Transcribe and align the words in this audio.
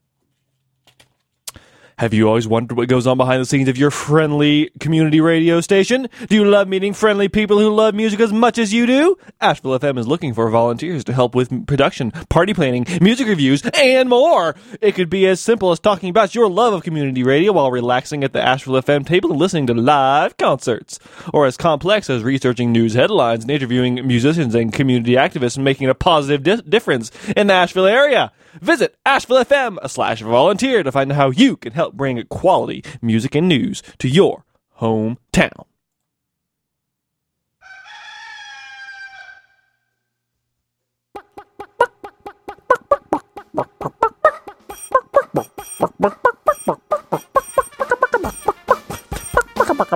Have 1.98 2.12
you 2.12 2.28
always 2.28 2.46
wondered 2.46 2.76
what 2.76 2.88
goes 2.88 3.06
on 3.06 3.16
behind 3.16 3.40
the 3.40 3.46
scenes 3.46 3.70
of 3.70 3.78
your 3.78 3.90
friendly 3.90 4.68
community 4.80 5.18
radio 5.22 5.62
station? 5.62 6.08
Do 6.28 6.34
you 6.34 6.44
love 6.44 6.68
meeting 6.68 6.92
friendly 6.92 7.30
people 7.30 7.58
who 7.58 7.74
love 7.74 7.94
music 7.94 8.20
as 8.20 8.34
much 8.34 8.58
as 8.58 8.70
you 8.70 8.84
do? 8.84 9.16
Asheville 9.40 9.78
FM 9.78 9.98
is 9.98 10.06
looking 10.06 10.34
for 10.34 10.50
volunteers 10.50 11.04
to 11.04 11.14
help 11.14 11.34
with 11.34 11.66
production, 11.66 12.10
party 12.28 12.52
planning, 12.52 12.84
music 13.00 13.26
reviews, 13.26 13.62
and 13.72 14.10
more. 14.10 14.54
It 14.82 14.94
could 14.94 15.08
be 15.08 15.26
as 15.26 15.40
simple 15.40 15.72
as 15.72 15.80
talking 15.80 16.10
about 16.10 16.34
your 16.34 16.50
love 16.50 16.74
of 16.74 16.82
community 16.82 17.22
radio 17.22 17.52
while 17.52 17.70
relaxing 17.70 18.22
at 18.24 18.34
the 18.34 18.42
Asheville 18.42 18.82
FM 18.82 19.06
table 19.06 19.30
and 19.30 19.40
listening 19.40 19.66
to 19.68 19.72
live 19.72 20.36
concerts, 20.36 20.98
or 21.32 21.46
as 21.46 21.56
complex 21.56 22.10
as 22.10 22.22
researching 22.22 22.72
news 22.72 22.92
headlines 22.92 23.44
and 23.44 23.50
interviewing 23.50 24.06
musicians 24.06 24.54
and 24.54 24.70
community 24.70 25.12
activists 25.12 25.56
and 25.56 25.64
making 25.64 25.88
a 25.88 25.94
positive 25.94 26.42
di- 26.42 26.68
difference 26.68 27.10
in 27.34 27.46
the 27.46 27.54
Asheville 27.54 27.86
area. 27.86 28.32
Visit 28.60 28.96
Asheville 29.04 29.44
FM 29.44 29.78
slash 29.88 30.22
volunteer 30.22 30.82
to 30.82 30.92
find 30.92 31.12
out 31.12 31.16
how 31.16 31.30
you 31.30 31.56
can 31.56 31.72
help 31.72 31.94
bring 31.94 32.22
quality 32.26 32.82
music 33.02 33.34
and 33.34 33.48
news 33.48 33.82
to 33.98 34.08
your 34.08 34.44
hometown. 34.80 35.66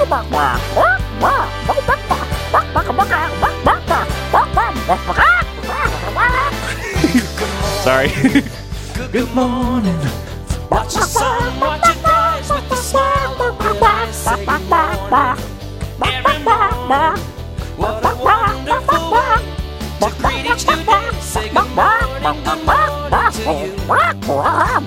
Sorry. 7.84 8.08
Good 9.12 9.36
morning. 9.36 10.00
Watch 10.72 10.94
the 10.94 11.02
sun, 11.02 11.60
watch 11.60 11.82
it 11.90 12.02
rise 12.04 12.50
with 12.50 12.72
a 12.72 12.76
smile 12.78 13.42
on 13.42 13.62
your 13.62 13.84
eyes. 13.84 14.16
Say 14.16 14.46
good 14.46 14.70
morning. 14.70 15.38
Every 16.04 16.40
morning. 16.44 17.18
What 17.76 18.06
a 18.06 18.16
wonderful 18.16 19.12
way 19.12 19.44
to 20.00 20.10
greet 20.22 20.46
each 20.46 20.66
new 20.68 20.84
day. 20.86 21.10
Say 21.20 21.50
good 21.50 21.70
morning, 21.76 22.44
good 22.46 22.64
morning 22.66 23.32
to 23.34 23.42
you. 23.44 23.76
Good 23.76 23.88
morning. 24.28 24.86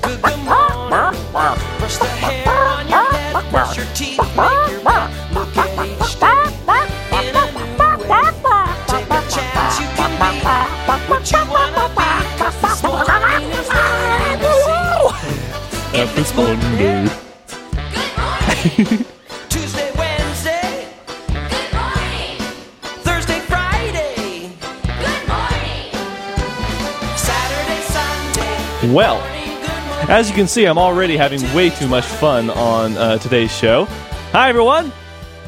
Good, 0.00 0.20
morning. 0.44 1.14
Brush 1.78 1.98
the 1.98 2.06
hair 2.06 2.48
on 2.48 2.54
your 2.54 2.54
head, 2.54 2.63
brush 3.50 3.76
your 3.76 3.86
teeth, 3.94 4.20
in 7.12 7.34
a 7.34 7.46
new 7.52 7.70
way. 8.08 8.28
Take 8.86 9.10
a 9.10 9.20
chance, 9.28 9.80
you 9.80 9.86
can 9.96 10.12
be 10.18 10.40
what 11.08 11.30
you 11.32 11.38
wanna 11.50 11.94
this 12.54 12.82
morning 12.82 13.50
is 13.50 13.68
It's 16.16 16.34
Monday. 16.36 17.08
Tuesday, 19.48 19.90
Wednesday. 19.96 20.88
Thursday, 23.02 23.40
Friday. 23.40 24.52
Saturday, 27.16 27.80
Sunday. 27.82 28.92
Well, 28.92 29.16
Morning, 29.16 29.22
good 29.22 29.22
morning. 29.22 29.33
As 30.08 30.28
you 30.28 30.34
can 30.34 30.46
see, 30.46 30.64
I'm 30.66 30.78
already 30.78 31.16
having 31.16 31.42
way 31.54 31.70
too 31.70 31.86
much 31.88 32.04
fun 32.04 32.50
on 32.50 32.96
uh, 32.96 33.18
today's 33.18 33.54
show. 33.56 33.86
Hi, 34.32 34.48
everyone. 34.48 34.92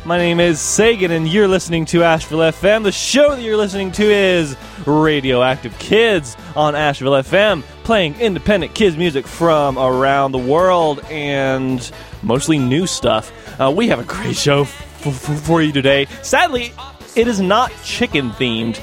My 0.04 0.18
name 0.18 0.38
is 0.38 0.60
Sagan, 0.60 1.10
and 1.10 1.28
you're 1.28 1.48
listening 1.48 1.84
to 1.86 2.04
Asheville 2.04 2.38
FM. 2.38 2.84
The 2.84 2.92
show 2.92 3.34
that 3.34 3.42
you're 3.42 3.56
listening 3.56 3.90
to 3.92 4.04
is 4.04 4.56
Radioactive 4.86 5.76
Kids 5.78 6.36
on 6.54 6.74
Asheville 6.76 7.12
FM, 7.12 7.62
playing 7.82 8.14
independent 8.20 8.74
kids 8.74 8.96
music 8.96 9.26
from 9.26 9.76
around 9.78 10.32
the 10.32 10.38
world 10.38 11.00
and 11.10 11.90
mostly 12.22 12.58
new 12.58 12.86
stuff. 12.86 13.32
Uh, 13.60 13.70
we 13.70 13.88
have 13.88 13.98
a 13.98 14.04
great 14.04 14.36
show 14.36 14.62
f- 14.62 15.06
f- 15.06 15.40
for 15.44 15.60
you 15.60 15.72
today. 15.72 16.06
Sadly, 16.22 16.72
it 17.16 17.26
is 17.26 17.40
not 17.40 17.72
chicken 17.82 18.30
themed. 18.30 18.78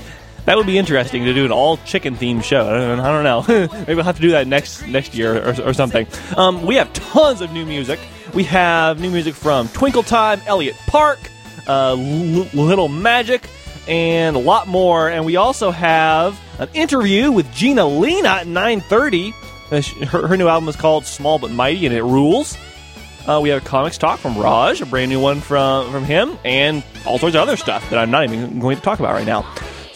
That 0.45 0.57
would 0.57 0.65
be 0.65 0.77
interesting 0.77 1.23
to 1.23 1.33
do 1.33 1.45
an 1.45 1.51
all 1.53 1.77
chicken 1.77 2.15
themed 2.15 2.43
show. 2.43 2.67
I 2.67 2.79
don't, 2.79 2.99
I 2.99 3.11
don't 3.11 3.23
know. 3.23 3.67
Maybe 3.79 3.95
we'll 3.95 4.03
have 4.03 4.17
to 4.17 4.21
do 4.21 4.31
that 4.31 4.45
next 4.47 4.85
next 4.87 5.15
year 5.15 5.41
or, 5.49 5.69
or 5.69 5.73
something. 5.73 6.05
Um, 6.35 6.65
we 6.65 6.75
have 6.75 6.91
tons 6.93 7.39
of 7.41 7.51
new 7.53 7.65
music. 7.65 7.99
We 8.33 8.43
have 8.45 8.99
new 8.99 9.09
music 9.09 9.35
from 9.35 9.69
Twinkle 9.69 10.03
Time, 10.03 10.41
Elliott 10.45 10.75
Park, 10.87 11.19
uh, 11.67 11.91
L- 11.91 11.95
Little 12.53 12.89
Magic, 12.89 13.47
and 13.87 14.35
a 14.35 14.39
lot 14.39 14.67
more. 14.67 15.07
And 15.09 15.23
we 15.25 15.37
also 15.37 15.71
have 15.71 16.37
an 16.59 16.67
interview 16.73 17.31
with 17.31 17.47
Ginalina 17.53 18.25
at 18.25 18.47
9:30. 18.47 19.33
Uh, 19.71 19.81
Her, 20.07 20.27
her 20.27 20.37
new 20.37 20.47
album 20.49 20.67
is 20.67 20.75
called 20.75 21.05
Small 21.05 21.39
But 21.39 21.51
Mighty, 21.51 21.85
and 21.85 21.95
it 21.95 22.03
rules. 22.03 22.57
Uh, 23.25 23.39
we 23.41 23.47
have 23.47 23.65
a 23.65 23.65
ComixTalk 23.65 24.17
from 24.17 24.37
Raj, 24.37 24.81
a 24.81 24.85
brand 24.85 25.09
new 25.09 25.21
one 25.21 25.39
from 25.39 25.89
from 25.91 26.03
him, 26.03 26.37
and 26.43 26.83
all 27.05 27.17
sorts 27.17 27.35
of 27.35 27.41
other 27.41 27.55
stuff 27.55 27.89
that 27.91 27.97
I'm 27.97 28.11
not 28.11 28.25
even 28.25 28.59
going 28.59 28.75
to 28.75 28.81
talk 28.83 28.99
about 28.99 29.13
right 29.13 29.25
now. 29.25 29.45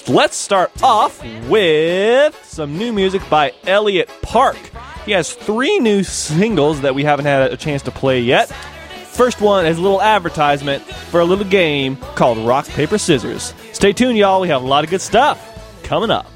Let's 0.09 0.38
start 0.38 0.72
off 0.81 1.22
with 1.50 2.34
some 2.45 2.78
new 2.78 2.94
music 2.94 3.22
by 3.29 3.53
Elliott 3.66 4.09
Park. 4.22 4.57
He 5.06 5.12
has 5.12 5.34
three 5.34 5.79
new 5.79 6.01
singles 6.01 6.79
that 6.79 6.95
we 6.95 7.03
haven't 7.03 7.25
had 7.25 7.51
a 7.51 7.57
chance 7.57 7.81
to 7.81 7.91
play 7.91 8.22
yet. 8.22 8.47
First 8.47 9.41
one 9.41 9.66
is 9.66 9.78
a 9.78 9.81
little 9.81 10.01
advertisement 10.01 10.81
for 10.84 11.19
a 11.19 11.25
little 11.25 11.44
game 11.44 11.97
called 12.16 12.38
Rock 12.38 12.68
Paper 12.68 12.97
Scissors. 12.97 13.53
Stay 13.73 13.91
tuned, 13.91 14.18
y'all. 14.18 14.40
We 14.40 14.47
have 14.47 14.63
a 14.63 14.66
lot 14.66 14.85
of 14.85 14.90
good 14.90 15.01
stuff 15.01 15.84
coming 15.84 16.09
up. 16.09 16.31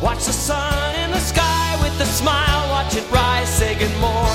Watch 0.00 0.24
the 0.24 0.32
sun 0.32 0.94
in 1.00 1.10
the 1.10 1.18
sky 1.18 1.78
with 1.82 2.00
a 2.00 2.06
smile. 2.06 2.68
Watch 2.70 2.94
it 2.94 3.10
rise. 3.10 3.48
Say 3.48 3.76
good 3.76 3.90
morning. 4.00 4.25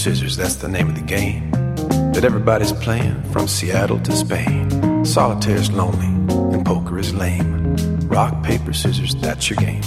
Scissors, 0.00 0.34
that's 0.34 0.54
the 0.54 0.66
name 0.66 0.88
of 0.88 0.94
the 0.94 1.02
game 1.02 1.50
that 2.14 2.24
everybody's 2.24 2.72
playing 2.72 3.22
from 3.32 3.46
Seattle 3.46 4.00
to 4.00 4.12
Spain. 4.12 5.04
Solitaire's 5.04 5.70
lonely 5.70 6.06
and 6.54 6.64
poker 6.64 6.98
is 6.98 7.12
lame. 7.12 7.76
Rock, 8.08 8.42
paper, 8.42 8.72
scissors, 8.72 9.14
that's 9.16 9.50
your 9.50 9.58
game. 9.58 9.82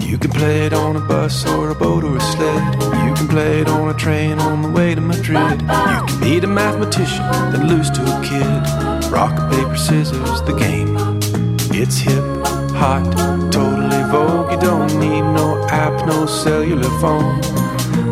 You 0.00 0.18
can 0.18 0.30
play 0.32 0.66
it 0.66 0.74
on 0.74 0.96
a 0.96 1.00
bus 1.00 1.46
or 1.48 1.70
a 1.70 1.74
boat 1.74 2.04
or 2.04 2.14
a 2.14 2.20
sled. 2.20 2.74
You 3.06 3.14
can 3.14 3.26
play 3.26 3.62
it 3.62 3.68
on 3.68 3.88
a 3.88 3.94
train 3.94 4.38
on 4.38 4.60
the 4.60 4.70
way 4.70 4.94
to 4.94 5.00
Madrid. 5.00 5.62
You 5.62 6.02
can 6.06 6.20
beat 6.20 6.44
a 6.44 6.46
mathematician, 6.46 7.24
then 7.52 7.68
lose 7.68 7.88
to 7.88 8.02
a 8.02 8.22
kid. 8.22 9.10
Rock, 9.10 9.34
paper, 9.50 9.78
scissors, 9.78 10.42
the 10.42 10.54
game. 10.58 10.94
It's 11.74 11.96
hip, 11.96 12.22
hot, 12.76 13.10
totally 13.50 14.02
vogue. 14.12 14.52
You 14.52 14.60
don't 14.60 14.94
need 15.00 15.22
no 15.22 15.66
app, 15.68 16.06
no 16.06 16.26
cellular 16.26 16.90
phone. 17.00 17.51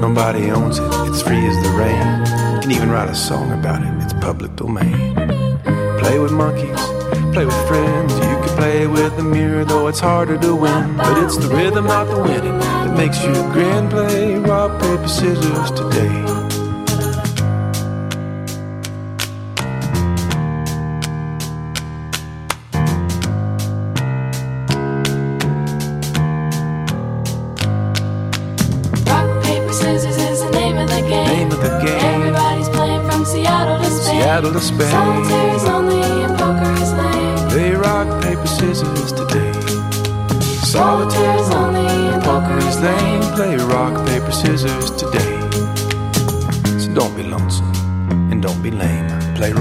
Nobody 0.00 0.50
owns 0.50 0.78
it, 0.78 0.84
it's 1.08 1.20
free 1.20 1.46
as 1.46 1.62
the 1.62 1.70
rain. 1.76 2.54
You 2.54 2.60
can 2.62 2.70
even 2.72 2.90
write 2.90 3.10
a 3.10 3.14
song 3.14 3.52
about 3.52 3.82
it, 3.82 4.02
it's 4.02 4.14
public 4.14 4.56
domain. 4.56 5.14
Play 5.98 6.18
with 6.18 6.32
monkeys, 6.32 6.80
play 7.34 7.44
with 7.44 7.68
friends. 7.68 8.14
You 8.14 8.20
can 8.20 8.56
play 8.56 8.86
with 8.86 9.14
the 9.18 9.22
mirror, 9.22 9.64
though 9.64 9.88
it's 9.88 10.00
harder 10.00 10.38
to 10.38 10.56
win. 10.56 10.96
But 10.96 11.22
it's 11.22 11.36
the 11.36 11.48
rhythm, 11.48 11.84
not 11.84 12.06
the 12.08 12.22
winning, 12.22 12.58
that 12.58 12.96
makes 12.96 13.22
you 13.22 13.34
grin. 13.52 13.90
Play 13.90 14.36
rock, 14.36 14.80
paper, 14.80 15.06
scissors 15.06 15.70
today. 15.72 16.39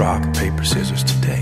Rock, 0.00 0.22
paper, 0.32 0.64
scissors 0.64 1.04
today. 1.04 1.40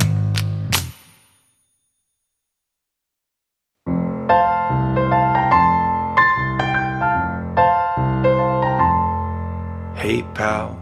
Hey 9.94 10.24
pal, 10.34 10.76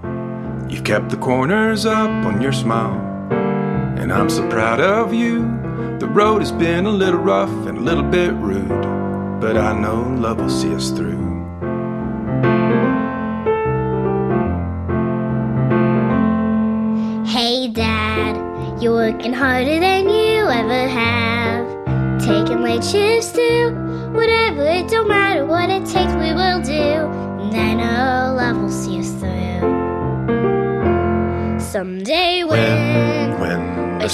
you've 0.71 0.85
kept 0.85 1.11
the 1.11 1.19
corners 1.19 1.85
up 1.85 2.09
on 2.09 2.41
your 2.41 2.53
smile. 2.53 2.99
And 4.01 4.11
I'm 4.11 4.31
so 4.31 4.49
proud 4.49 4.81
of 4.81 5.13
you. 5.13 5.41
The 5.99 6.09
road 6.09 6.41
has 6.41 6.53
been 6.53 6.87
a 6.87 6.91
little 6.91 7.21
rough 7.21 7.51
and 7.67 7.77
a 7.77 7.83
little 7.83 8.05
bit 8.05 8.33
rude, 8.35 9.39
but 9.39 9.59
I 9.59 9.79
know 9.79 10.01
love 10.19 10.39
will 10.39 10.49
see 10.49 10.75
us 10.75 10.91
through. 10.91 11.36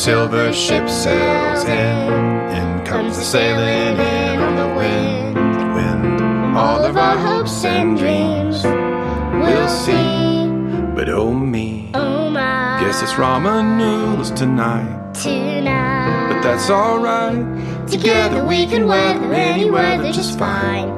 Silver 0.03 0.53
ship 0.53 0.89
sails 0.89 1.63
in, 1.63 2.11
in 2.51 2.85
comes 2.85 3.17
the 3.17 3.23
sailing 3.23 3.97
in 4.01 4.41
on 4.41 4.57
the 4.57 4.75
wind. 4.75 5.37
Wind, 5.77 6.57
all 6.59 6.85
of 6.85 6.97
our 6.97 7.17
hopes 7.17 7.65
and 7.65 7.97
dreams 7.97 8.65
we'll 8.65 9.69
see. 9.69 10.49
But 10.97 11.09
oh 11.09 11.33
me, 11.33 11.93
oh 11.95 12.29
my, 12.31 12.81
guess 12.81 13.01
it's 13.01 13.13
ramen 13.13 13.79
noodles 13.79 14.33
tonight. 14.33 15.15
tonight. 15.15 16.33
But 16.33 16.43
that's 16.43 16.69
alright. 16.69 17.89
Together 17.89 18.45
we 18.45 18.67
can 18.67 18.89
weather 18.89 19.33
any 19.33 19.71
weather 19.71 20.11
just 20.11 20.37
fine. 20.37 20.89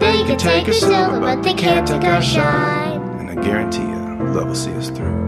They 0.00 0.22
can 0.24 0.36
take 0.36 0.66
our 0.66 0.74
silver, 0.74 1.18
but 1.18 1.42
they 1.42 1.54
can't 1.54 1.88
take 1.88 2.04
our 2.04 2.20
shine. 2.20 3.00
And 3.20 3.30
I 3.30 3.42
guarantee 3.42 3.88
you, 3.88 4.34
love 4.34 4.48
will 4.48 4.54
see 4.54 4.74
us 4.74 4.90
through. 4.90 5.19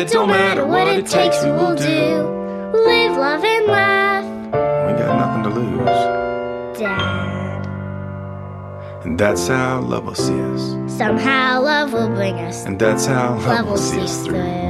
It 0.00 0.08
don't 0.08 0.28
matter 0.28 0.66
what 0.66 0.88
it 0.88 1.06
takes, 1.06 1.44
we 1.44 1.50
will 1.50 1.76
do. 1.76 2.22
Live, 2.86 3.16
love, 3.16 3.44
and 3.44 3.66
laugh, 3.66 4.24
We 4.86 4.98
got 4.98 5.16
nothing 5.18 5.42
to 5.42 5.50
lose. 5.60 6.78
Dad. 6.78 7.66
And 9.04 9.18
that's 9.18 9.46
how 9.48 9.80
love 9.80 10.06
will 10.06 10.14
see 10.14 10.40
us. 10.40 10.96
Somehow 10.96 11.60
love 11.62 11.92
will 11.92 12.08
bring 12.08 12.34
us. 12.36 12.64
And 12.64 12.78
that's 12.78 13.04
how 13.06 13.34
love, 13.34 13.46
Love 13.46 13.66
will 13.66 13.76
see 13.76 14.00
us 14.00 14.24
through. 14.24 14.69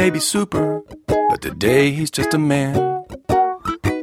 May 0.00 0.08
be 0.08 0.18
super, 0.18 0.82
but 1.28 1.42
today 1.42 1.90
he's 1.90 2.10
just 2.10 2.32
a 2.32 2.38
man. 2.38 3.04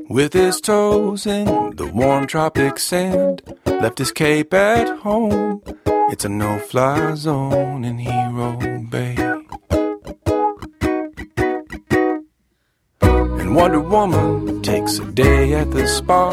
With 0.07 0.33
his 0.33 0.61
toes 0.61 1.25
in 1.25 1.47
the 1.75 1.89
warm 1.91 2.27
tropic 2.27 2.77
sand, 2.77 3.41
left 3.65 3.97
his 3.97 4.11
cape 4.11 4.53
at 4.53 4.87
home. 4.99 5.63
It's 6.11 6.23
a 6.23 6.29
no 6.29 6.59
fly 6.59 7.15
zone 7.15 7.83
in 7.83 7.97
Hero 7.97 8.49
Bay. 8.91 9.15
And 13.41 13.55
Wonder 13.55 13.79
Woman 13.79 14.61
takes 14.61 14.99
a 14.99 15.05
day 15.05 15.55
at 15.55 15.71
the 15.71 15.87
spa. 15.87 16.29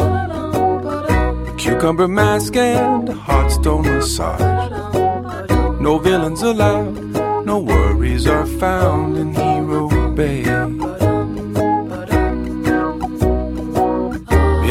Cucumber 1.56 2.08
mask 2.08 2.55
and 2.55 3.08
a 3.08 3.14
hot 3.14 3.49
stone 3.50 3.87
massage. 3.87 4.43
No 5.81 5.99
villains 5.99 6.43
allowed, 6.43 7.03
no 7.44 7.58
worries 7.58 8.26
are 8.26 8.46
found 8.46 9.17
in 9.17 9.35
Hero 9.35 9.88
Bay. 10.14 10.41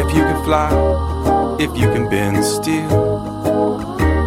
If 0.02 0.08
you 0.16 0.24
can 0.30 0.44
fly, 0.44 1.58
if 1.60 1.78
you 1.78 1.88
can 1.94 2.10
bend 2.10 2.44
steel, 2.44 2.90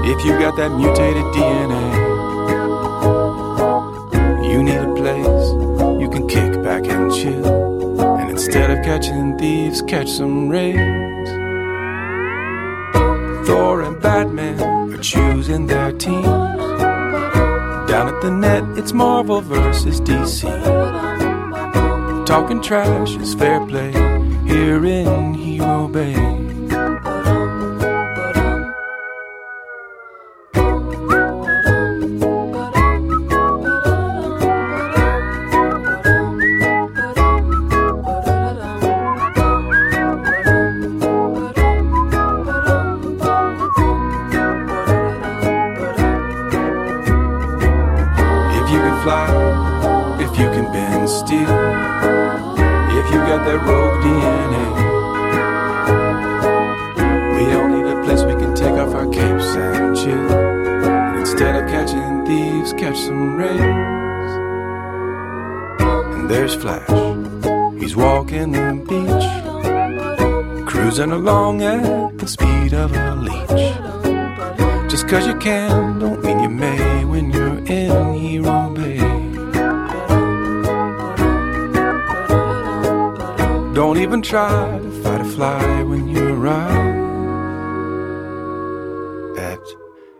if 0.04 0.24
you 0.24 0.32
got 0.38 0.56
that 0.56 0.70
mutated 0.70 1.24
DNA, 1.34 1.86
you 4.48 4.62
need 4.62 4.76
a 4.76 4.94
place 4.94 6.00
you 6.00 6.08
can 6.08 6.28
kick 6.28 6.62
back 6.62 6.86
and 6.86 7.12
chill. 7.12 8.00
And 8.00 8.30
instead 8.30 8.70
of 8.70 8.84
catching 8.84 9.36
thieves, 9.38 9.82
catch 9.82 10.08
some 10.08 10.48
rays. 10.48 10.76
Thor 13.46 13.82
and 13.82 14.00
Batman 14.00 14.92
are 14.92 15.02
choosing 15.02 15.66
their 15.66 15.92
teams. 15.92 16.35
The 18.26 18.32
net, 18.32 18.64
it's 18.76 18.92
Marvel 18.92 19.40
versus 19.40 20.00
DC. 20.00 20.42
Talking 22.26 22.60
trash 22.60 23.14
is 23.18 23.36
fair 23.36 23.64
play 23.64 23.92
here 24.44 24.84
in 24.84 25.34
Hero 25.34 25.86
Bay. 25.86 26.45
Try 84.36 84.78
to 84.82 84.90
fight 85.02 85.20
a 85.22 85.24
fly 85.24 85.82
when 85.84 86.08
you're 86.08 86.46
out 86.46 86.58
at 89.38 89.58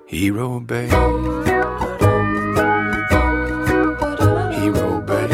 Hero 0.07 0.59
Bay. 0.59 0.89
Hero 4.57 5.03
Bay. 5.03 5.29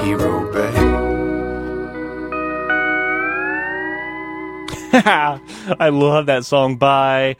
Hero 0.00 0.52
Bay. 0.54 0.74
I 5.84 5.90
love 5.90 6.24
that 6.24 6.46
song 6.46 6.76
by 6.78 7.36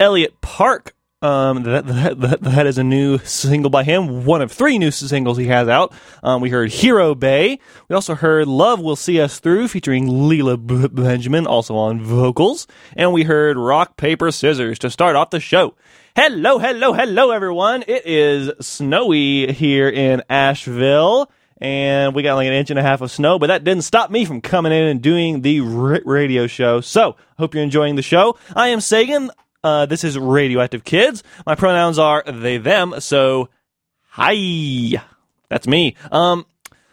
Elliott 0.00 0.40
Park 0.40 0.94
Um, 1.28 1.62
that, 1.64 1.86
that, 1.86 2.40
that, 2.40 2.66
is 2.66 2.78
a 2.78 2.84
new 2.84 3.18
single 3.18 3.68
by 3.68 3.84
him, 3.84 4.24
one 4.24 4.40
of 4.40 4.50
three 4.50 4.78
new 4.78 4.90
singles 4.90 5.36
he 5.36 5.48
has 5.48 5.68
out. 5.68 5.92
Um, 6.22 6.40
we 6.40 6.48
heard 6.48 6.70
Hero 6.70 7.14
Bay. 7.14 7.58
We 7.88 7.94
also 7.94 8.14
heard 8.14 8.48
Love 8.48 8.80
Will 8.80 8.96
See 8.96 9.20
Us 9.20 9.38
Through, 9.38 9.68
featuring 9.68 10.06
Leela 10.08 10.56
B- 10.56 10.88
Benjamin, 10.88 11.46
also 11.46 11.76
on 11.76 12.00
vocals. 12.00 12.66
And 12.96 13.12
we 13.12 13.24
heard 13.24 13.58
Rock, 13.58 13.98
Paper, 13.98 14.30
Scissors 14.30 14.78
to 14.78 14.88
start 14.88 15.16
off 15.16 15.28
the 15.28 15.38
show. 15.38 15.74
Hello, 16.16 16.58
hello, 16.58 16.94
hello, 16.94 17.30
everyone. 17.30 17.84
It 17.86 18.06
is 18.06 18.50
snowy 18.66 19.52
here 19.52 19.90
in 19.90 20.22
Asheville. 20.30 21.30
And 21.60 22.14
we 22.14 22.22
got 22.22 22.36
like 22.36 22.46
an 22.46 22.54
inch 22.54 22.70
and 22.70 22.78
a 22.78 22.82
half 22.82 23.02
of 23.02 23.10
snow, 23.10 23.38
but 23.38 23.48
that 23.48 23.64
didn't 23.64 23.82
stop 23.82 24.10
me 24.10 24.24
from 24.24 24.40
coming 24.40 24.72
in 24.72 24.84
and 24.84 25.02
doing 25.02 25.42
the 25.42 25.60
radio 25.60 26.46
show. 26.46 26.80
So, 26.80 27.16
hope 27.36 27.52
you're 27.52 27.64
enjoying 27.64 27.96
the 27.96 28.02
show. 28.02 28.38
I 28.56 28.68
am 28.68 28.80
Sagan. 28.80 29.30
Uh, 29.64 29.86
this 29.86 30.04
is 30.04 30.16
Radioactive 30.16 30.84
Kids. 30.84 31.22
My 31.44 31.54
pronouns 31.54 31.98
are 31.98 32.22
they, 32.22 32.58
them. 32.58 32.94
So, 33.00 33.48
hi. 34.08 35.02
That's 35.48 35.66
me. 35.66 35.96
Um, 36.12 36.46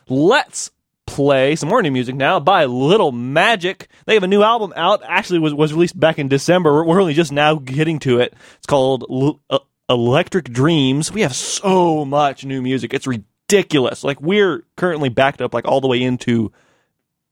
let's 0.09 0.71
play 1.05 1.55
some 1.55 1.69
more 1.69 1.81
new 1.81 1.91
music 1.91 2.15
now 2.15 2.39
by 2.39 2.65
Little 2.65 3.11
Magic. 3.11 3.87
They 4.05 4.15
have 4.15 4.23
a 4.23 4.27
new 4.27 4.41
album 4.41 4.73
out. 4.75 5.01
Actually, 5.05 5.39
was 5.39 5.53
was 5.53 5.73
released 5.73 5.99
back 5.99 6.17
in 6.17 6.27
December. 6.27 6.73
We're, 6.73 6.85
we're 6.85 7.01
only 7.01 7.13
just 7.13 7.31
now 7.31 7.55
getting 7.55 7.99
to 7.99 8.19
it. 8.19 8.33
It's 8.57 8.67
called 8.67 9.05
L- 9.09 9.39
uh, 9.49 9.59
Electric 9.89 10.45
Dreams. 10.45 11.11
We 11.11 11.21
have 11.21 11.35
so 11.35 12.05
much 12.05 12.45
new 12.45 12.61
music. 12.61 12.93
It's 12.93 13.05
ridiculous. 13.05 14.03
Like 14.03 14.19
we're 14.21 14.63
currently 14.75 15.09
backed 15.09 15.41
up 15.41 15.53
like 15.53 15.65
all 15.65 15.81
the 15.81 15.87
way 15.87 16.01
into 16.01 16.51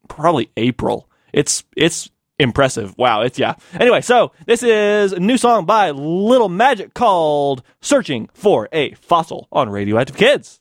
probably 0.08 0.52
April. 0.58 1.10
It's 1.32 1.64
it's 1.76 2.12
impressive. 2.40 2.98
Wow, 2.98 3.22
it's 3.22 3.40
yeah. 3.40 3.56
Anyway, 3.80 4.02
so 4.02 4.32
this 4.46 4.64
is 4.64 5.14
a 5.14 5.20
new 5.20 5.38
song 5.38 5.66
by 5.66 5.92
Little 5.92 6.50
Magic 6.50 6.94
called 6.94 7.64
Searching 7.82 8.30
for 8.34 8.70
a 8.72 8.94
Fossil 8.94 9.48
on 9.52 9.70
Radioactive 9.70 10.18
Kids. 10.18 10.60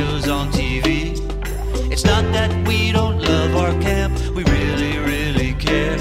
Shows 0.00 0.28
on 0.28 0.50
TV? 0.50 0.88
It's 1.92 2.04
not 2.04 2.24
that 2.32 2.50
we 2.66 2.90
don't 2.90 3.18
love 3.18 3.52
our 3.62 3.74
camp, 3.82 4.14
we 4.36 4.42
really, 4.44 4.94
really 5.12 5.52
care. 5.54 5.98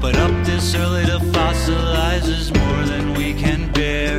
But 0.00 0.14
up 0.24 0.34
this 0.44 0.74
early 0.76 1.06
to 1.06 1.18
fossilize 1.34 2.26
is 2.38 2.48
more 2.60 2.82
than 2.92 3.14
we 3.14 3.28
can 3.34 3.60
bear. 3.72 4.16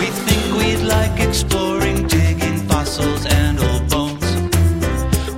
We 0.00 0.06
think 0.26 0.44
we'd 0.60 0.84
like 0.96 1.20
exploring, 1.28 2.08
digging 2.08 2.58
fossils 2.68 3.26
and 3.26 3.60
old 3.60 3.84
bones. 3.94 4.28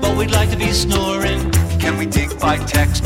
But 0.02 0.16
we'd 0.16 0.34
like 0.38 0.50
to 0.50 0.56
be 0.56 0.72
snoring. 0.72 1.40
Can 1.78 1.98
we 1.98 2.06
dig 2.06 2.30
by 2.40 2.56
text 2.76 3.04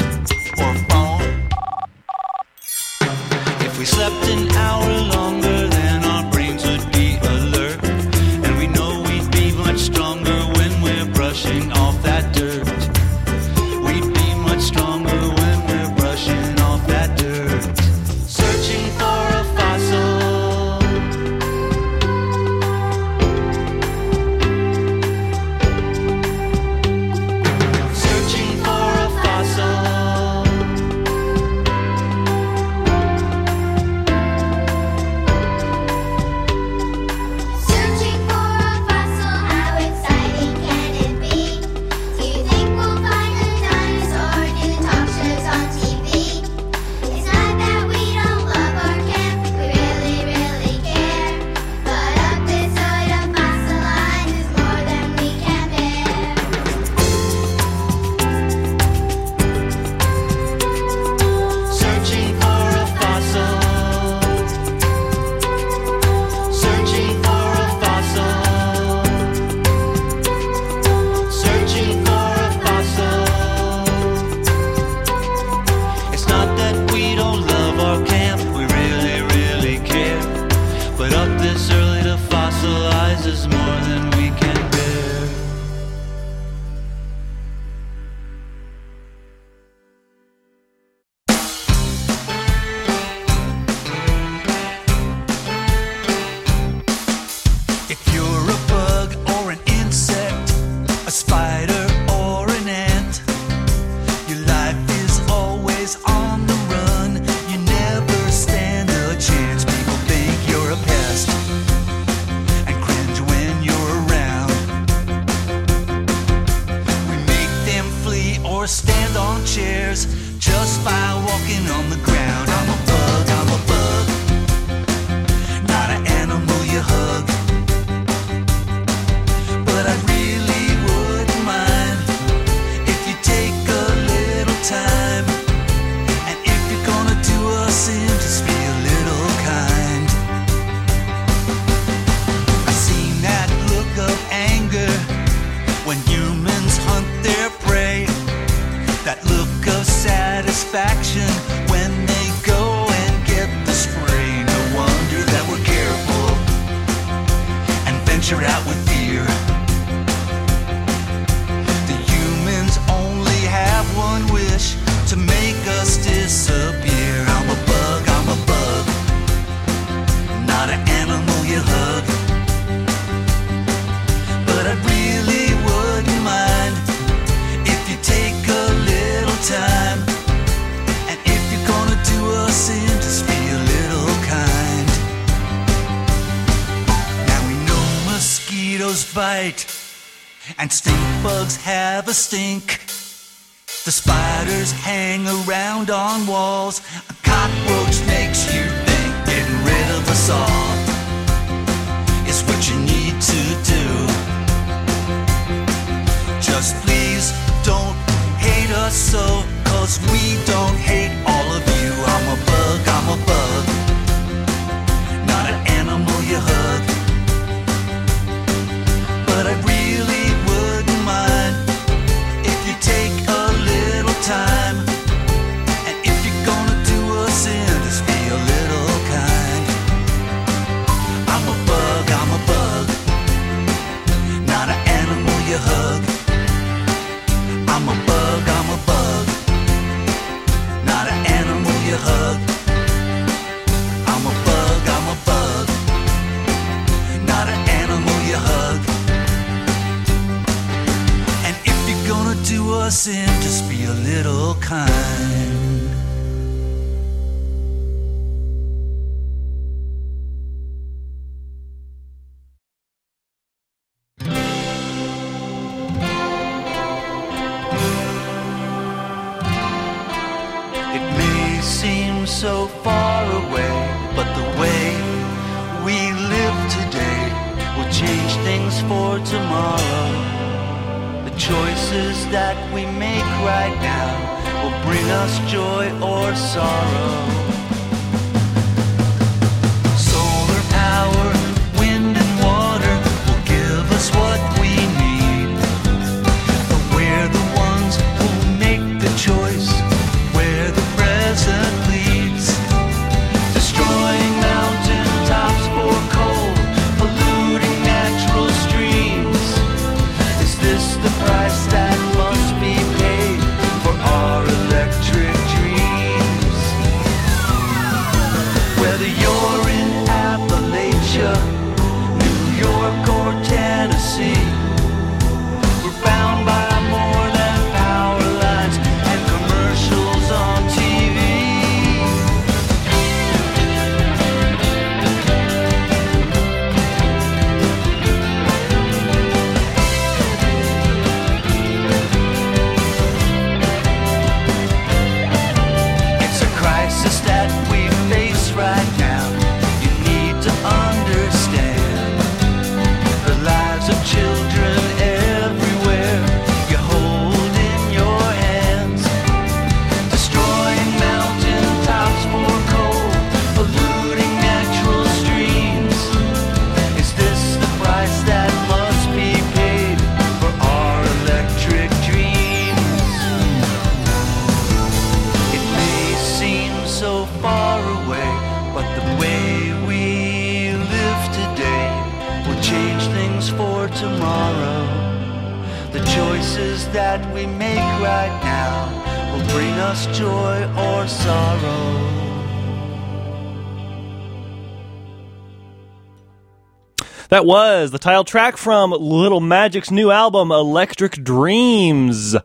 That 397.35 397.47
was 397.47 397.91
the 397.91 397.99
title 397.99 398.23
track 398.23 398.57
from 398.57 398.93
Little 398.93 399.41
Magic's 399.41 399.91
new 399.91 400.13
album, 400.13 400.53
Electric 400.53 401.15
Dreams. 401.25 402.37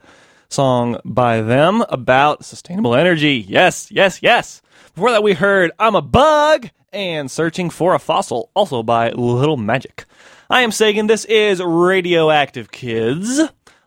Song 0.49 0.99
by 1.05 1.41
them 1.41 1.85
about 1.89 2.43
sustainable 2.43 2.95
energy. 2.95 3.45
Yes, 3.47 3.91
yes, 3.91 4.23
yes. 4.23 4.63
Before 4.95 5.11
that, 5.11 5.21
we 5.21 5.33
heard 5.33 5.69
I'm 5.77 5.93
a 5.93 6.01
Bug 6.01 6.71
and 6.91 7.29
Searching 7.29 7.69
for 7.69 7.93
a 7.93 7.99
Fossil, 7.99 8.49
also 8.55 8.81
by 8.81 9.11
Little 9.11 9.57
Magic. 9.57 10.05
I 10.49 10.63
am 10.63 10.71
Sagan. 10.71 11.05
This 11.05 11.23
is 11.25 11.61
Radioactive 11.61 12.71
Kids. 12.71 13.41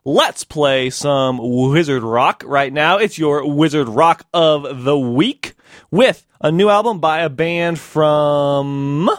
Let's 0.04 0.44
play 0.44 0.88
some 0.90 1.40
Wizard 1.42 2.04
Rock 2.04 2.44
right 2.46 2.72
now. 2.72 2.98
It's 2.98 3.18
your 3.18 3.44
Wizard 3.52 3.88
Rock 3.88 4.24
of 4.32 4.84
the 4.84 4.96
Week 4.96 5.54
with 5.90 6.24
a 6.40 6.52
new 6.52 6.68
album 6.68 7.00
by 7.00 7.22
a 7.22 7.28
band 7.28 7.80
from 7.80 9.10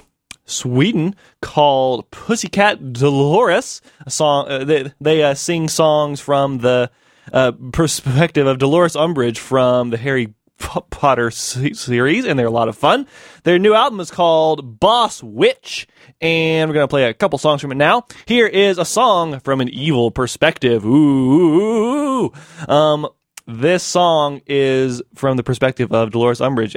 Sweden 0.54 1.16
called 1.42 2.10
Pussycat 2.12 2.94
Dolores. 2.94 3.82
A 4.06 4.10
song 4.10 4.48
uh, 4.48 4.64
they 4.64 4.92
they 5.02 5.24
uh, 5.24 5.34
sing 5.34 5.68
songs 5.68 6.20
from 6.20 6.60
the 6.60 6.92
uh, 7.32 7.52
perspective 7.72 8.48
of 8.48 8.60
Dolores 8.60 8.96
Umbridge 8.96 9.38
from 9.38 9.90
the 9.90 9.98
Harry 9.98 10.34
Potter 10.58 11.30
series, 11.30 12.26
and 12.26 12.40
they're 12.40 12.48
a 12.48 12.52
lot 12.52 12.70
of 12.70 12.78
fun. 12.78 13.06
Their 13.44 13.60
new 13.60 13.74
album 13.74 14.00
is 14.00 14.12
called 14.12 14.80
Boss 14.80 15.22
Witch, 15.22 15.88
and 16.22 16.70
we're 16.70 16.74
going 16.74 16.84
to 16.84 16.90
play 16.90 17.06
a 17.06 17.14
couple 17.14 17.38
songs 17.38 17.62
from 17.62 17.72
it 17.72 17.76
now. 17.76 18.06
Here 18.26 18.48
is 18.48 18.78
a 18.78 18.86
song 18.86 19.40
from 19.42 19.60
an 19.60 19.70
evil 19.70 20.10
perspective. 20.12 20.86
Ooh. 20.86 22.32
Um, 22.68 23.08
this 23.46 23.84
song 23.84 24.42
is 24.48 25.02
from 25.16 25.38
the 25.38 25.44
perspective 25.44 25.92
of 25.92 26.12
Dolores 26.12 26.40
Umbridge 26.40 26.76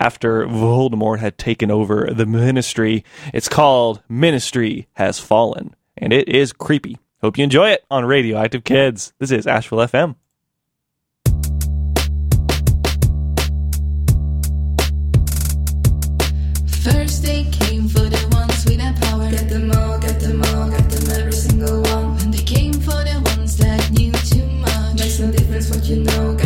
after 0.00 0.46
Voldemort 0.46 1.18
had 1.18 1.36
taken 1.36 1.70
over 1.70 2.08
the 2.10 2.26
ministry. 2.26 3.04
It's 3.34 3.48
called 3.48 4.02
Ministry 4.08 4.88
Has 4.94 5.18
Fallen, 5.18 5.74
and 5.96 6.12
it 6.12 6.28
is 6.28 6.52
creepy. 6.52 6.98
Hope 7.20 7.38
you 7.38 7.44
enjoy 7.44 7.70
it 7.70 7.84
on 7.90 8.04
Radioactive 8.04 8.64
Kids. 8.64 9.12
This 9.18 9.30
is 9.30 9.46
Asheville 9.46 9.80
FM. 9.80 10.16
First 16.82 17.22
they 17.22 17.44
came 17.44 17.88
for 17.88 18.00
the 18.00 18.28
ones 18.32 18.64
without 18.64 18.96
power. 19.00 19.16
you 25.88 26.02
know. 26.02 26.45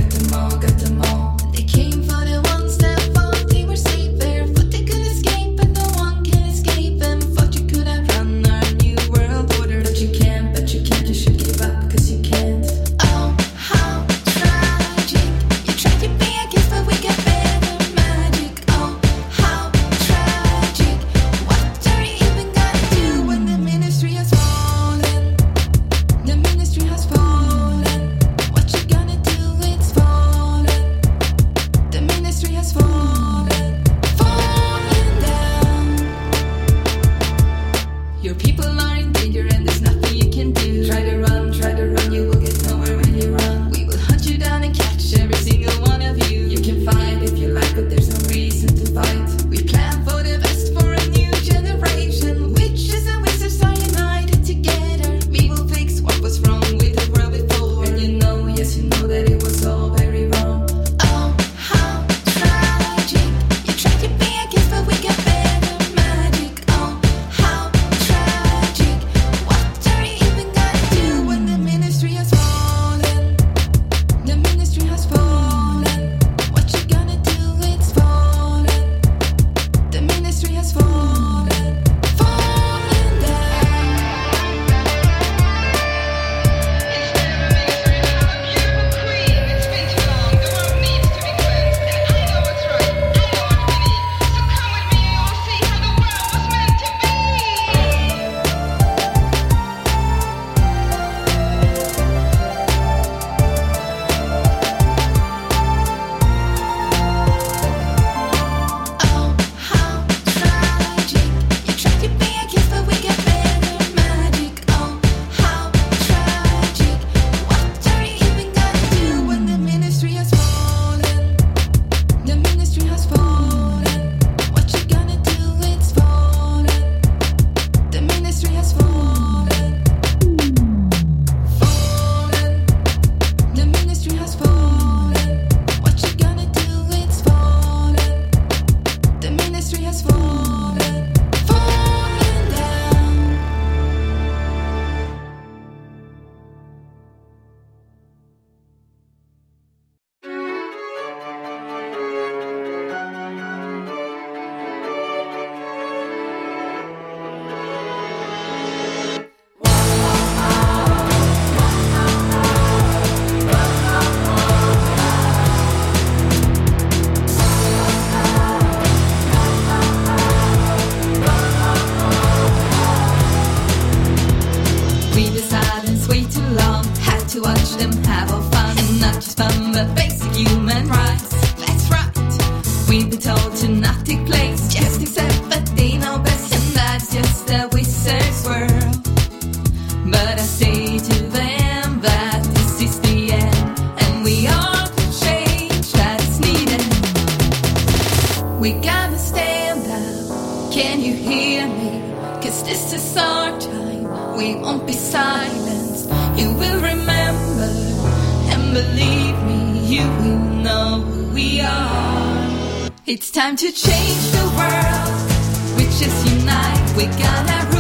It's 213.21 213.31
time 213.31 213.55
to 213.57 213.71
change 213.71 214.31
the 214.31 214.47
world. 214.57 215.77
We 215.77 215.85
just 215.85 216.27
unite. 216.27 216.97
We 216.97 217.05
gotta. 217.23 217.80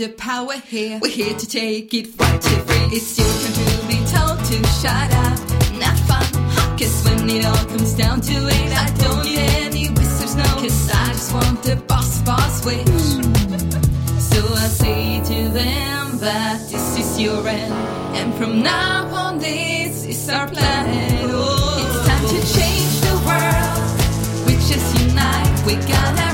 the 0.00 0.08
power 0.08 0.54
here. 0.54 0.98
We're 1.02 1.10
here 1.10 1.36
to 1.36 1.46
take 1.46 1.92
it 1.92 2.08
right 2.18 2.40
to 2.40 2.48
free. 2.48 2.96
It's 2.96 3.18
your 3.18 3.28
turn 3.28 3.52
to 3.52 3.86
be 3.86 3.98
told 4.08 4.38
to 4.48 4.56
shut 4.80 5.10
up. 5.26 5.38
Not 5.76 5.96
fun. 6.08 6.24
Cause 6.78 7.04
when 7.04 7.28
it 7.28 7.44
all 7.44 7.64
comes 7.66 7.92
down 7.92 8.22
to 8.22 8.32
it, 8.32 8.70
I 8.84 8.86
don't 8.96 9.24
need 9.26 9.38
any 9.60 9.88
whispers. 9.90 10.36
no. 10.36 10.44
Cause 10.44 10.90
I 10.90 11.08
just 11.08 11.34
want 11.34 11.62
the 11.62 11.76
boss, 11.76 12.22
boss 12.22 12.64
wish. 12.64 12.86
so 14.30 14.40
I 14.64 14.68
say 14.82 15.20
to 15.20 15.48
them 15.52 16.16
that 16.24 16.60
this 16.70 16.98
is 16.98 17.20
your 17.20 17.46
end. 17.46 17.74
And 18.16 18.32
from 18.36 18.62
now 18.62 19.04
on, 19.14 19.38
this 19.38 20.06
is 20.06 20.30
our 20.30 20.48
plan. 20.48 21.28
Oh, 21.30 21.84
it's 21.84 22.00
time 22.08 22.26
to 22.32 22.40
change 22.56 22.92
the 23.04 23.16
world. 23.28 24.46
We 24.46 24.54
just 24.54 24.88
unite. 24.98 25.66
We 25.66 25.74
gotta. 25.92 26.29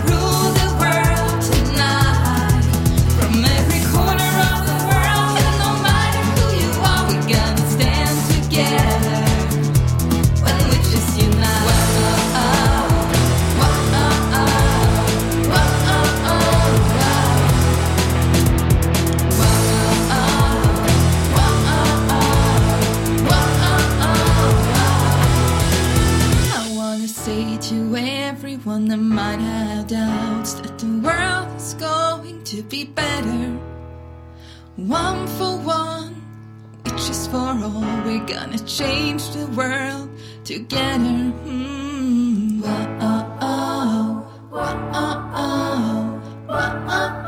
one 34.96 35.26
for 35.38 35.54
one, 35.58 36.14
each 36.86 37.10
is 37.10 37.26
for 37.26 37.52
all. 37.68 37.84
We're 38.04 38.24
gonna 38.34 38.58
change 38.78 39.22
the 39.36 39.46
world 39.58 40.08
together. 40.44 41.18
Mm. 41.44 42.60
Whoa, 42.64 42.98
oh, 43.08 43.38
oh. 43.52 44.04
Whoa, 44.54 44.72
oh, 45.02 45.16
oh. 45.44 45.94
Whoa, 46.48 46.86
oh. 46.88 47.25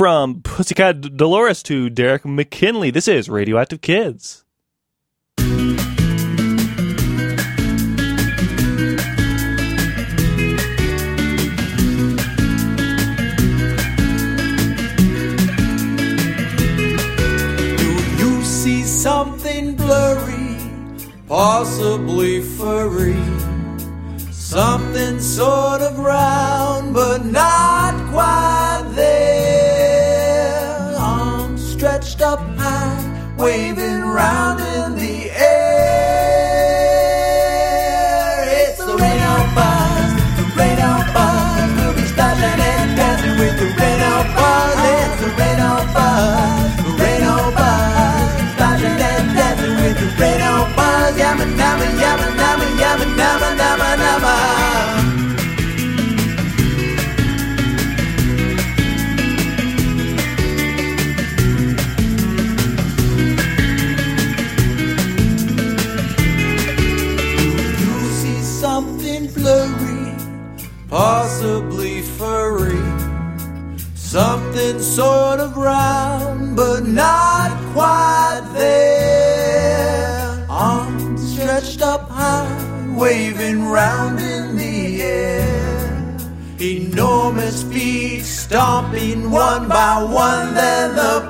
From 0.00 0.40
Pussycat 0.40 1.14
Dolores 1.18 1.62
to 1.64 1.90
Derek 1.90 2.24
McKinley, 2.24 2.90
this 2.90 3.06
is 3.06 3.28
Radioactive 3.28 3.82
Kids. 3.82 4.46
something 18.82 19.76
blurry, 19.76 20.56
possibly 21.28 22.40
furry. 22.40 23.22
Something 24.30 25.20
sort 25.20 25.82
of 25.82 25.98
round, 25.98 26.94
but 26.94 27.26
not 27.26 28.10
quite. 28.10 28.59
Stomping 88.50 89.30
one 89.30 89.68
by 89.68 90.02
one, 90.02 90.52
then 90.54 90.96
the 90.96 91.29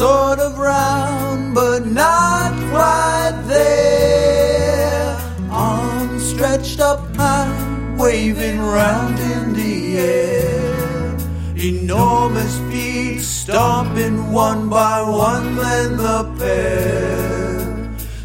sort 0.00 0.38
of 0.38 0.56
round 0.56 1.54
but 1.54 1.84
not 1.84 2.52
quite 2.70 3.38
there. 3.44 5.14
Arms 5.50 6.24
stretched 6.24 6.80
up 6.80 7.00
high, 7.16 7.94
waving 7.98 8.60
round 8.60 9.18
in 9.18 9.52
the 9.52 9.98
air. 9.98 11.18
Enormous 11.54 12.58
feet 12.70 13.20
stomping 13.20 14.32
one 14.32 14.70
by 14.70 15.02
one, 15.02 15.56
then 15.56 15.98
the 15.98 16.34
pair 16.38 17.50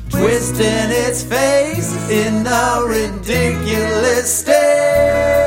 twisting 0.09 0.89
its 1.05 1.23
face 1.23 1.91
in 2.09 2.47
a 2.47 2.85
ridiculous 2.87 4.33
stare. 4.39 5.44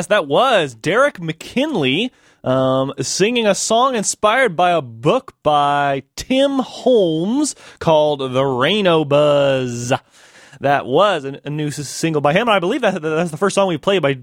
Yes, 0.00 0.06
that 0.06 0.26
was 0.26 0.74
Derek 0.74 1.20
McKinley 1.20 2.10
um, 2.42 2.94
singing 3.02 3.46
a 3.46 3.54
song 3.54 3.94
inspired 3.94 4.56
by 4.56 4.70
a 4.70 4.80
book 4.80 5.34
by 5.42 6.04
Tim 6.16 6.60
Holmes 6.60 7.54
called 7.80 8.20
The 8.20 8.42
Reno 8.42 9.04
Buzz. 9.04 9.92
That 10.62 10.86
was 10.86 11.26
a, 11.26 11.38
a 11.44 11.50
new 11.50 11.70
single 11.70 12.22
by 12.22 12.32
him, 12.32 12.48
and 12.48 12.56
I 12.56 12.60
believe 12.60 12.80
that 12.80 13.02
that's 13.02 13.30
the 13.30 13.36
first 13.36 13.54
song 13.54 13.68
we 13.68 13.76
played 13.76 14.00
by 14.00 14.14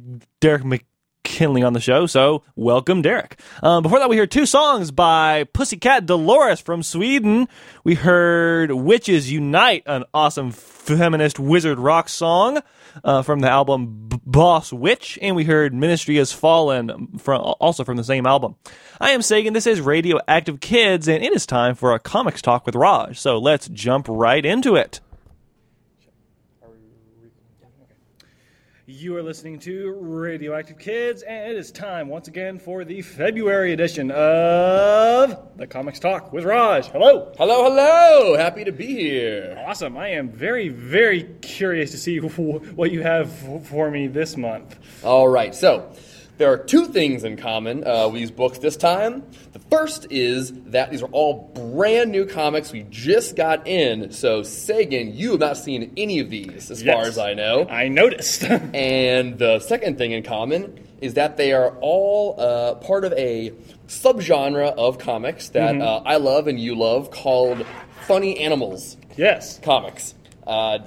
Derek 0.42 0.66
McKinley 0.66 0.88
on 1.28 1.74
the 1.74 1.80
show. 1.80 2.06
So, 2.06 2.44
welcome, 2.56 3.02
Derek. 3.02 3.40
Um, 3.62 3.84
before 3.84 4.00
that, 4.00 4.10
we 4.10 4.18
heard 4.18 4.32
two 4.32 4.46
songs 4.46 4.92
by 4.92 5.44
Pussycat 5.44 6.06
Dolores 6.06 6.60
from 6.62 6.84
Sweden. 6.84 7.48
We 7.84 7.96
heard 7.96 8.72
Witches 8.72 9.32
Unite, 9.32 9.84
an 9.86 10.06
awesome 10.14 10.52
feminist 10.52 11.38
wizard 11.38 11.80
rock 11.80 12.08
song 12.10 12.62
uh, 13.04 13.22
from 13.22 13.42
the 13.42 13.50
album 13.50 14.08
B- 14.08 14.18
Boss 14.26 14.72
Witch, 14.72 15.20
and 15.22 15.36
we 15.36 15.44
heard 15.44 15.74
Ministry 15.74 16.16
Has 16.16 16.32
Fallen 16.32 17.18
from 17.18 17.42
also 17.42 17.84
from 17.84 17.98
the 17.98 18.04
same 18.04 18.26
album. 18.26 18.56
I 19.00 19.12
am 19.12 19.22
Sagan. 19.22 19.54
This 19.54 19.68
is 19.68 19.82
Radioactive 19.82 20.60
Kids, 20.60 21.08
and 21.08 21.24
it 21.24 21.34
is 21.34 21.46
time 21.46 21.76
for 21.76 21.94
a 21.94 22.00
ComixTalk 22.00 22.66
with 22.66 22.76
Raj. 22.76 23.20
So 23.20 23.38
let's 23.38 23.68
jump 23.68 24.08
right 24.10 24.46
into 24.46 24.76
it. 24.76 25.02
You 28.90 29.18
are 29.18 29.22
listening 29.22 29.60
to 29.60 29.98
Radioactive 30.00 30.80
Kids, 30.80 31.22
and 31.22 31.52
it 31.52 31.58
is 31.58 31.74
time 31.74 32.08
once 32.08 32.30
again 32.30 32.58
for 32.58 32.86
the 32.86 33.02
February 33.02 33.74
edition 33.74 34.12
of 34.12 35.58
the 35.58 35.68
ComixTalk 35.68 36.32
with 36.32 36.46
Raj. 36.46 36.88
Hello. 36.88 37.34
Hello, 37.38 37.66
hello! 37.66 38.38
Happy 38.38 38.64
to 38.64 38.72
be 38.72 38.86
here. 38.86 39.62
Awesome. 39.68 39.98
I 39.98 40.12
am 40.12 40.30
very, 40.30 40.70
very 40.70 41.24
curious 41.42 41.92
to 41.92 41.98
see 41.98 42.18
what 42.20 42.92
you 42.94 43.04
have 43.04 43.30
for 43.66 43.92
me 43.92 44.08
this 44.08 44.38
month. 44.38 44.80
All 45.04 45.28
right, 45.28 45.54
so 45.54 45.92
there 46.38 46.52
are 46.52 46.58
two 46.58 46.86
things 46.88 47.24
in 47.24 47.36
common 47.38 47.84
uh, 47.86 48.08
with 48.10 48.20
these 48.22 48.32
books 48.32 48.60
this 48.60 48.78
time. 48.78 49.24
The 49.54 49.60
first 49.60 50.08
is 50.12 50.52
that 50.68 50.92
these 50.92 51.02
are 51.02 51.10
all 51.12 51.52
brand 51.56 52.12
new 52.12 52.26
comics 52.26 52.72
we 52.72 52.84
just 52.90 53.36
got 53.36 53.66
in. 53.68 54.12
So, 54.12 54.44
Sagan, 54.44 55.14
you 55.16 55.32
have 55.32 55.40
not 55.40 55.58
seen 55.58 55.92
any 55.98 56.20
of 56.20 56.30
these, 56.30 56.70
as 56.70 56.84
far 56.84 57.04
as 57.04 57.18
I 57.18 57.34
know. 57.34 57.68
I 57.70 57.88
noticed. 57.88 58.44
And 58.74 59.38
the 59.40 59.60
second 59.60 59.98
thing 59.98 60.12
in 60.12 60.24
common 60.24 60.80
is 61.02 61.16
that 61.16 61.38
they 61.38 61.54
are 61.54 61.76
all 61.82 62.36
uh, 62.40 62.76
part 62.76 63.04
of 63.06 63.14
a 63.14 63.52
subgenre 63.88 64.74
of 64.78 64.98
comics 65.00 65.50
that 65.50 65.74
Mm-hmm. 65.76 65.82
uh, 65.82 65.98
I 66.10 66.18
love 66.18 66.48
and 66.48 66.60
you 66.60 66.76
love 66.76 67.12
called 67.12 67.66
funny 68.08 68.40
animals. 68.40 68.96
yes. 69.16 69.60
comics. 69.60 70.14
Uh, 70.46 70.80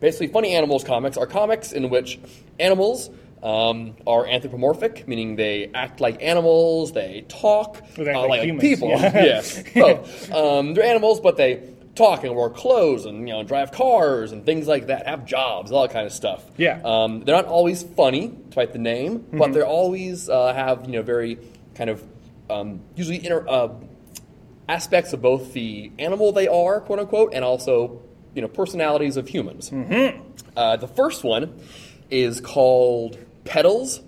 basically, 0.00 0.28
funny 0.28 0.54
animals 0.54 0.84
comics 0.84 1.16
are 1.16 1.26
comics 1.26 1.72
in 1.72 1.90
which 1.90 2.18
animals 2.60 3.10
um, 3.42 3.94
are 4.06 4.26
anthropomorphic, 4.26 5.06
meaning 5.06 5.36
they 5.36 5.70
act 5.74 6.00
like 6.00 6.22
animals, 6.22 6.92
they 6.92 7.24
talk 7.28 7.82
they 7.94 8.08
act 8.08 8.16
uh, 8.16 8.20
like 8.22 8.28
like, 8.30 8.42
humans, 8.42 8.62
people. 8.62 8.88
yeah. 8.90 9.12
yes, 9.14 9.62
both. 9.74 10.32
Um, 10.34 10.74
they're 10.74 10.84
animals, 10.84 11.20
but 11.20 11.36
they 11.36 11.74
talk 11.94 12.22
and 12.22 12.34
wear 12.36 12.48
clothes 12.48 13.06
and 13.06 13.28
you 13.28 13.34
know 13.34 13.42
drive 13.42 13.72
cars 13.72 14.32
and 14.32 14.44
things 14.46 14.66
like 14.68 14.86
that, 14.86 15.06
have 15.06 15.24
jobs, 15.26 15.72
all 15.72 15.82
that 15.82 15.92
kind 15.92 16.06
of 16.06 16.12
stuff. 16.12 16.44
Yeah. 16.56 16.80
Um, 16.84 17.24
they're 17.24 17.34
not 17.36 17.46
always 17.46 17.82
funny, 17.82 18.32
despite 18.46 18.72
the 18.72 18.78
name, 18.78 19.18
Mm-hmm. 19.20 19.38
but 19.38 19.52
they 19.52 19.62
always 19.62 20.28
uh, 20.28 20.52
have 20.54 20.86
you 20.86 20.92
know 20.92 21.02
very 21.02 21.38
kind 21.74 21.90
of 21.90 22.02
um, 22.50 22.80
usually 22.96 23.24
inter, 23.24 23.44
uh, 23.48 23.68
aspects 24.68 25.12
of 25.12 25.22
both 25.22 25.52
the 25.52 25.90
animal 25.98 26.32
they 26.32 26.48
are, 26.48 26.80
quote 26.80 26.98
unquote, 26.98 27.32
and 27.34 27.44
also 27.44 28.00
you 28.34 28.42
know 28.42 28.48
personalities 28.48 29.16
of 29.16 29.28
humans. 29.28 29.70
Mm-hmm. 29.70 30.20
Uh, 30.56 30.76
the 30.76 30.88
first 30.88 31.24
one 31.24 31.58
is 32.10 32.40
called 32.40 33.18
Petals. 33.48 34.02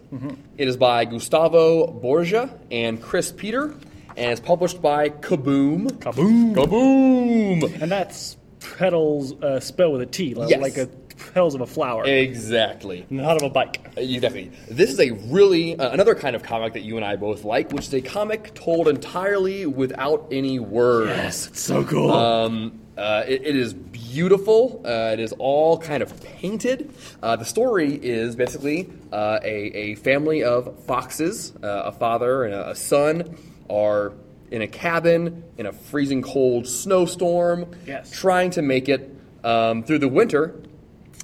It 0.58 0.68
is 0.68 0.76
by 0.76 1.04
Gustavo 1.06 1.86
Borges 1.86 2.50
and 2.70 3.00
Cris 3.00 3.32
Peter, 3.32 3.72
and 4.16 4.32
it's 4.32 4.40
published 4.40 4.82
by 4.82 5.08
Kaboom. 5.08 5.86
Kaboom. 5.98 6.54
Kaboom! 6.54 7.80
And 7.80 7.90
that's 7.90 8.36
petals 8.76 9.32
uh, 9.42 9.58
spelled 9.60 9.92
with 9.94 10.02
a 10.02 10.06
T, 10.06 10.34
like, 10.34 10.50
Yes. 10.50 10.60
like 10.60 10.76
a 10.76 10.86
petals 11.32 11.54
of 11.54 11.60
a 11.62 11.66
flower, 11.66 12.04
Exactly. 12.06 13.06
not 13.08 13.36
of 13.36 13.42
a 13.42 13.50
bike. 13.50 13.90
Exactly. 13.96 14.50
This 14.68 14.90
is 14.90 15.00
a 15.00 15.10
really 15.12 15.78
uh, 15.78 15.90
another 15.90 16.14
kind 16.14 16.36
of 16.36 16.42
comic 16.42 16.74
that 16.74 16.82
you 16.82 16.96
and 16.96 17.04
I 17.04 17.16
both 17.16 17.44
like, 17.44 17.72
which 17.72 17.86
is 17.86 17.94
a 17.94 18.00
comic 18.02 18.52
told 18.54 18.88
entirely 18.88 19.64
without 19.64 20.26
any 20.30 20.58
words. 20.58 21.46
It's 21.48 21.60
so 21.60 21.82
cool. 21.84 22.10
Um, 22.12 22.80
uh, 22.98 23.24
it, 23.26 23.42
it 23.46 23.56
is 23.56 23.72
beautiful. 24.14 24.80
Uh, 24.84 25.10
it 25.12 25.20
is 25.20 25.32
all 25.38 25.78
kind 25.78 26.02
of 26.02 26.20
painted. 26.22 26.92
Uh, 27.22 27.36
the 27.36 27.44
story 27.44 27.94
is 27.94 28.34
basically 28.36 28.90
uh, 29.12 29.38
a, 29.42 29.46
a 29.92 29.94
family 29.96 30.42
of 30.42 30.84
foxes, 30.84 31.52
uh, 31.62 31.82
a 31.86 31.92
father 31.92 32.44
and 32.44 32.54
a, 32.54 32.70
a 32.70 32.74
son, 32.74 33.36
are 33.68 34.12
in 34.50 34.62
a 34.62 34.66
cabin 34.66 35.44
in 35.58 35.66
a 35.66 35.72
freezing 35.72 36.22
cold 36.22 36.66
snowstorm, 36.66 37.66
Yes. 37.86 38.10
trying 38.10 38.50
to 38.52 38.62
make 38.62 38.88
it 38.88 39.14
um, 39.44 39.84
through 39.84 40.00
the 40.00 40.08
winter, 40.08 40.60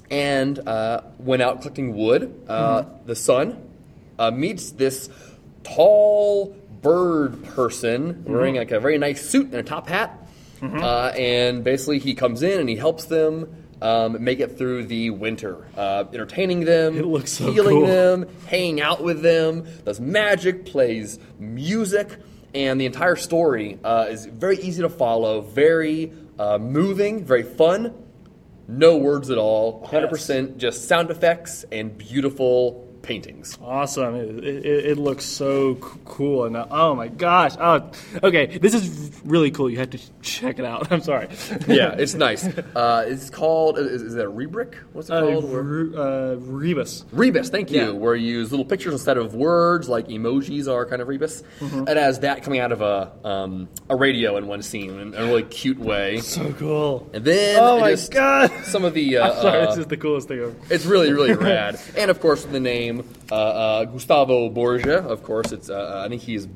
and 0.09 0.57
uh, 0.59 1.01
went 1.19 1.41
out 1.41 1.59
collecting 1.61 1.93
wood. 1.95 2.33
Uh, 2.47 2.83
The 3.05 3.15
son 3.15 3.61
uh, 4.17 4.31
meets 4.31 4.71
this 4.71 5.09
tall 5.63 6.55
bird 6.81 7.43
person 7.43 8.23
wearing 8.25 8.55
like 8.55 8.71
a 8.71 8.79
very 8.79 8.97
nice 8.97 9.27
suit 9.29 9.47
and 9.47 9.55
a 9.55 9.63
top 9.63 9.87
hat, 9.89 10.26
uh, 10.61 11.13
and 11.15 11.63
basically 11.63 11.99
he 11.99 12.13
comes 12.13 12.43
in 12.43 12.59
and 12.59 12.69
he 12.69 12.75
helps 12.75 13.05
them. 13.05 13.63
Um, 13.79 14.23
make 14.23 14.39
it 14.39 14.57
through 14.57 14.85
the 14.85 15.11
winter, 15.11 15.67
uh, 15.77 16.05
entertaining 16.11 16.65
them, 16.65 16.95
so 17.27 17.51
healing 17.51 17.81
cool. 17.81 17.85
them, 17.85 18.25
hanging 18.47 18.81
out 18.81 19.03
with 19.03 19.21
them, 19.21 19.67
does 19.85 19.99
magic, 19.99 20.65
plays 20.65 21.19
music, 21.37 22.09
and 22.55 22.81
the 22.81 22.87
entire 22.87 23.15
story 23.15 23.77
uh, 23.83 24.07
is 24.09 24.25
very 24.25 24.57
easy 24.57 24.81
to 24.81 24.89
follow, 24.89 25.41
very 25.41 26.11
uh, 26.39 26.57
moving, 26.57 27.23
very 27.23 27.43
fun. 27.43 27.93
No 28.67 28.97
words 28.97 29.29
at 29.29 29.37
all, 29.37 29.87
100% 29.87 30.57
just 30.57 30.87
sound 30.87 31.11
effects 31.11 31.63
and 31.71 31.95
beautiful 31.95 32.86
paintings. 33.07 33.57
Awesome! 33.63 34.15
It, 34.15 34.43
it, 34.43 34.65
it 34.85 34.97
looks 34.97 35.25
so 35.25 35.75
cool, 36.05 36.45
and 36.45 36.55
uh, 36.57 36.67
oh 36.69 36.93
my 36.93 37.07
gosh! 37.07 37.53
Oh, 37.59 37.89
okay, 38.23 38.57
this 38.57 38.73
is 38.73 39.11
really 39.25 39.49
cool. 39.51 39.69
You 39.69 39.77
have 39.79 39.89
to 39.91 39.99
check 40.21 40.59
it 40.59 40.65
out. 40.65 40.91
I'm 40.91 41.01
sorry. 41.01 41.29
Yeah, 41.67 41.95
it's 41.97 42.13
nice. 42.13 42.45
Uh, 42.45 43.05
it's 43.07 43.29
called, 43.29 43.79
is, 43.79 44.01
is 44.01 44.15
it 44.15 44.23
a 44.25 44.29
rubric? 44.29 44.75
What's 44.93 45.09
it 45.09 45.13
uh, 45.13 45.21
called? 45.21 45.49
Where- 45.51 45.61
Re- 45.63 45.95
uh, 45.97 46.35
Rebus. 46.35 47.05
Rebus, 47.11 47.49
thank 47.49 47.71
you. 47.71 47.81
Yeah. 47.81 47.89
Where 47.91 48.15
you 48.15 48.27
use 48.39 48.51
little 48.51 48.65
pictures 48.65 48.93
instead 48.93 49.17
of 49.17 49.33
words, 49.35 49.89
like 49.89 50.07
emojis 50.09 50.67
are 50.71 50.85
kind 50.85 51.01
of 51.01 51.07
Rebus. 51.07 51.43
Mm-hmm. 51.59 51.87
It 51.87 51.97
has 51.97 52.19
that 52.19 52.43
coming 52.43 52.59
out 52.59 52.71
of 52.71 52.81
a 52.81 53.11
um, 53.27 53.69
a 53.89 53.95
radio 53.95 54.37
in 54.37 54.47
one 54.47 54.61
scene 54.61 54.99
in 54.99 55.13
a 55.15 55.25
really 55.25 55.43
cute 55.43 55.79
way. 55.79 56.17
So 56.19 56.51
cool. 56.53 57.09
And 57.13 57.23
then 57.25 57.59
Oh 57.61 57.79
my 57.79 57.95
god! 58.11 58.51
some 58.65 58.83
of 58.85 58.93
the 58.93 59.17
uh, 59.17 59.29
I'm 59.31 59.41
sorry, 59.41 59.61
uh, 59.61 59.65
this 59.67 59.77
is 59.77 59.87
the 59.87 59.97
coolest 59.97 60.27
thing 60.27 60.39
ever. 60.39 60.55
it's 60.69 60.85
really 60.85 61.11
really 61.13 61.33
rad. 61.47 61.79
And 61.95 62.11
of 62.11 62.19
course 62.19 62.43
the 62.45 62.59
name 62.59 62.96
uh, 63.31 63.35
uh, 63.35 63.85
Gustavo 63.85 64.49
Borges. 64.49 65.05
Of 65.05 65.23
course 65.23 65.51
it's 65.51 65.69
uh, 65.69 66.03
I 66.05 66.09
think 66.09 66.21
he's 66.21 66.47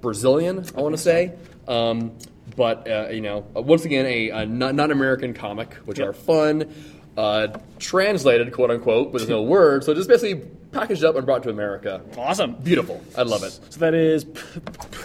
Brazilian. 0.00 0.64
I 0.76 0.80
want 0.80 0.94
to 0.96 1.00
say. 1.02 1.32
Um, 1.68 2.12
but 2.56 2.88
uh, 2.90 3.08
you 3.10 3.20
know, 3.20 3.46
once 3.54 3.84
again, 3.84 4.04
a, 4.06 4.30
a 4.30 4.46
non- 4.46 4.76
non-American 4.76 5.32
comic, 5.34 5.74
which 5.84 5.98
Yep. 5.98 6.08
are 6.08 6.12
fun, 6.12 6.74
uh, 7.16 7.48
translated 7.78 8.52
quote 8.52 8.70
unquote, 8.70 9.12
but 9.12 9.18
there's 9.18 9.30
no 9.30 9.42
word, 9.56 9.84
So 9.84 9.94
just 9.94 10.08
basically 10.08 10.44
packaged 10.72 11.04
up 11.04 11.16
and 11.16 11.24
brought 11.24 11.42
to 11.44 11.50
America. 11.50 12.02
Awesome. 12.16 12.54
Beautiful. 12.56 13.00
I 13.16 13.22
love 13.22 13.42
it. 13.44 13.52
So 13.70 13.80
that 13.80 13.94
is 13.94 14.24
p- 14.24 14.40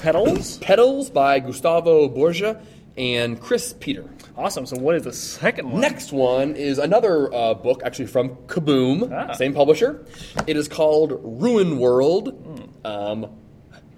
petals. 0.01 0.57
Petals 0.59 1.09
by 1.09 1.39
Gustavo 1.39 2.07
Borges 2.09 2.55
and 2.97 3.39
Cris 3.39 3.73
Peter. 3.79 4.05
Awesome. 4.35 4.65
So 4.65 4.77
what 4.77 4.95
is 4.95 5.03
the 5.03 5.13
second 5.13 5.71
one? 5.71 5.81
Next 5.81 6.11
one 6.11 6.55
is 6.55 6.77
another 6.79 7.33
uh, 7.33 7.53
book, 7.53 7.81
actually 7.85 8.07
from 8.07 8.29
Kaboom, 8.47 9.11
Ah. 9.11 9.33
same 9.33 9.53
publisher. 9.53 10.05
It 10.47 10.57
is 10.57 10.67
called 10.67 11.19
Ruin 11.23 11.79
World, 11.79 12.73
um, 12.85 13.27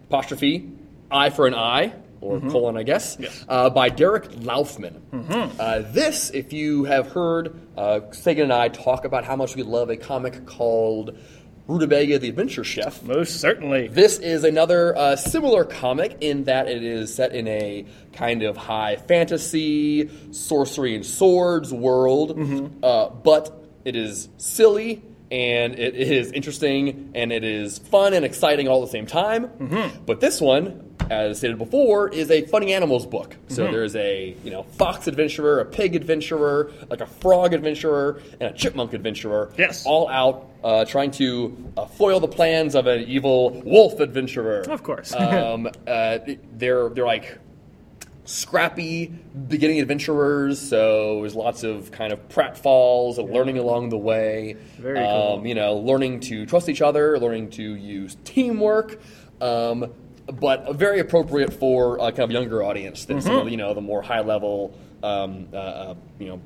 apostrophe, 0.08 0.72
eye 1.12 1.30
for 1.30 1.48
an 1.48 1.56
eye, 1.56 1.94
or 2.22 2.40
colon, 2.42 2.76
I 2.76 2.84
guess, 2.84 3.16
Yes. 3.20 3.46
uh, 3.48 3.70
by 3.70 3.88
Derek 3.90 4.30
Laufman. 4.42 5.00
Uh, 5.60 5.80
this, 5.94 6.30
if 6.32 6.52
you 6.52 6.84
have 6.84 7.08
heard 7.08 7.58
uh, 7.78 8.02
Sagan 8.12 8.44
and 8.46 8.54
I 8.54 8.68
talk 8.68 9.06
about 9.06 9.24
how 9.24 9.38
much 9.38 9.56
we 9.56 9.64
love 9.64 9.90
a 9.90 9.96
comic 9.96 10.46
called 10.46 11.18
Rutabaga 11.70 12.18
the 12.18 12.30
Adventure 12.30 12.64
Chef, 12.64 13.04
Most 13.04 13.40
certainly. 13.40 13.88
this 13.90 14.18
is 14.18 14.44
another 14.44 14.98
uh, 14.98 15.16
similar 15.16 15.64
comic 15.64 16.18
in 16.20 16.46
that 16.46 16.68
it 16.68 16.84
is 16.84 17.14
set 17.14 17.34
in 17.34 17.48
a 17.48 17.86
kind 18.14 18.42
of 18.42 18.58
high 18.58 18.96
fantasy, 18.96 20.10
sorcery 20.32 20.96
and 20.96 21.06
swords 21.06 21.72
world, 21.72 22.76
uh, 22.84 23.10
but 23.10 23.66
it 23.86 23.96
is 23.96 24.30
silly 24.38 25.04
and 25.32 25.78
it 25.78 25.94
is 25.96 26.32
interesting 26.32 27.12
and 27.14 27.32
it 27.32 27.44
is 27.44 27.78
fun 27.78 28.16
and 28.16 28.26
exciting 28.26 28.68
all 28.68 28.82
at 28.82 28.88
the 28.88 28.92
same 28.92 29.06
time. 29.06 29.52
But 30.08 30.20
this 30.22 30.42
one, 30.42 30.89
as 31.10 31.40
stated 31.40 31.58
before, 31.58 32.10
is 32.10 32.30
a 32.32 32.46
funny 32.46 32.74
animals 32.74 33.06
book. 33.06 33.36
So 33.48 33.66
there's 33.72 33.96
a 33.96 34.36
you 34.44 34.52
know 34.52 34.64
fox 34.64 35.08
adventurer, 35.08 35.60
a 35.60 35.66
pig 35.66 35.96
adventurer, 35.96 36.72
like 36.90 37.02
a 37.02 37.06
frog 37.06 37.54
adventurer, 37.54 38.22
and 38.40 38.44
a 38.44 38.54
chipmunk 38.54 38.94
adventurer. 38.94 39.52
Yes. 39.58 39.86
all 39.86 40.10
out 40.10 40.50
uh, 40.64 40.86
trying 40.86 41.12
to 41.12 41.72
uh, 41.78 41.86
foil 41.86 42.20
the 42.20 42.28
plans 42.28 42.76
of 42.76 42.88
an 42.88 43.02
evil 43.02 43.62
wolf 43.62 44.00
adventurer. 44.00 44.62
Of 44.70 44.84
course. 44.84 45.14
um, 45.14 45.68
uh, 45.88 46.20
they're 46.54 46.90
they're 46.90 47.06
like 47.06 47.40
scrappy 48.30 49.08
beginning 49.08 49.80
adventurers. 49.80 50.60
So 50.60 51.22
there's 51.22 51.36
lots 51.36 51.64
of 51.64 51.92
kind 51.92 52.14
of 52.14 52.30
pratfalls 52.30 53.18
and 53.18 53.32
learning 53.32 53.58
along 53.58 53.90
the 53.90 53.98
way. 53.98 54.58
Very 54.78 55.00
um, 55.00 55.40
cool. 55.40 55.48
You 55.48 55.56
know, 55.56 55.76
learning 55.76 56.22
to 56.22 56.46
trust 56.46 56.70
each 56.70 56.82
other, 56.82 57.20
learning 57.20 57.50
to 57.52 57.64
use 57.64 58.18
teamwork. 58.24 59.00
Um, 59.42 59.92
but 60.32 60.76
very 60.76 61.00
appropriate 61.00 61.54
for 61.54 61.98
a 61.98 62.12
kind 62.12 62.20
of 62.22 62.32
younger 62.32 62.64
audience 62.64 63.06
than 63.06 63.22
some 63.22 63.32
Mm-hmm. 63.32 63.40
of 63.40 63.46
the, 63.46 63.52
you 63.52 63.58
know 63.58 63.74
the 63.74 63.82
more 63.82 64.02
high 64.02 64.22
level 64.22 64.78
um, 65.04 65.48
uh, 65.54 65.58
uh, 65.58 65.96
you 66.20 66.28
know 66.28 66.42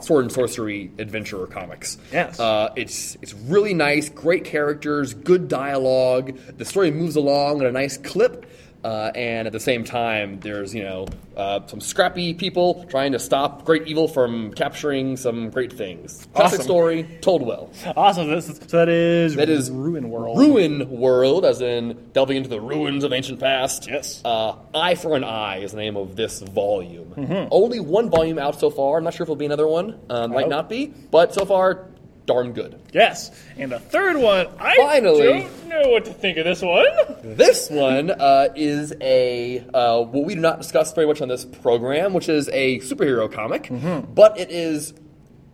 sword 0.00 0.24
and 0.24 0.32
sorcery 0.32 0.90
adventurer 0.98 1.46
comics. 1.46 1.98
Yes. 2.12 2.38
Uh, 2.38 2.72
it's 2.76 3.16
it's 3.22 3.34
really 3.34 3.74
nice, 3.74 4.08
great 4.08 4.44
characters, 4.44 5.14
good 5.14 5.48
dialogue. 5.48 6.38
The 6.56 6.64
story 6.64 6.90
moves 6.90 7.16
along 7.16 7.60
at 7.60 7.66
a 7.66 7.72
nice 7.72 7.96
clip, 7.98 8.46
uh, 8.84 9.10
and 9.14 9.46
at 9.46 9.52
the 9.52 9.60
same 9.60 9.84
time, 9.84 10.40
there's 10.40 10.74
you 10.74 10.82
know 10.82 11.06
uh, 11.36 11.60
some 11.66 11.80
scrappy 11.80 12.34
people 12.34 12.84
trying 12.88 13.12
to 13.12 13.18
stop 13.18 13.64
great 13.64 13.86
evil 13.86 14.08
from 14.08 14.52
capturing 14.54 15.16
some 15.16 15.50
great 15.50 15.72
things. 15.72 16.26
Classic 16.34 16.60
Awesome. 16.60 16.64
story 16.64 17.18
told 17.20 17.42
well. 17.46 17.70
awesome. 17.96 18.28
This 18.30 18.48
is, 18.48 18.58
so 18.66 18.76
that 18.78 18.88
is 18.88 19.36
That 19.36 19.48
is 19.48 19.70
Ruin 19.70 20.10
World. 20.10 20.38
Ruin 20.38 20.88
World, 20.90 21.44
as 21.44 21.60
in 21.60 22.10
delving 22.12 22.36
into 22.38 22.48
the 22.48 22.60
ruins 22.60 23.04
of 23.04 23.12
ancient 23.12 23.40
past. 23.40 23.88
Yes. 23.88 24.20
Uh, 24.24 24.56
Eye 24.74 24.94
for 24.94 25.16
an 25.16 25.24
Eye 25.24 25.58
is 25.58 25.72
the 25.72 25.78
name 25.78 25.96
of 25.96 26.16
this 26.16 26.40
volume. 26.40 27.14
Mm-hmm. 27.16 27.48
Only 27.50 27.80
one 27.80 28.10
volume 28.10 28.38
out 28.38 28.58
so 28.60 28.70
far. 28.70 28.98
I'm 28.98 29.04
not 29.04 29.14
sure 29.14 29.24
if 29.24 29.28
there'll 29.28 29.36
be 29.36 29.46
another 29.46 29.66
one. 29.68 29.98
Um, 30.08 30.32
might 30.32 30.46
Oh. 30.46 30.48
not 30.48 30.68
be, 30.68 30.86
but 31.10 31.34
so 31.34 31.44
far, 31.44 31.86
darn 32.32 32.52
good. 32.52 32.80
Yes. 32.92 33.30
And 33.56 33.72
the 33.72 33.80
third 33.80 34.16
one, 34.16 34.46
I 34.58 34.76
Finally. 34.76 35.22
don't 35.26 35.68
know 35.68 35.82
what 35.90 36.04
to 36.04 36.12
think 36.12 36.38
of 36.38 36.44
this 36.44 36.62
one. 36.62 36.84
This 37.22 37.68
one 37.68 38.10
uh, 38.10 38.48
is 38.54 38.92
a 39.00 39.64
uh, 39.74 40.00
what 40.02 40.24
we 40.24 40.34
do 40.34 40.40
not 40.40 40.58
discuss 40.58 40.92
very 40.92 41.06
much 41.06 41.20
on 41.20 41.28
this 41.28 41.44
program, 41.44 42.12
which 42.12 42.28
is 42.28 42.48
a 42.52 42.78
superhero 42.80 43.30
comic, 43.30 43.64
Mm-hmm. 43.64 44.12
but 44.14 44.38
it 44.38 44.50
is 44.50 44.94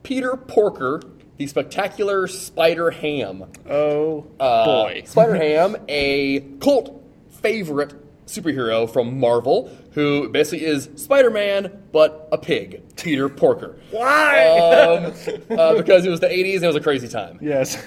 Peter 0.02 0.36
Porker, 0.36 1.00
the 1.38 1.46
Spectacular 1.46 2.26
Spider 2.26 2.90
Ham. 2.90 3.44
Oh 3.68 4.26
Uh, 4.38 4.64
boy. 4.64 5.02
Spider 5.06 5.34
Ham, 5.44 5.76
a 5.88 6.40
cult 6.60 7.02
favorite 7.42 8.05
superhero 8.26 8.90
from 8.92 9.18
Marvel, 9.18 9.70
who 9.92 10.28
basically 10.28 10.66
is 10.66 10.90
Spider 10.96 11.30
Man, 11.30 11.84
but 11.92 12.28
a 12.32 12.38
pig, 12.38 12.82
Peter 12.96 13.28
Porker. 13.28 13.78
Why? 13.90 14.46
Um, 14.46 15.12
uh, 15.58 15.74
because 15.74 16.04
it 16.04 16.10
was 16.10 16.20
the 16.20 16.28
80s 16.28 16.56
and 16.56 16.64
it 16.64 16.66
was 16.66 16.76
a 16.76 16.80
crazy 16.80 17.08
time. 17.08 17.38
yes. 17.40 17.76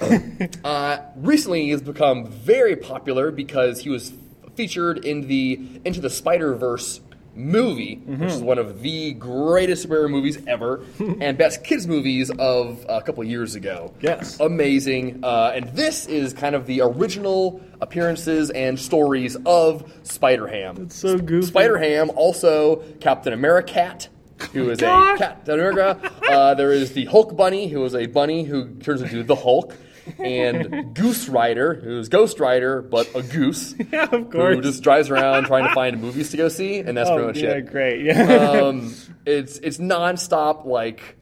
Uh, 0.64 0.98
recently, 1.16 1.64
he 1.64 1.70
has 1.70 1.82
become 1.82 2.26
very 2.26 2.76
popular 2.76 3.30
because 3.30 3.80
he 3.80 3.88
was 3.90 4.12
featured 4.54 5.04
in 5.04 5.26
the 5.28 5.60
Into 5.84 6.00
the 6.00 6.10
Spider 6.10 6.54
Verse 6.54 7.00
movie, 7.44 7.96
which 8.06 8.32
is 8.32 8.42
one 8.42 8.58
of 8.58 8.82
the 8.82 9.12
greatest 9.14 9.86
superhero 9.88 10.10
movies 10.10 10.38
ever, 10.46 10.84
and 11.20 11.36
best 11.38 11.64
kids 11.64 11.86
movies 11.86 12.30
of 12.38 12.84
a 12.88 13.00
couple 13.02 13.22
years 13.24 13.54
ago. 13.54 13.92
Yes. 14.00 14.38
amazing. 14.40 15.20
Uh, 15.24 15.52
and 15.54 15.68
this 15.70 16.06
is 16.06 16.32
kind 16.32 16.54
of 16.54 16.66
the 16.66 16.80
original 16.82 17.60
appearances 17.80 18.50
and 18.50 18.78
stories 18.78 19.36
of 19.46 19.90
Spider 20.02 20.46
Ham. 20.46 20.76
It's 20.82 20.96
so 20.96 21.18
goofy. 21.18 21.46
Spider 21.46 21.78
Ham, 21.78 22.10
also 22.14 22.76
Captain 23.00 23.32
Americat, 23.32 24.08
who 24.52 24.70
is 24.70 24.78
a 24.78 24.82
God. 24.82 25.18
Captain 25.18 25.54
America. 25.54 26.12
Uh, 26.28 26.54
there 26.54 26.72
is 26.72 26.92
the 26.92 27.04
Hulk 27.06 27.36
Bunny, 27.36 27.68
who 27.68 27.84
is 27.84 27.94
a 27.94 28.06
bunny 28.06 28.44
who 28.44 28.74
turns 28.76 29.02
into 29.02 29.22
the 29.22 29.36
Hulk. 29.36 29.74
And 30.18 30.94
Goose 30.94 31.28
Rider, 31.28 31.74
who's 31.74 32.08
Ghost 32.08 32.40
Rider, 32.40 32.82
but 32.82 33.14
a 33.14 33.22
goose. 33.22 33.74
yeah, 33.92 34.04
of 34.04 34.30
course. 34.30 34.56
Who 34.56 34.62
just 34.62 34.82
drives 34.82 35.10
around 35.10 35.44
trying 35.44 35.68
to 35.68 35.74
find 35.74 36.00
movies 36.00 36.30
to 36.30 36.36
go 36.36 36.48
see, 36.48 36.78
and 36.78 36.96
that's 36.96 37.10
oh, 37.10 37.14
pretty 37.14 37.26
much 37.26 37.38
yeah, 37.38 37.50
it. 37.50 37.70
great. 37.70 38.04
Yeah. 38.04 38.50
Um, 38.50 38.94
it's 39.26 39.58
it's 39.58 39.78
nonstop 39.78 40.64
like 40.64 41.16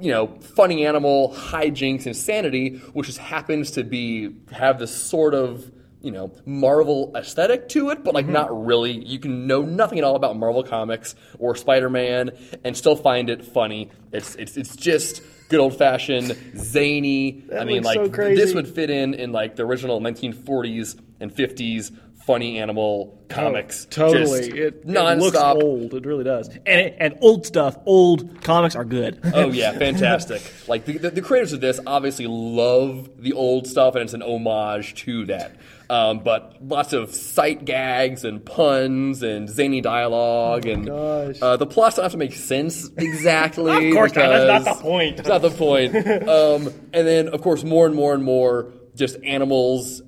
you 0.00 0.10
know 0.10 0.38
funny 0.56 0.86
animal 0.86 1.34
hijinks 1.34 2.06
insanity, 2.06 2.76
which 2.92 3.06
just 3.06 3.18
happens 3.18 3.72
to 3.72 3.84
be 3.84 4.34
have 4.52 4.78
this 4.78 4.94
sort 4.94 5.34
of 5.34 5.70
you 6.04 6.10
know 6.10 6.30
Marvel 6.44 7.12
aesthetic 7.16 7.68
to 7.70 7.90
it, 7.90 8.04
but 8.04 8.14
like 8.14 8.26
not 8.26 8.66
really. 8.66 8.92
You 8.92 9.18
can 9.18 9.46
know 9.46 9.62
nothing 9.62 9.98
at 9.98 10.04
all 10.04 10.16
about 10.16 10.36
Marvel 10.36 10.62
comics 10.62 11.14
or 11.38 11.56
Spider 11.56 11.88
Man 11.88 12.32
and 12.62 12.76
still 12.76 12.94
find 12.94 13.30
it 13.30 13.44
funny. 13.44 13.90
It's 14.12 14.34
it's 14.36 14.56
it's 14.56 14.76
just 14.76 15.22
good 15.54 15.62
old 15.62 15.76
fashioned 15.78 16.36
zany. 16.56 17.44
I 17.56 17.64
mean, 17.64 17.82
like 17.82 17.96
so 17.96 18.08
crazy. 18.08 18.40
this 18.40 18.54
would 18.54 18.68
fit 18.68 18.90
in 18.90 19.14
in 19.14 19.32
like 19.32 19.56
the 19.56 19.64
original 19.64 20.00
1940s 20.00 21.00
and 21.20 21.34
50s 21.34 21.96
funny 22.26 22.58
animal 22.58 23.22
comics. 23.28 23.86
Oh, 23.86 23.90
totally, 23.90 24.40
Just 24.40 24.52
it, 24.52 24.84
it 24.86 24.86
looks 24.86 25.36
old. 25.36 25.94
It 25.94 26.06
really 26.06 26.24
does. 26.24 26.48
And 26.48 26.80
it, 26.80 26.96
and 26.98 27.18
old 27.20 27.46
stuff, 27.46 27.76
old 27.86 28.42
comics 28.42 28.74
are 28.74 28.84
good. 28.84 29.20
Oh 29.34 29.50
yeah, 29.50 29.72
fantastic! 29.78 30.42
like 30.66 30.84
the, 30.86 30.98
the, 30.98 31.10
the 31.10 31.22
creators 31.22 31.52
of 31.52 31.60
this 31.60 31.80
obviously 31.86 32.26
love 32.26 33.10
the 33.22 33.32
old 33.32 33.66
stuff, 33.66 33.94
and 33.94 34.04
it's 34.04 34.14
an 34.14 34.22
homage 34.22 34.94
to 35.04 35.26
that. 35.26 35.56
Um, 35.90 36.20
but 36.20 36.56
lots 36.62 36.92
of 36.92 37.14
sight 37.14 37.64
gags 37.64 38.24
and 38.24 38.44
puns 38.44 39.22
and 39.22 39.48
zany 39.48 39.80
dialogue, 39.80 40.66
and 40.66 40.86
gosh. 40.86 41.36
Uh, 41.42 41.56
the 41.56 41.66
plots 41.66 41.96
don't 41.96 42.04
have 42.04 42.12
to 42.12 42.18
make 42.18 42.34
sense 42.34 42.88
exactly. 42.96 43.88
Of 43.88 43.94
course 43.94 44.14
not. 44.14 44.28
That's 44.28 44.64
not 44.64 44.76
the 44.76 44.82
point. 44.82 45.16
That's 45.18 45.28
not 45.28 45.42
the 45.42 45.50
point. 45.50 45.94
um, 46.28 46.66
and 46.92 47.06
then, 47.06 47.28
of 47.28 47.42
course, 47.42 47.64
more 47.64 47.86
and 47.86 47.94
more 47.94 48.14
and 48.14 48.24
more 48.24 48.72
just 48.94 49.16
animals 49.24 50.02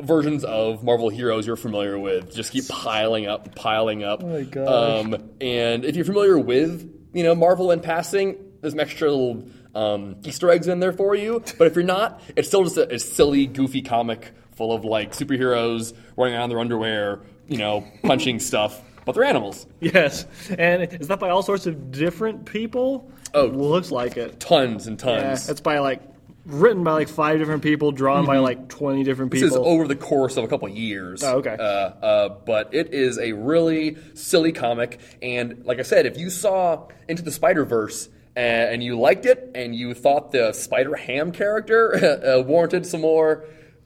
versions 0.00 0.44
of 0.44 0.82
Marvel 0.82 1.08
heroes 1.08 1.46
you're 1.46 1.56
familiar 1.56 1.98
with 1.98 2.34
just 2.34 2.52
keep 2.52 2.68
piling 2.68 3.26
up, 3.26 3.54
piling 3.54 4.02
up. 4.02 4.22
Oh 4.22 4.26
my 4.26 4.42
gosh. 4.42 4.68
Um, 5.04 5.30
and 5.40 5.84
if 5.84 5.96
you're 5.96 6.04
familiar 6.04 6.38
with, 6.38 7.08
you 7.12 7.22
know, 7.22 7.34
Marvel 7.34 7.70
in 7.70 7.80
passing, 7.80 8.36
there's 8.60 8.72
some 8.72 8.80
extra 8.80 9.08
little 9.08 9.46
um, 9.74 10.16
Easter 10.24 10.50
eggs 10.50 10.68
in 10.68 10.80
there 10.80 10.92
for 10.92 11.14
you. 11.14 11.42
But 11.58 11.66
if 11.68 11.74
you're 11.74 11.84
not, 11.84 12.20
it's 12.36 12.48
still 12.48 12.64
just 12.64 12.76
a, 12.76 12.94
a 12.94 12.98
silly, 12.98 13.46
goofy 13.46 13.82
comic 13.82 14.32
full 14.56 14.72
of 14.72 14.84
like 14.84 15.12
superheroes 15.12 15.94
running 16.16 16.34
around 16.34 16.44
in 16.44 16.50
their 16.50 16.60
underwear, 16.60 17.20
you 17.48 17.58
know, 17.58 17.86
punching 18.02 18.38
stuff. 18.40 18.80
But 19.04 19.14
they're 19.14 19.24
animals. 19.24 19.66
yes, 19.80 20.24
and 20.56 20.82
is 20.84 21.08
that 21.08 21.20
by 21.20 21.28
all 21.28 21.42
sorts 21.42 21.66
of 21.66 21.90
different 21.90 22.46
people? 22.46 23.10
Oh. 23.34 23.46
looks 23.46 23.90
like 23.90 24.16
it. 24.16 24.40
Tons 24.40 24.86
and 24.86 24.98
tons. 24.98 25.46
Yeah, 25.46 25.50
it's 25.52 25.60
by 25.60 25.78
like 25.80 26.00
written 26.46 26.84
by 26.84 26.92
like 26.92 27.08
five 27.08 27.38
different 27.38 27.62
people, 27.62 27.92
drawn 27.92 28.24
by 28.24 28.38
like 28.38 28.68
twenty 28.68 29.04
different 29.04 29.30
Mm-hmm. 29.32 29.40
This 29.42 29.50
people. 29.52 29.66
is 29.66 29.72
over 29.74 29.86
the 29.88 29.96
course 29.96 30.38
of 30.38 30.44
a 30.44 30.48
couple 30.48 30.68
of 30.68 30.74
years. 30.76 31.22
Oh, 31.22 31.36
okay. 31.38 31.54
Uh, 31.58 31.62
uh, 31.62 32.28
but 32.46 32.72
it 32.72 32.94
is 32.94 33.18
a 33.18 33.32
really 33.32 33.98
silly 34.14 34.52
comic, 34.52 34.98
and 35.20 35.66
like 35.66 35.80
I 35.80 35.82
said, 35.82 36.06
if 36.06 36.16
you 36.16 36.30
saw 36.30 36.88
Into 37.06 37.22
the 37.22 37.32
Spider 37.32 37.66
Verse 37.66 38.08
and 38.36 38.82
you 38.82 38.98
liked 38.98 39.26
it, 39.26 39.50
and 39.54 39.74
you 39.76 39.92
thought 39.94 40.32
the 40.32 40.52
Spider 40.54 40.94
Ham 40.96 41.30
character 41.30 41.94
uh, 42.24 42.40
warranted 42.42 42.86
some 42.86 43.02
more 43.02 43.44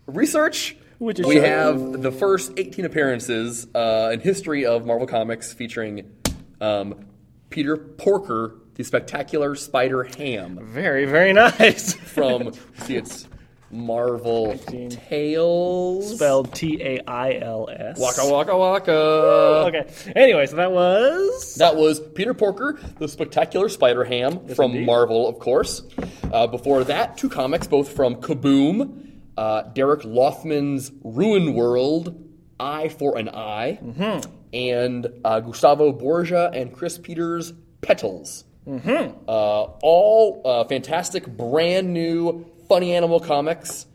research. 0.09 0.76
Which 0.98 1.20
is 1.20 1.26
we 1.26 1.36
have 1.36 2.02
the 2.02 2.11
first 2.11 2.52
18 2.56 2.84
appearances 2.84 3.68
uh, 3.72 4.11
in 4.12 4.18
history 4.18 4.66
of 4.66 4.84
Marvel 4.84 5.06
Comics 5.06 5.52
featuring 5.52 6.11
um, 6.61 7.06
Peter 7.50 7.76
Porker, 7.76 8.56
the 8.74 8.82
spectacular 8.82 9.54
Spider 9.54 10.02
Ham 10.02 10.59
very 10.61 11.04
very 11.04 11.32
nice. 11.32 11.94
from 12.14 12.52
see 12.78 12.96
it's 12.96 13.28
Marvel 13.70 14.56
Tales. 14.59 16.16
Spelled 16.16 16.54
T 16.54 16.80
A 16.82 17.00
I 17.06 17.38
L 17.40 17.68
S. 17.70 17.98
Waka 17.98 18.26
waka 18.26 18.56
waka. 18.56 18.92
Okay. 19.68 20.12
Anyway, 20.16 20.46
so 20.46 20.56
that 20.56 20.72
was 20.72 21.54
That 21.56 21.76
was 21.76 22.00
Peter 22.00 22.34
Porker, 22.34 22.78
the 22.98 23.06
spectacular 23.09 23.68
Spider 23.68 24.04
Ham 24.04 24.48
from 24.48 24.72
indeed. 24.72 24.86
Marvel, 24.86 25.28
of 25.28 25.38
course. 25.38 25.82
Uh, 26.32 26.46
before 26.46 26.82
that, 26.84 27.18
two 27.18 27.28
comics, 27.28 27.66
both 27.66 27.94
from 27.94 28.16
Kaboom, 28.16 29.07
uh, 29.39 29.62
Derek 29.72 30.05
Laufman's 30.05 30.91
Ruin 31.03 31.55
World, 31.55 32.14
Eye 32.61 32.89
for 32.89 33.16
an 33.16 33.28
Eye, 33.28 33.78
Mm-hmm. 33.82 34.30
and 34.53 35.07
uh, 35.24 35.41
Gustavo 35.41 35.93
Borges 35.93 36.51
and 36.53 36.72
Cris 36.72 36.99
Peters' 36.99 37.53
Petals. 37.80 38.45
Mm-hmm. 38.66 39.16
Uh, 39.28 39.30
all 39.30 40.43
uh, 40.45 40.64
fantastic, 40.64 41.26
brand 41.26 41.95
new, 41.95 42.45
funny 42.68 42.93
animal 42.95 43.20
comics. 43.20 43.86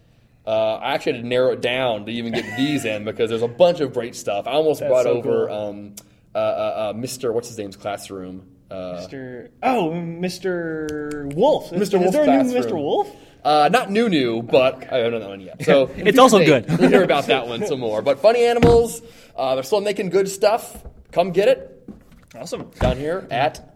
Uh, 0.48 0.76
I 0.76 0.94
actually 0.96 1.14
had 1.14 1.22
to 1.24 1.28
narrow 1.28 1.52
it 1.54 1.62
down 1.62 2.06
to 2.06 2.12
even 2.12 2.34
get 2.34 2.58
these 2.58 2.84
in 2.86 3.06
because 3.06 3.30
there's 3.30 3.44
a 3.44 3.48
bunch 3.48 3.80
of 3.82 3.94
great 3.94 4.16
stuff. 4.16 4.48
I 4.48 4.52
almost 4.52 4.82
brought 4.82 5.04
so 5.04 5.12
over 5.18 5.48
cool. 5.48 5.56
um, 5.56 5.96
uh, 6.34 6.38
uh, 6.38 6.42
uh, 6.42 6.94
Mr. 6.94 7.34
What's 7.34 7.48
his 7.50 7.58
name's 7.58 7.76
classroom. 7.78 8.48
Uh, 8.72 9.06
Mr. 9.08 9.50
Oh, 9.62 9.92
Mr. 9.92 11.34
Wolf. 11.36 11.72
Is, 11.72 11.90
Mr. 11.90 12.04
Is 12.06 12.12
there 12.12 12.24
a 12.24 12.44
new 12.44 12.54
Mr. 12.54 12.74
Wolf? 12.74 13.10
Uh, 13.44 13.70
not 13.72 13.92
new 13.92 14.10
new, 14.10 14.42
but 14.42 14.92
I 14.92 14.98
haven't 14.98 15.12
done 15.14 15.22
that 15.22 15.30
one 15.30 15.42
yet. 15.42 15.64
So 15.64 15.90
It's 15.96 16.18
also 16.18 16.40
future 16.40 16.62
good. 16.62 16.80
We'll 16.80 16.90
hear 16.90 17.04
about 17.04 17.28
that 17.28 17.48
one 17.48 17.66
some 17.66 17.80
more. 17.80 18.02
But 18.02 18.20
funny 18.20 18.44
animals, 18.46 19.02
uh, 19.36 19.56
they're 19.56 19.64
still 19.64 19.82
making 19.82 20.10
good 20.10 20.30
stuff. 20.30 20.84
Come 21.12 21.32
get 21.32 21.48
it 21.50 21.90
Awesome. 22.36 22.72
down 22.80 22.98
here 22.98 23.28
at. 23.30 23.70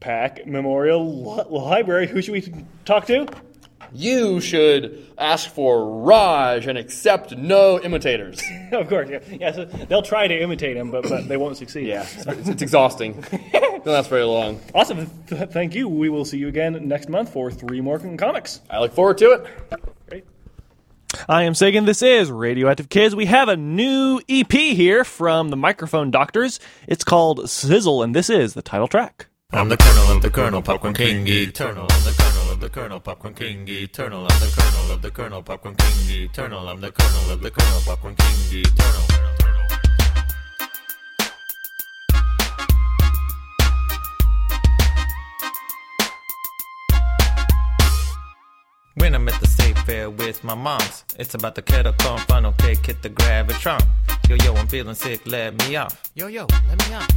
Pack 0.00 0.46
Memorial 0.46 1.36
Li- 1.36 1.44
Library. 1.48 2.06
Who 2.06 2.20
should 2.20 2.32
we 2.32 2.52
talk 2.84 3.06
to? 3.06 3.26
You 3.94 4.40
should 4.40 5.06
ask 5.16 5.48
for 5.48 6.02
Raj 6.02 6.66
and 6.66 6.76
accept 6.76 7.36
no 7.36 7.80
imitators. 7.80 8.42
of 8.72 8.88
course, 8.88 9.08
yeah. 9.08 9.20
yeah 9.30 9.52
so 9.52 9.64
they'll 9.64 10.02
try 10.02 10.26
to 10.26 10.36
imitate 10.36 10.76
him, 10.76 10.90
but, 10.90 11.08
but 11.08 11.28
they 11.28 11.36
won't 11.36 11.56
succeed. 11.56 11.86
Yeah, 11.86 12.04
it's, 12.16 12.48
it's 12.48 12.62
exhausting. 12.62 13.24
Don't 13.52 13.86
last 13.86 14.10
very 14.10 14.24
long. 14.24 14.60
Awesome. 14.74 15.08
Th- 15.28 15.48
thank 15.48 15.76
you. 15.76 15.88
We 15.88 16.08
will 16.08 16.24
see 16.24 16.38
you 16.38 16.48
again 16.48 16.88
next 16.88 17.08
month 17.08 17.32
for 17.32 17.52
three 17.52 17.80
more 17.80 18.00
comics. 18.16 18.60
I 18.68 18.80
look 18.80 18.94
forward 18.94 19.18
to 19.18 19.30
it. 19.30 19.46
Great. 20.08 20.24
I 21.28 21.44
am 21.44 21.54
Sagan. 21.54 21.84
This 21.84 22.02
is 22.02 22.32
Radioactive 22.32 22.88
Kids. 22.88 23.14
We 23.14 23.26
have 23.26 23.48
a 23.48 23.56
new 23.56 24.20
EP 24.28 24.50
here 24.50 25.04
from 25.04 25.50
the 25.50 25.56
Microphone 25.56 26.10
Doctors. 26.10 26.58
It's 26.88 27.04
called 27.04 27.48
Sizzle, 27.48 28.02
and 28.02 28.12
this 28.12 28.28
is 28.28 28.54
the 28.54 28.62
title 28.62 28.88
track. 28.88 29.28
I'm 29.52 29.68
the 29.68 29.76
colonel 29.76 30.16
of 30.16 30.22
the 30.22 30.30
colonel, 30.30 30.62
popcorn 30.62 30.94
king 30.94 31.28
eternal. 31.28 31.86
I'm 31.88 32.02
the 32.02 32.14
colonel 32.18 32.33
of 32.54 32.60
the 32.60 32.68
colonel, 32.68 33.00
popcorn 33.00 33.34
king 33.34 33.66
eternal. 33.68 34.22
I'm 34.30 34.40
the 34.40 34.52
colonel 34.56 34.92
of 34.92 35.02
the 35.02 35.10
colonel, 35.10 35.42
popcorn 35.42 35.74
king 35.74 36.24
eternal. 36.24 36.68
I'm 36.68 36.80
the 36.80 36.92
colonel 36.92 37.30
of 37.32 37.40
the 37.40 37.50
colonel, 37.50 37.80
popcorn 37.84 38.14
king 38.14 38.62
eternal. 38.62 39.02
When 48.94 49.14
I'm 49.16 49.28
at 49.28 49.40
the 49.40 49.48
state 49.48 49.76
fair 49.80 50.08
with 50.08 50.44
my 50.44 50.54
moms, 50.54 51.04
it's 51.18 51.34
about 51.34 51.56
the 51.56 51.62
kettle 51.62 51.92
corn 51.94 52.20
funnel 52.20 52.52
cake, 52.52 52.86
hit 52.86 53.02
the 53.02 53.10
gravitron. 53.10 53.84
Yo, 54.28 54.36
yo, 54.36 54.54
I'm 54.54 54.68
feeling 54.68 54.94
sick, 54.94 55.26
let 55.26 55.58
me 55.58 55.74
off. 55.74 56.00
Yo, 56.14 56.28
yo, 56.28 56.46
let 56.68 56.88
me 56.88 56.94
off. 56.94 57.08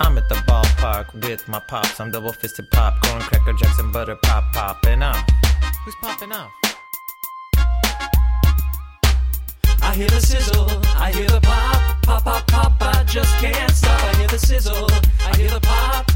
I'm 0.00 0.16
at 0.16 0.28
the 0.28 0.36
ballpark 0.46 1.12
with 1.22 1.48
my 1.48 1.60
pops. 1.60 2.00
I'm 2.00 2.10
double 2.10 2.32
fisted 2.32 2.70
popcorn, 2.70 3.20
cracker 3.22 3.52
jacks, 3.54 3.78
and 3.78 3.92
butter 3.92 4.16
pop 4.22 4.52
popping 4.52 5.02
off. 5.02 5.24
Who's 5.84 5.94
popping 6.00 6.32
off? 6.32 6.50
I 9.82 9.94
hear 9.94 10.08
the 10.08 10.20
sizzle, 10.20 10.68
I 10.96 11.12
hear 11.12 11.26
the 11.28 11.40
pop, 11.40 12.02
pop, 12.02 12.24
pop, 12.24 12.46
pop, 12.48 12.74
I 12.80 13.04
just 13.04 13.34
can't 13.38 13.70
stop. 13.70 14.02
I 14.04 14.16
hear 14.18 14.28
the 14.28 14.38
sizzle, 14.38 14.86
I 15.24 15.36
hear 15.36 15.50
the 15.50 15.60
pop, 15.60 16.06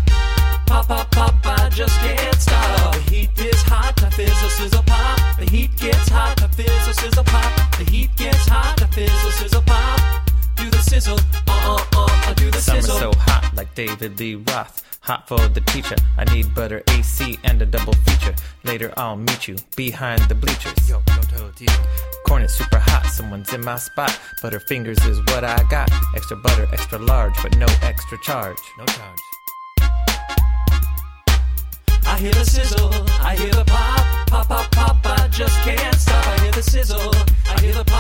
pop, 0.66 0.88
pop, 0.88 1.10
pop, 1.10 1.34
I 1.44 1.68
just 1.70 1.98
can't 2.00 2.34
stop. 2.36 2.94
The 2.94 3.00
heat 3.10 3.30
is 3.38 3.62
hot, 3.62 4.02
I 4.02 4.10
fizzle, 4.10 4.50
sizzle, 4.50 4.82
pop. 4.82 5.38
The 5.38 5.50
heat 5.50 5.74
gets 5.76 6.08
hot, 6.08 6.42
I 6.42 6.48
fizzle, 6.48 6.92
sizzle, 6.92 7.24
pop. 7.24 7.78
The 7.78 7.90
heat 7.90 8.14
gets 8.16 8.46
hot, 8.46 8.82
I 8.82 8.86
fizzle, 8.86 9.30
sizzle, 9.32 9.62
pop. 9.62 10.21
Do 10.62 10.70
the 10.70 10.78
sizzle, 10.78 11.18
uh, 11.48 11.50
uh, 11.50 11.84
uh, 11.96 12.30
I 12.30 12.34
do 12.36 12.48
the 12.48 12.60
Summer's 12.60 12.84
sizzle. 12.84 13.12
so 13.12 13.18
hot, 13.18 13.50
like 13.56 13.74
David 13.74 14.20
Lee 14.20 14.36
Roth. 14.36 14.80
Hot 15.00 15.26
for 15.26 15.48
the 15.48 15.60
teacher. 15.62 15.96
I 16.16 16.24
need 16.32 16.54
butter 16.54 16.84
AC 16.90 17.36
and 17.42 17.60
a 17.60 17.66
double 17.66 17.94
feature. 18.06 18.32
Later 18.62 18.94
I'll 18.96 19.16
meet 19.16 19.48
you 19.48 19.56
behind 19.74 20.22
the 20.28 20.36
bleachers. 20.36 20.88
Yo, 20.88 21.02
don't 21.06 21.28
tell 21.28 21.50
teacher. 21.50 21.82
Corn 22.28 22.42
is 22.42 22.54
super 22.54 22.78
hot, 22.78 23.06
someone's 23.06 23.52
in 23.52 23.64
my 23.64 23.76
spot. 23.76 24.16
Butterfingers 24.40 25.04
is 25.08 25.18
what 25.34 25.42
I 25.42 25.60
got. 25.68 25.90
Extra 26.14 26.36
butter, 26.36 26.68
extra 26.72 27.00
large, 27.00 27.34
but 27.42 27.56
no 27.56 27.66
extra 27.82 28.16
charge. 28.22 28.58
No 28.78 28.84
charge. 28.84 29.18
I 32.06 32.18
hear 32.18 32.32
the 32.32 32.44
sizzle, 32.44 32.92
I 33.20 33.34
hear 33.36 33.50
the 33.50 33.64
pop, 33.64 34.28
pop, 34.28 34.48
pop, 34.48 34.70
pop, 34.70 34.98
I 35.06 35.28
just 35.28 35.58
can't 35.62 35.96
stop. 35.96 36.26
I 36.26 36.38
hear 36.42 36.52
the 36.52 36.62
sizzle, 36.62 37.10
I 37.48 37.60
hear 37.60 37.72
the 37.72 37.84
pop, 37.84 37.91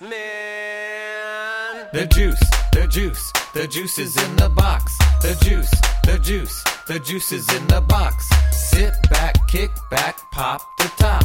man? 0.00 1.88
The 1.92 2.06
juice, 2.06 2.40
the 2.72 2.86
juice, 2.86 3.32
the 3.54 3.66
juice 3.66 3.98
is 3.98 4.16
in 4.16 4.36
the 4.36 4.48
box. 4.48 4.96
The 5.22 5.36
juice, 5.42 5.70
the 6.04 6.18
juice, 6.18 6.64
the 6.86 6.98
juice 6.98 7.32
is 7.32 7.48
in 7.54 7.66
the 7.66 7.80
box. 7.80 8.28
Sit 8.52 8.94
back, 9.10 9.36
kick 9.48 9.70
back, 9.90 10.18
pop 10.30 10.76
the 10.78 10.90
top. 10.96 11.24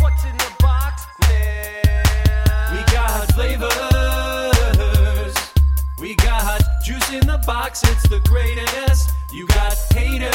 What's 0.00 0.24
in 0.24 0.36
the 0.36 0.52
box, 0.60 1.04
man? 1.28 2.76
We 2.76 2.82
got 2.92 3.32
flavors. 3.32 3.72
We 5.98 6.14
got 6.16 6.62
juice 6.84 7.12
in 7.12 7.26
the 7.26 7.42
box, 7.46 7.82
it's 7.84 8.08
the 8.08 8.20
greatest. 8.20 9.10
You 9.32 9.46
got 9.48 9.74
haters. 9.92 10.32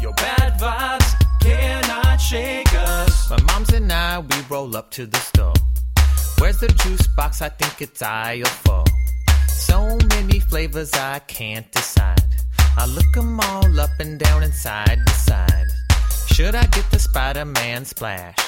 Your 0.00 0.12
bad 0.14 0.58
vibes 0.60 1.14
cannot 1.40 2.05
shake 2.28 2.74
us. 2.74 3.30
My 3.30 3.40
mom's 3.42 3.72
and 3.72 3.90
I, 3.92 4.18
we 4.18 4.36
roll 4.48 4.76
up 4.76 4.90
to 4.92 5.06
the 5.06 5.18
store. 5.18 5.54
Where's 6.38 6.58
the 6.58 6.68
juice 6.68 7.06
box? 7.16 7.40
I 7.40 7.48
think 7.48 7.80
it's 7.80 8.02
aisle 8.02 8.44
four. 8.64 8.84
So 9.48 9.98
many 10.14 10.40
flavors 10.40 10.92
I 10.94 11.20
can't 11.20 11.70
decide. 11.72 12.22
I 12.76 12.86
look 12.86 13.16
'em 13.16 13.40
all 13.40 13.80
up 13.80 13.98
and 14.00 14.18
down 14.18 14.42
and 14.42 14.54
side 14.54 15.00
to 15.06 15.12
side. 15.12 15.70
Should 16.26 16.54
I 16.54 16.66
get 16.66 16.90
the 16.90 16.98
Spider 16.98 17.44
Man 17.44 17.84
splash? 17.84 18.38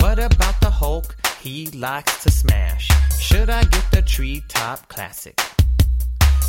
What 0.00 0.18
about 0.18 0.60
the 0.60 0.70
Hulk? 0.70 1.16
He 1.40 1.66
likes 1.70 2.22
to 2.24 2.30
smash. 2.30 2.88
Should 3.20 3.50
I 3.50 3.62
get 3.64 3.86
the 3.90 4.02
treetop 4.02 4.88
classic? 4.88 5.38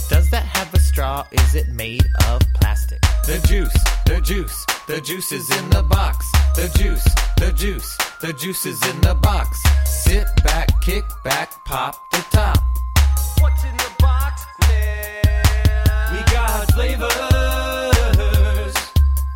Does 0.07 0.29
that 0.29 0.45
have 0.45 0.73
a 0.73 0.79
straw? 0.79 1.25
Is 1.31 1.55
it 1.55 1.67
made 1.69 2.05
of 2.27 2.41
plastic? 2.53 3.01
The 3.25 3.43
juice, 3.47 3.73
the 4.05 4.21
juice, 4.21 4.65
the 4.87 5.01
juice 5.01 5.31
is 5.31 5.49
in 5.57 5.69
the 5.71 5.81
box. 5.81 6.31
The 6.55 6.69
juice, 6.77 7.03
the 7.37 7.51
juice, 7.51 7.97
the 8.21 8.31
juice 8.33 8.65
is 8.67 8.81
in 8.87 9.01
the 9.01 9.15
box. 9.15 9.61
Sit 9.85 10.27
back, 10.43 10.69
kick 10.81 11.03
back, 11.23 11.65
pop 11.65 12.11
the 12.11 12.23
top. 12.31 12.63
What's 13.39 13.63
in 13.65 13.75
the 13.77 13.91
box, 13.99 14.45
man? 14.69 16.13
We 16.13 16.21
got 16.31 16.71
flavors. 16.73 17.11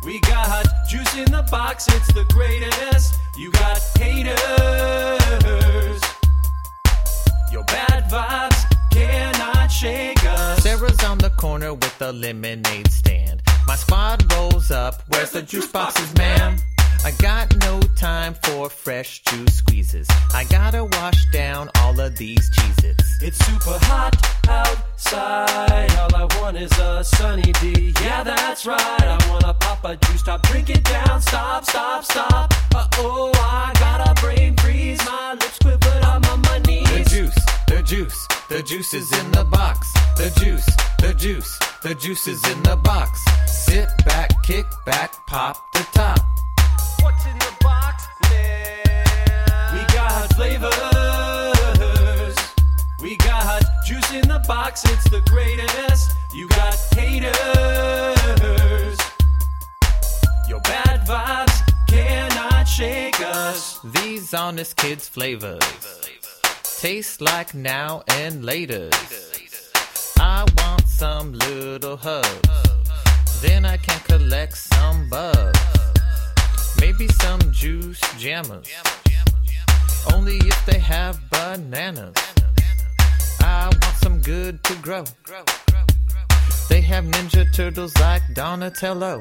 We 0.04 0.20
got 0.20 0.66
juice 0.88 1.14
in 1.16 1.30
the 1.32 1.42
box, 1.50 1.88
it's 1.88 2.12
the 2.14 2.24
greatest. 2.32 3.16
You 3.36 3.50
got 3.50 3.78
haters. 3.98 4.40
Your 7.52 7.64
bad 7.64 8.08
vibes 8.08 8.64
cannot 8.92 9.59
Sarah's 9.80 11.02
on 11.04 11.16
the 11.16 11.32
corner 11.38 11.72
with 11.72 12.02
a 12.02 12.12
lemonade 12.12 12.90
stand. 12.90 13.40
My 13.66 13.76
squad 13.76 14.30
rolls 14.30 14.70
up. 14.70 15.02
Where's 15.08 15.30
the 15.30 15.40
juice 15.40 15.68
boxes, 15.68 16.14
ma'am? 16.16 16.56
I 17.02 17.12
got 17.12 17.56
no 17.62 17.80
time 17.96 18.34
for 18.42 18.68
fresh 18.68 19.22
juice 19.22 19.54
squeezes. 19.54 20.06
I 20.34 20.44
gotta 20.50 20.84
wash 20.84 21.24
down 21.32 21.70
all 21.78 21.98
of 21.98 22.14
these 22.18 22.50
cheeses. 22.56 22.96
It's 23.22 23.38
super 23.38 23.78
hot 23.86 24.16
outside. 24.50 25.90
All 25.96 26.14
I 26.14 26.28
want 26.38 26.58
is 26.58 26.78
a 26.78 27.02
sunny 27.02 27.50
D. 27.52 27.94
Yeah, 28.02 28.22
that's 28.22 28.66
right. 28.66 28.78
I 28.78 29.18
wanna 29.30 29.54
pop 29.54 29.82
a 29.86 29.96
juice, 29.96 30.20
stop, 30.20 30.42
drink 30.42 30.68
it 30.68 30.84
down. 30.84 31.22
Stop, 31.22 31.64
stop, 31.64 32.04
stop. 32.04 32.52
Uh 32.74 32.86
oh, 32.98 33.32
I 33.36 33.72
got 33.80 34.06
a 34.06 34.20
brain 34.20 34.54
freeze. 34.58 35.02
My 35.06 35.32
lips 35.32 35.58
quivered, 35.58 36.02
I'm 36.04 36.22
on 36.26 36.42
my 36.42 36.58
knees. 36.66 36.86
The 36.86 37.16
juice, 37.16 37.46
the 37.70 37.82
juice, 37.82 38.26
the 38.48 38.62
juice 38.64 38.94
is 38.94 39.12
in 39.16 39.30
the 39.30 39.44
box. 39.44 39.92
The 40.16 40.28
juice, 40.40 40.66
the 40.98 41.14
juice, 41.14 41.56
the 41.82 41.94
juice 41.94 42.26
is 42.26 42.44
in 42.50 42.60
the 42.64 42.74
box. 42.74 43.24
Sit 43.46 43.88
back, 44.04 44.42
kick 44.42 44.66
back, 44.84 45.14
pop 45.28 45.72
the 45.72 45.86
top. 45.92 46.18
What's 47.00 47.24
in 47.26 47.38
the 47.38 47.56
box, 47.60 48.06
man? 48.28 49.06
We 49.72 49.94
got 49.94 50.34
flavors. 50.34 50.74
We 53.00 53.16
got 53.18 53.62
juice 53.86 54.12
in 54.14 54.26
the 54.26 54.42
box, 54.48 54.84
it's 54.86 55.08
the 55.08 55.20
greatest. 55.30 56.10
You 56.34 56.48
got 56.48 56.74
haters. 56.96 57.38
Your 60.48 60.60
bad 60.62 61.06
vibes 61.06 61.72
cannot 61.86 62.64
shake 62.64 63.20
us. 63.20 63.78
These 63.84 64.34
honest 64.34 64.76
kids' 64.76 65.08
flavors 65.08 65.60
taste 66.80 67.20
like 67.20 67.52
now 67.52 68.02
and 68.08 68.42
later. 68.42 68.88
I 70.18 70.46
want 70.56 70.88
some 70.88 71.34
little 71.34 71.98
hugs. 71.98 72.48
Then 73.42 73.66
I 73.66 73.76
can 73.76 74.00
collect 74.04 74.56
some 74.56 75.10
bugs. 75.10 75.60
Maybe 76.80 77.06
some 77.20 77.40
juice 77.52 78.00
jammers. 78.16 78.66
Only 80.14 80.36
if 80.36 80.64
they 80.64 80.78
have 80.78 81.20
bananas. 81.30 82.14
I 83.40 83.66
want 83.66 83.96
some 84.02 84.22
good 84.22 84.64
to 84.64 84.74
grow. 84.76 85.04
They 86.70 86.80
have 86.80 87.04
Ninja 87.04 87.44
Turtles 87.54 87.94
like 87.98 88.22
Donatello. 88.32 89.20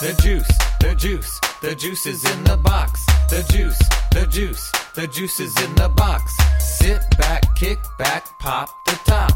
The 0.00 0.18
juice, 0.22 0.50
the 0.80 0.94
juice, 0.94 1.40
the 1.60 1.74
juice 1.74 2.06
is 2.06 2.24
in 2.32 2.44
the 2.44 2.56
box. 2.56 3.04
The 3.28 3.44
juice, 3.52 3.82
the 4.12 4.26
juice, 4.30 4.72
the 4.96 5.06
juice 5.06 5.40
is 5.40 5.54
in 5.62 5.74
the 5.74 5.90
box. 5.90 6.34
Sit 6.58 7.02
back, 7.18 7.44
kick 7.54 7.78
back, 7.98 8.26
pop 8.40 8.70
the 8.86 8.98
top. 9.04 9.30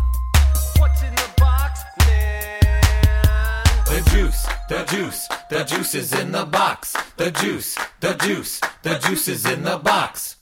What's 0.78 1.02
in 1.02 1.14
the 1.14 1.30
box, 1.36 1.80
man? 2.06 3.66
The 3.84 4.10
juice, 4.10 4.46
the 4.70 4.84
juice, 4.84 5.28
the 5.50 5.64
juice 5.64 5.94
is 5.94 6.12
in 6.14 6.32
the 6.32 6.46
box. 6.46 6.96
The 7.18 7.30
juice, 7.30 7.78
the 8.00 8.14
juice, 8.14 8.60
the 8.82 8.94
juice 9.06 9.28
is 9.28 9.44
in 9.44 9.62
the 9.62 9.76
box. 9.76 10.36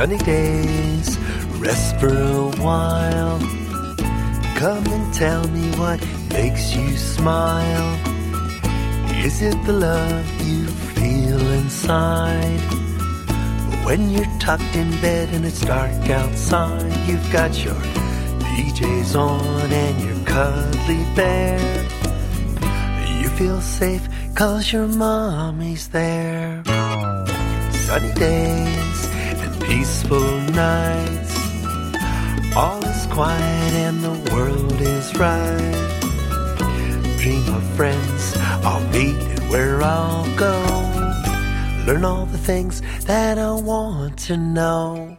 Sunny 0.00 0.16
days, 0.16 1.18
rest 1.58 2.00
for 2.00 2.08
a 2.08 2.50
while. 2.62 3.38
Come 4.56 4.86
and 4.86 5.12
tell 5.12 5.46
me 5.48 5.70
what 5.76 6.00
makes 6.32 6.74
you 6.74 6.96
smile. 6.96 7.92
Is 9.22 9.42
it 9.42 9.62
the 9.66 9.74
love 9.74 10.26
you 10.40 10.68
feel 10.96 11.38
inside? 11.50 12.62
When 13.84 14.08
you're 14.08 14.38
tucked 14.38 14.74
in 14.74 14.90
bed 15.02 15.34
and 15.34 15.44
it's 15.44 15.60
dark 15.60 16.08
outside, 16.08 16.96
you've 17.06 17.30
got 17.30 17.62
your 17.62 17.80
PJs 18.54 19.14
on 19.14 19.70
and 19.70 20.00
your 20.00 20.24
cuddly 20.24 21.04
bear. 21.14 21.60
You 23.20 23.28
feel 23.28 23.60
safe 23.60 24.08
cause 24.34 24.72
your 24.72 24.86
mommy's 24.86 25.88
there 25.88 26.62
sunny 27.90 28.12
days 28.14 29.09
peaceful 29.70 30.32
nights. 30.50 31.32
All 32.56 32.82
is 32.84 33.06
quiet 33.06 33.72
and 33.86 34.00
the 34.00 34.16
world 34.34 34.80
is 34.80 35.14
right. 35.14 35.76
Dream 37.18 37.46
of 37.54 37.62
friends 37.76 38.34
I'll 38.66 38.84
meet 38.88 39.22
where 39.48 39.80
I'll 39.80 40.26
go. 40.36 40.56
Learn 41.86 42.04
all 42.04 42.26
the 42.26 42.38
things 42.38 42.82
that 43.04 43.38
I 43.38 43.52
want 43.52 44.18
to 44.26 44.36
know. 44.36 45.16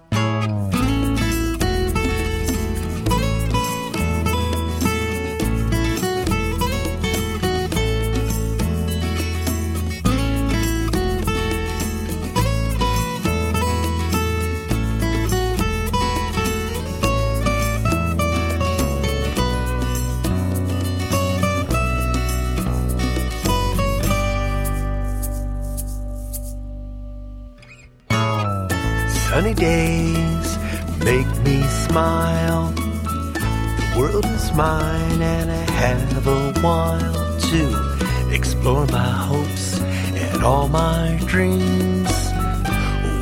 sunny 29.42 29.54
days 29.56 30.58
make 31.00 31.32
me 31.44 31.64
smile. 31.64 32.68
The 32.68 33.96
world 33.98 34.26
is 34.26 34.54
mine, 34.54 35.20
and 35.20 35.50
I 35.50 35.72
have 35.82 36.28
a 36.28 36.54
while 36.62 37.40
to 37.50 38.32
explore 38.32 38.86
my 38.86 39.12
hopes 39.30 39.80
and 39.82 40.44
all 40.44 40.68
my 40.68 41.20
dreams. 41.26 42.14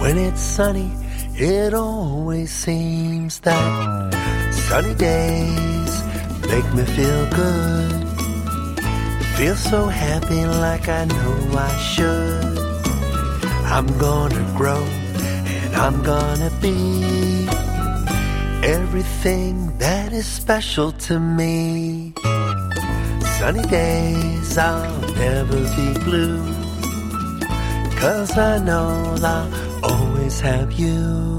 When 0.01 0.17
it's 0.17 0.41
sunny, 0.41 0.91
it 1.35 1.73
always 1.73 2.51
seems 2.51 3.39
that 3.39 4.13
sunny 4.51 4.95
days 4.95 5.93
make 6.51 6.69
me 6.73 6.83
feel 6.97 7.23
good. 7.29 8.09
Feel 9.37 9.55
so 9.55 9.87
happy 9.87 10.45
like 10.45 10.89
I 10.89 11.05
know 11.05 11.37
I 11.57 11.77
should. 11.77 12.59
I'm 13.75 13.87
gonna 13.97 14.43
grow 14.57 14.83
and 15.69 15.77
I'm 15.77 16.01
gonna 16.03 16.51
be 16.61 17.47
everything 18.63 19.77
that 19.77 20.11
is 20.13 20.25
special 20.25 20.91
to 20.93 21.19
me. 21.19 22.13
Sunny 23.37 23.63
days, 23.63 24.57
I'll 24.57 25.01
never 25.15 25.59
be 25.75 25.99
blue. 26.03 26.43
Cause 27.99 28.37
I 28.37 28.57
know 28.59 29.15
I'll 29.21 29.83
always 29.83 30.39
have 30.39 30.71
you. 30.71 31.38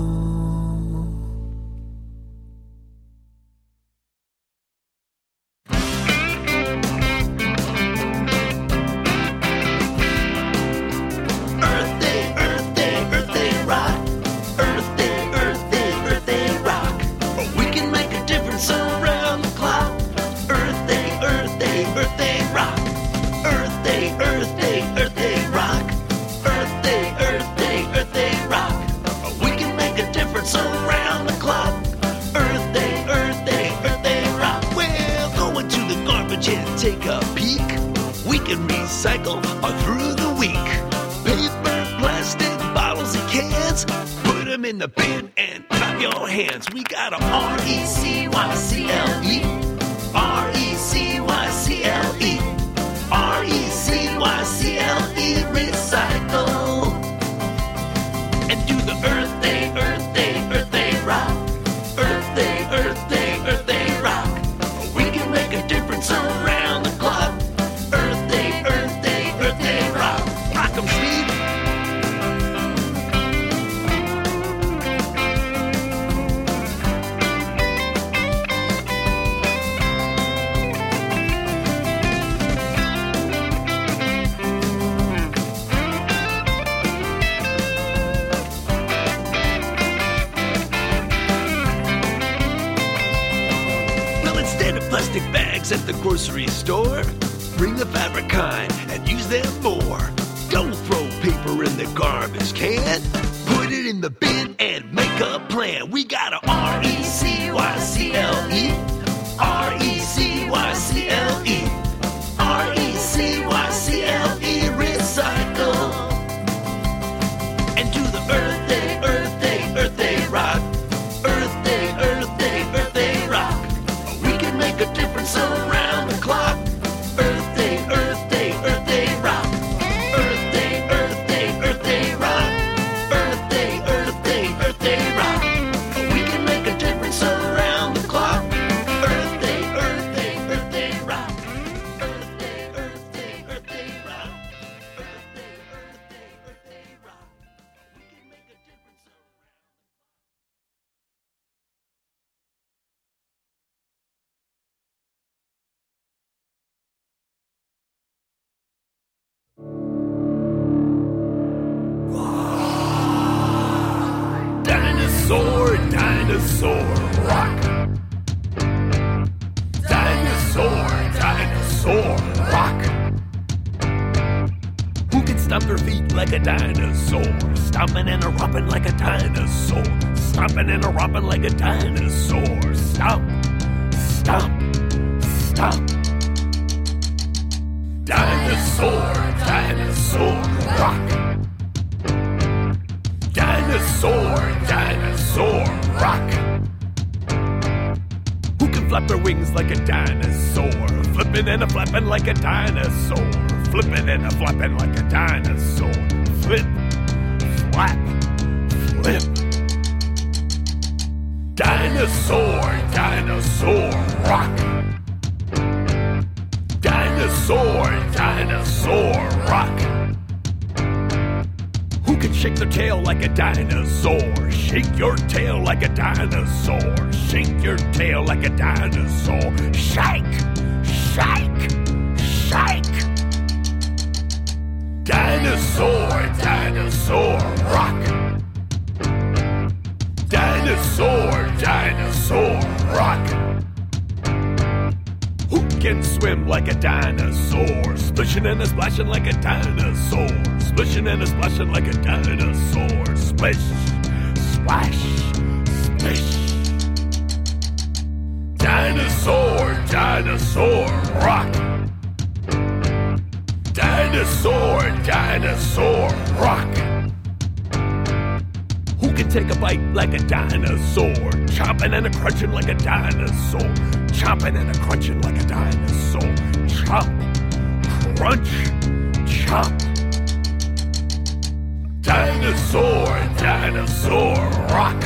Dinosaur, 282.51 283.07
dinosaur, 283.37 284.35
rock. 284.75 285.01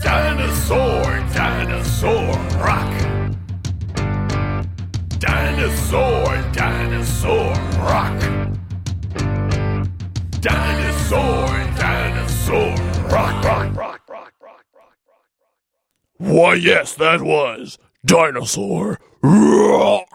Dinosaur, 0.00 1.02
dinosaur, 1.34 2.32
rock. 2.62 2.92
Dinosaur, 5.18 6.52
dinosaur, 6.52 7.54
rock. 7.82 8.20
Dinosaur, 10.40 11.48
dinosaur, 11.74 12.76
rock, 13.10 13.44
rock, 13.44 13.76
rock, 13.76 14.02
rock, 14.08 14.32
rock, 14.40 14.64
rock. 14.76 14.96
Why, 16.18 16.54
yes, 16.54 16.94
that 16.94 17.22
was 17.22 17.78
Dinosaur 18.04 19.00
Rock. 19.22 20.06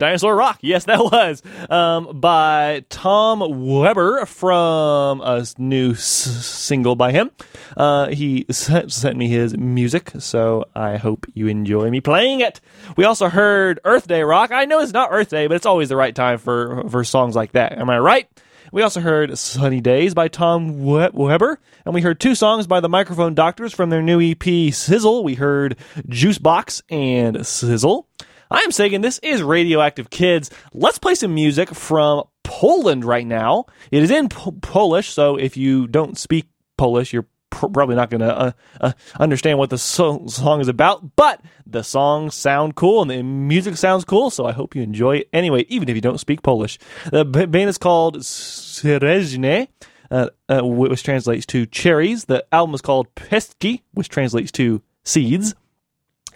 Dinosaur 0.00 0.34
Rock, 0.34 0.58
yes, 0.62 0.86
that 0.86 0.98
was 0.98 1.42
um, 1.70 2.18
by 2.18 2.84
Tom 2.88 3.40
Weber 3.68 4.26
from 4.26 5.20
a 5.20 5.44
new 5.58 5.92
s- 5.92 6.02
single 6.02 6.96
by 6.96 7.12
him. 7.12 7.30
Uh, 7.76 8.08
he 8.08 8.46
sent, 8.50 8.90
sent 8.92 9.16
me 9.16 9.28
his 9.28 9.56
music, 9.56 10.10
so 10.18 10.64
I 10.74 10.96
hope 10.96 11.26
you 11.34 11.46
enjoy 11.46 11.90
me 11.90 12.00
playing 12.00 12.40
it. 12.40 12.60
We 12.96 13.04
also 13.04 13.28
heard 13.28 13.78
Earth 13.84 14.08
Day 14.08 14.22
Rock. 14.22 14.50
I 14.50 14.64
know 14.64 14.80
it's 14.80 14.92
not 14.92 15.10
Earth 15.12 15.28
Day, 15.28 15.46
but 15.46 15.54
it's 15.54 15.66
always 15.66 15.88
the 15.90 15.96
right 15.96 16.14
time 16.14 16.38
for 16.38 16.88
for 16.88 17.04
songs 17.04 17.36
like 17.36 17.52
that. 17.52 17.78
Am 17.78 17.88
I 17.90 17.98
right? 17.98 18.28
We 18.72 18.82
also 18.82 19.00
heard 19.00 19.36
Sunny 19.36 19.80
Days 19.80 20.14
by 20.14 20.28
Tom 20.28 20.84
We- 20.84 21.08
Weber, 21.12 21.58
and 21.84 21.92
we 21.94 22.00
heard 22.00 22.20
two 22.20 22.34
songs 22.34 22.66
by 22.66 22.80
the 22.80 22.88
Microphone 22.88 23.34
Doctors 23.34 23.74
from 23.74 23.90
their 23.90 24.00
new 24.02 24.20
EP 24.20 24.72
Sizzle. 24.72 25.24
We 25.24 25.34
heard 25.34 25.76
Juice 26.08 26.38
Box 26.38 26.80
and 26.88 27.44
Sizzle. 27.46 28.06
I 28.52 28.62
am 28.62 28.72
Sagan. 28.72 29.00
This 29.00 29.20
is 29.20 29.44
Radioactive 29.44 30.10
Kids. 30.10 30.50
Let's 30.72 30.98
play 30.98 31.14
some 31.14 31.32
music 31.32 31.72
from 31.72 32.24
Poland 32.42 33.04
right 33.04 33.26
now. 33.26 33.66
It 33.92 34.02
is 34.02 34.10
in 34.10 34.28
po- 34.28 34.50
Polish, 34.50 35.10
so 35.10 35.36
if 35.36 35.56
you 35.56 35.86
don't 35.86 36.18
speak 36.18 36.48
Polish, 36.76 37.12
you're 37.12 37.28
pr- 37.50 37.68
probably 37.68 37.94
not 37.94 38.10
going 38.10 38.22
to 38.22 38.36
uh, 38.36 38.52
uh, 38.80 38.92
understand 39.20 39.60
what 39.60 39.70
the 39.70 39.78
so- 39.78 40.26
song 40.26 40.60
is 40.60 40.66
about. 40.66 41.14
But 41.14 41.40
the 41.64 41.84
songs 41.84 42.34
sound 42.34 42.74
cool 42.74 43.02
and 43.02 43.10
the 43.12 43.22
music 43.22 43.76
sounds 43.76 44.04
cool, 44.04 44.30
so 44.30 44.46
I 44.46 44.52
hope 44.52 44.74
you 44.74 44.82
enjoy 44.82 45.18
it 45.18 45.28
anyway, 45.32 45.64
even 45.68 45.88
if 45.88 45.94
you 45.94 46.00
don't 46.02 46.18
speak 46.18 46.42
Polish. 46.42 46.76
The 47.12 47.24
band 47.24 47.70
is 47.70 47.78
called 47.78 48.18
Czereśnie. 48.18 49.68
Uh, 50.10 50.28
uh, 50.48 50.60
which 50.64 51.04
translates 51.04 51.46
to 51.46 51.66
cherries. 51.66 52.24
The 52.24 52.44
album 52.50 52.74
is 52.74 52.80
called 52.80 53.14
Pestki, 53.14 53.82
which 53.94 54.08
translates 54.08 54.50
to 54.50 54.82
seeds. 55.04 55.54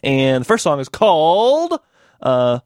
And 0.04 0.42
the 0.42 0.44
first 0.44 0.62
song 0.62 0.78
is 0.78 0.88
called 0.88 1.80
uh, 2.24 2.60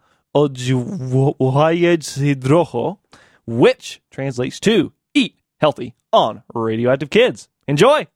Hydrocho, 2.17 2.99
which 3.47 4.01
translates 4.11 4.61
to 4.61 4.93
Eat 5.15 5.35
Healthy 5.61 5.95
on 6.13 6.43
Radioactive 6.55 7.11
Kids. 7.11 7.49
Enjoy! 7.67 8.07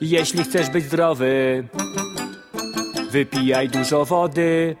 Jeśli 0.00 0.44
chcesz 0.44 0.70
być 0.70 0.84
zdrowy, 0.84 1.64
wypijaj 3.10 3.68
dużo 3.68 4.04
wody. 4.04 4.76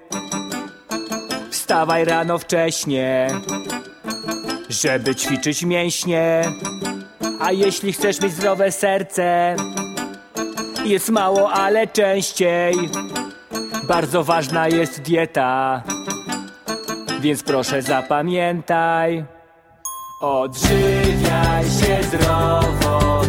Wstawaj 1.50 2.04
rano 2.04 2.38
wcześnie, 2.38 3.28
żeby 4.68 5.14
ćwiczyć 5.14 5.62
mięśnie. 5.62 6.44
A 7.40 7.52
jeśli 7.52 7.92
chcesz 7.92 8.20
mieć 8.20 8.32
zdrowe 8.32 8.72
serce, 8.72 9.56
jest 10.84 11.10
mało, 11.10 11.52
ale 11.52 11.86
częściej. 11.86 12.74
Bardzo 13.88 14.24
ważna 14.24 14.68
jest 14.68 15.00
dieta, 15.02 15.82
więc 17.20 17.42
proszę 17.42 17.82
zapamiętaj. 17.82 19.24
Odżywiaj 20.20 21.64
się 21.64 22.02
zdrowo, 22.02 23.22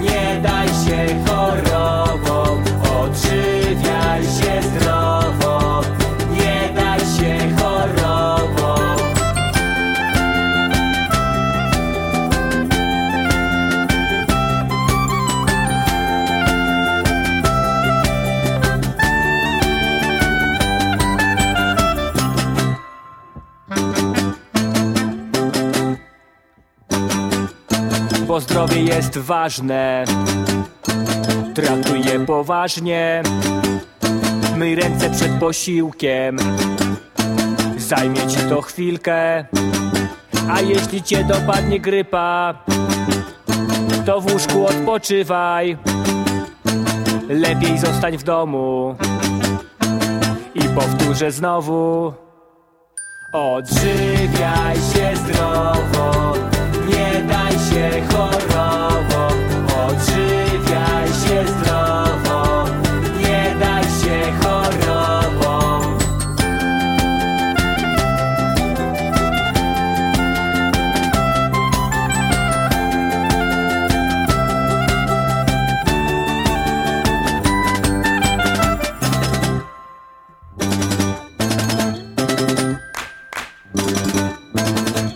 nie 0.00 0.40
daj 0.42 0.68
się 0.68 1.24
chorobom. 1.26 2.62
Odżywiaj 3.00 4.22
się 4.22 4.62
zdrowo, 4.62 5.82
bo 28.32 28.40
zdrowie 28.40 28.82
jest 28.82 29.18
ważne. 29.18 30.04
Traktuj 31.54 32.00
je 32.04 32.26
poważnie. 32.26 33.22
Myj 34.56 34.74
ręce 34.74 35.10
przed 35.10 35.32
posiłkiem. 35.32 36.38
Zajmie 37.76 38.26
ci 38.26 38.36
to 38.48 38.62
chwilkę. 38.62 39.44
A 40.50 40.60
jeśli 40.60 41.02
cię 41.02 41.24
dopadnie 41.24 41.80
grypa, 41.80 42.54
to 44.06 44.20
w 44.20 44.32
łóżku 44.32 44.66
odpoczywaj. 44.66 45.76
Lepiej 47.28 47.78
zostań 47.78 48.18
w 48.18 48.22
domu. 48.22 48.96
I 50.54 50.62
powtórzę 50.62 51.30
znowu. 51.30 52.12
Odżywiaj 53.32 54.76
się 54.76 55.16
zdrowo, 55.16 56.34
nie 56.88 57.22
daj 57.28 57.52
się 57.52 58.02
chorobom. 58.10 59.36
Odżywiaj 59.86 61.06
się 61.06 61.44
zdrowo, 61.48 61.71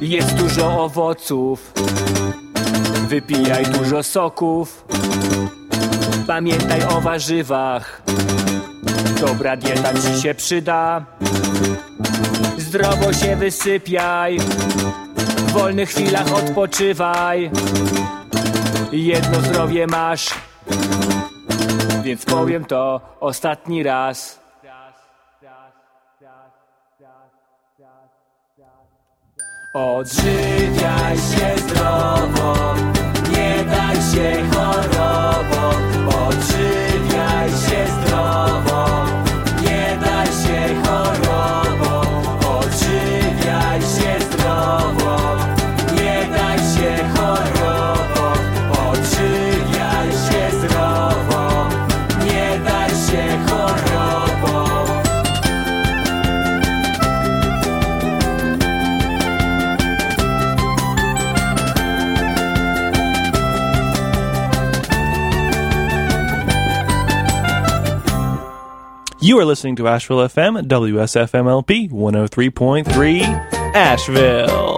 Jest 0.07 0.34
dużo 0.34 0.84
owoców, 0.84 1.72
wypijaj 3.09 3.66
dużo 3.66 4.02
soków. 4.02 4.84
Pamiętaj 6.26 6.82
o 6.82 7.00
warzywach, 7.00 8.02
dobra 9.20 9.57
dieta 9.57 9.92
ci 9.94 10.22
się 10.22 10.34
przyda. 10.34 11.04
Zdrowo 12.59 13.12
się 13.12 13.36
wysypiaj, 13.36 14.38
w 14.38 15.52
wolnych 15.52 15.88
chwilach 15.88 16.32
odpoczywaj. 16.34 17.50
Jedno 18.92 19.40
zdrowie 19.40 19.86
masz, 19.86 20.30
więc 22.02 22.24
powiem 22.24 22.64
to 22.64 23.00
ostatni 23.20 23.82
raz. 23.82 24.45
Odżywiaj 29.77 31.16
się 31.16 31.59
zdrowo, 31.59 32.74
nie 33.31 33.64
daj 33.64 33.97
się 33.97 34.43
chorobom. 34.51 36.09
Odżywiaj 36.09 37.51
się 37.51 37.87
zdrowo, 37.93 39.05
You 69.27 69.41
are 69.41 69.45
listening 69.45 69.74
to 69.74 69.89
Asheville 69.89 70.29
FM, 70.29 70.68
WSFMLP 70.68 71.91
103.3 71.91 73.74
Asheville. 73.74 74.77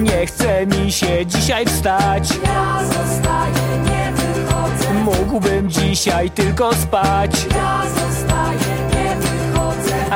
Nie 0.00 0.26
chce 0.26 0.66
mi 0.66 0.92
się 0.92 1.26
dzisiaj 1.26 1.66
wstać 1.66 2.28
Ja 2.44 2.84
zostaję, 2.84 3.78
nie 3.84 4.12
wychodzę. 4.12 4.94
Mógłbym 4.94 5.70
dzisiaj 5.70 6.30
tylko 6.30 6.74
spać 6.74 7.46
Ja 7.50 7.82
zostaję, 7.88 8.58
nie 8.58 8.60
wychodzę. 8.60 8.83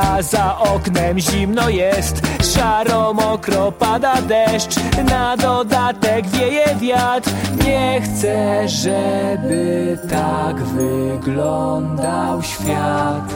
A 0.00 0.22
za 0.22 0.58
oknem 0.58 1.18
zimno 1.18 1.68
jest. 1.68 2.22
Szaro, 2.54 3.14
mokro, 3.14 3.72
pada 3.72 4.22
deszcz 4.22 4.76
Na 5.10 5.36
dodatek 5.36 6.26
wieje 6.26 6.76
wiatr. 6.80 7.30
Nie 7.64 8.00
chcę, 8.00 8.68
żeby 8.68 9.98
tak 10.10 10.56
wyglądał 10.56 12.42
świat. 12.42 13.34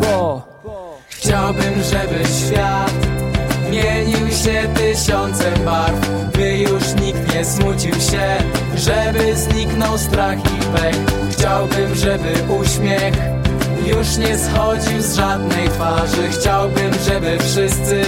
Bo 0.00 0.42
Chciałbym, 1.08 1.74
żeby 1.82 2.24
świat 2.24 2.92
Mienił 3.70 4.30
się 4.30 4.68
tysiącem 4.74 5.64
barw. 5.64 6.08
By 6.32 6.58
już 6.58 6.94
nikt 7.02 7.34
nie 7.34 7.44
smucił 7.44 7.94
się 7.94 8.36
Żeby 8.76 9.36
zniknął 9.36 9.98
strach 9.98 10.38
i 10.38 10.76
pech. 10.76 10.96
Chciałbym, 11.30 11.94
żeby 11.94 12.32
uśmiech 12.60 13.35
Już 13.86 14.16
nie 14.16 14.38
schodził 14.38 15.02
z 15.02 15.14
żadnej 15.14 15.68
twarzy. 15.68 16.28
Chciałbym, 16.30 16.92
żeby 17.08 17.38
wszyscy 17.38 18.02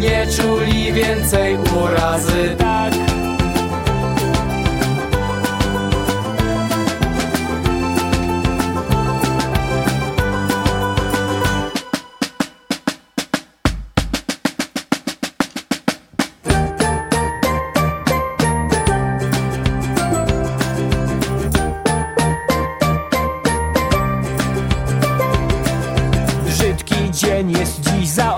Nie 0.00 0.26
czuli 0.36 0.92
więcej 0.92 1.58
urazy. 1.84 2.56
Tak 2.58 3.15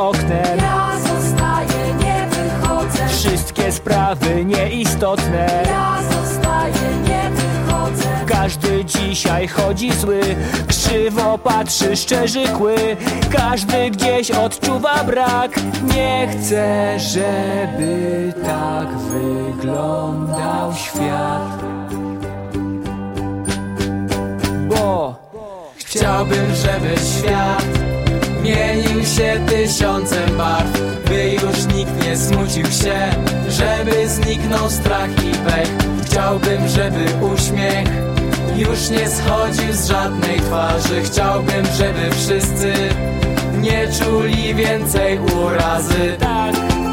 oknem. 0.09 0.59
Ja 0.59 0.91
zostaję, 1.01 1.95
nie 2.01 2.27
wychodzę. 2.31 3.09
Wszystkie 3.09 3.73
sprawy 3.73 4.45
nieistotne. 4.45 5.63
Ja 5.67 5.99
zostaję, 6.03 6.97
nie 7.09 7.31
wychodzę. 7.31 8.09
Każdy 8.27 8.85
dzisiaj 8.85 9.49
chodzi 9.49 9.93
zły. 9.93 10.21
Krzywo 10.69 11.39
patrzy, 11.39 11.97
szczerzy 11.97 12.49
kły. 12.49 12.77
Każdy 13.31 13.91
gdzieś 13.91 14.31
odczuwa 14.31 15.05
brak. 15.05 15.51
Nie 15.95 16.29
chcę, 16.33 16.95
żeby 16.99 18.33
tak 18.45 18.89
wyglądał 18.99 20.75
świat. 20.75 21.59
Bo 24.69 25.15
Chciałbym, 25.89 26.55
żeby 26.55 26.95
świat 26.99 27.88
Mienił 28.49 29.05
się 29.05 29.41
tysiącem 29.47 30.37
barw 30.37 30.81
By 31.09 31.31
już 31.33 31.75
nikt 31.75 32.07
nie 32.07 32.17
smucił 32.17 32.65
się. 32.65 33.11
Żeby 33.49 34.09
zniknął 34.09 34.71
strach 34.71 35.11
i 35.11 35.31
pech 35.31 35.69
Chciałbym, 36.07 36.69
żeby 36.69 37.27
uśmiech 37.35 37.89
Już 38.57 38.91
nie 38.91 39.09
schodził 39.09 39.73
z 39.73 39.89
żadnej 39.89 40.41
twarzy. 40.41 41.03
Chciałbym, 41.05 41.67
żeby 41.79 42.11
wszyscy 42.11 42.73
Nie 43.61 43.89
czuli 43.99 44.55
więcej 44.55 45.19
urazy. 45.19 46.17
Tak 46.21 46.88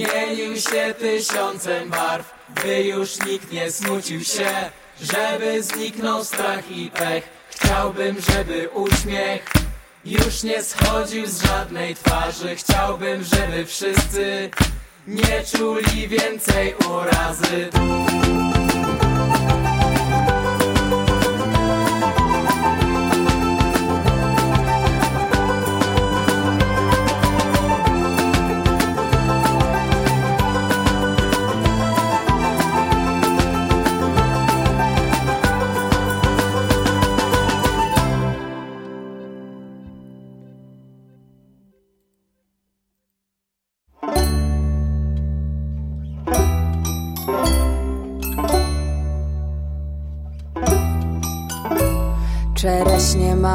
Mienił 0.00 0.56
się 0.56 0.94
tysiącem 0.98 1.90
barw 1.90 2.34
By 2.64 2.82
już 2.82 3.26
nikt 3.26 3.52
nie 3.52 3.70
smucił 3.70 4.24
się. 4.24 4.50
Żeby 5.00 5.62
zniknął 5.62 6.24
strach 6.24 6.70
i 6.70 6.90
pech 6.90 7.28
Chciałbym, 7.50 8.16
żeby 8.20 8.68
uśmiech 8.68 9.52
Już 10.04 10.42
nie 10.42 10.62
schodził 10.62 11.26
z 11.26 11.42
żadnej 11.42 11.94
twarzy. 11.94 12.56
Chciałbym, 12.56 13.24
żeby 13.24 13.66
wszyscy 13.66 14.50
Nie 15.06 15.44
czuli 15.52 16.08
więcej 16.08 16.74
urazy 16.90 17.70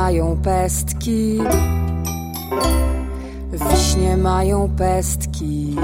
mają 0.05 0.37
pestki, 0.43 1.39
wiśnie 3.51 4.17
mają 4.17 4.69
pestki, 4.77 5.75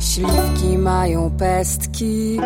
śliwki 0.00 0.78
mają 0.78 1.30
pestki, 1.30 2.40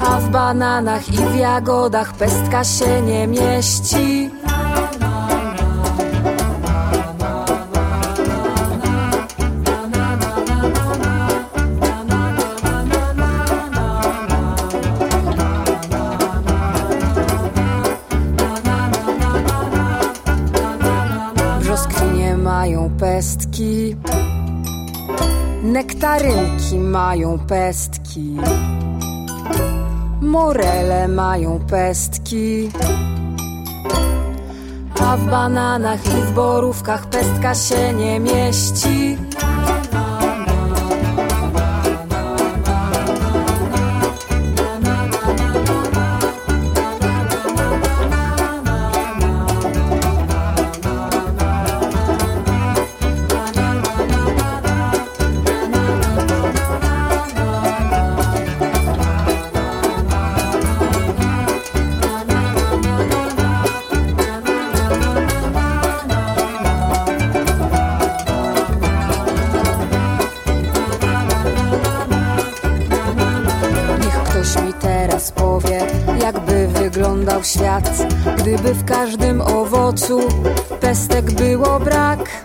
a 0.00 0.20
w 0.20 0.30
bananach 0.30 1.08
i 1.08 1.16
w 1.16 1.36
jagodach 1.36 2.12
pestka 2.12 2.64
się 2.64 3.02
nie 3.02 3.26
mieści. 3.26 4.30
Nektarynki 25.74 26.78
mają 26.78 27.38
pestki, 27.38 28.36
morele 30.20 31.08
mają 31.08 31.60
pestki, 31.70 32.70
a 35.00 35.16
w 35.16 35.30
bananach 35.30 36.06
i 36.06 36.22
w 36.22 36.32
borówkach 36.32 37.06
pestka 37.06 37.54
się 37.54 37.92
nie 37.92 38.20
mieści. 38.20 39.03
Gdyby 78.64 78.80
w 78.80 78.84
każdym 78.84 79.40
owocu 79.40 80.20
pestek 80.80 81.32
było 81.32 81.80
brak. 81.80 82.43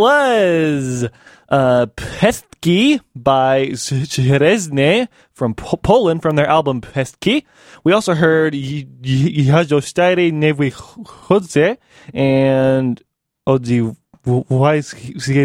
Was 0.00 1.04
uh, 1.50 1.86
Pestki 1.94 3.00
by 3.14 3.66
Czereśnie 3.74 5.08
from 5.34 5.52
Po- 5.54 5.76
Poland 5.76 6.22
from 6.22 6.36
their 6.36 6.46
album 6.48 6.80
Pestki. 6.80 7.44
We 7.84 7.92
also 7.92 8.14
heard 8.14 8.54
Y- 8.54 8.86
Y- 9.02 9.44
Jazostare 9.44 10.32
Newychodze 10.32 11.76
and 12.14 13.02
Odzi 13.46 13.94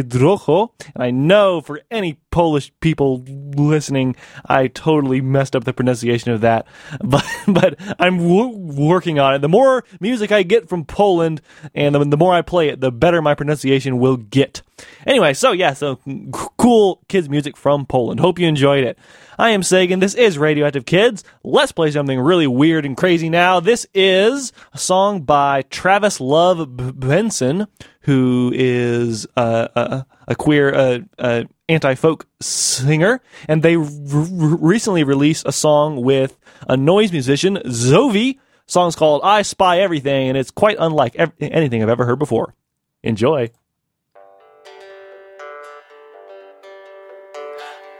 Drocho. 0.03 0.70
And 0.93 1.03
I 1.03 1.12
know 1.12 1.60
for 1.62 1.82
any 1.91 2.18
Polish 2.36 2.70
people 2.82 3.24
listening, 3.56 4.14
I 4.46 4.68
totally 4.68 5.22
messed 5.22 5.56
up 5.56 5.64
the 5.64 5.72
pronunciation 5.72 6.32
of 6.34 6.42
that, 6.42 6.68
but 7.02 7.26
but 7.48 7.80
I'm 7.98 8.18
w- 8.18 8.58
working 8.58 9.20
on 9.20 9.34
it. 9.36 9.40
The 9.40 9.48
more 9.48 9.86
music 10.02 10.34
I 10.34 10.44
get 10.44 10.68
from 10.68 10.84
Poland, 10.84 11.40
and 11.74 11.96
the, 11.96 12.04
the 12.04 12.18
more 12.18 12.34
I 12.34 12.42
play 12.42 12.68
it, 12.68 12.82
the 12.82 12.92
better 12.92 13.22
my 13.22 13.36
pronunciation 13.36 14.00
will 14.00 14.18
get. 14.18 14.64
Anyway, 15.08 15.34
so 15.34 15.54
yeah, 15.54 15.72
so 15.72 15.98
c- 16.06 16.28
cool 16.58 17.02
kids 17.08 17.30
music 17.30 17.56
from 17.56 17.86
Poland. 17.86 18.20
Hope 18.20 18.38
you 18.38 18.50
enjoyed 18.50 18.84
it. 18.84 19.00
I 19.40 19.52
am 19.52 19.64
Sagan. 19.64 20.00
This 20.00 20.14
is 20.14 20.38
Radioactive 20.38 20.86
Kids. 20.86 21.24
Let's 21.42 21.72
play 21.72 21.90
something 21.92 22.20
really 22.20 22.48
weird 22.48 22.86
and 22.86 22.98
crazy 22.98 23.30
now. 23.30 23.62
This 23.62 23.88
is 23.94 24.52
a 24.74 24.78
song 24.78 25.22
by 25.22 25.62
Travis 25.64 26.20
Love 26.20 27.00
Benson, 27.00 27.68
who 28.02 28.52
is 28.54 29.26
uh, 29.38 29.70
a, 29.74 30.06
a 30.28 30.36
queer 30.36 30.74
uh, 30.74 31.00
uh, 31.18 31.44
anti-folk 31.68 32.28
singer, 32.41 33.22
and 33.47 33.63
they 33.63 33.76
r- 33.76 33.84
recently 33.84 35.03
released 35.03 35.45
a 35.47 35.51
song 35.51 36.01
with 36.01 36.38
a 36.68 36.78
noise 36.78 37.11
musician, 37.11 37.57
Zovi. 37.66 38.39
Song's 38.68 38.95
called 38.95 39.22
"I 39.24 39.41
Spy 39.43 39.80
Everything," 39.80 40.30
and 40.30 40.38
it's 40.38 40.51
quite 40.51 40.78
unlike 40.80 41.16
ev- 41.16 41.34
anything 41.39 41.84
I've 41.84 41.89
ever 41.89 42.05
heard 42.05 42.20
before. 42.20 42.55
Enjoy. 43.03 43.51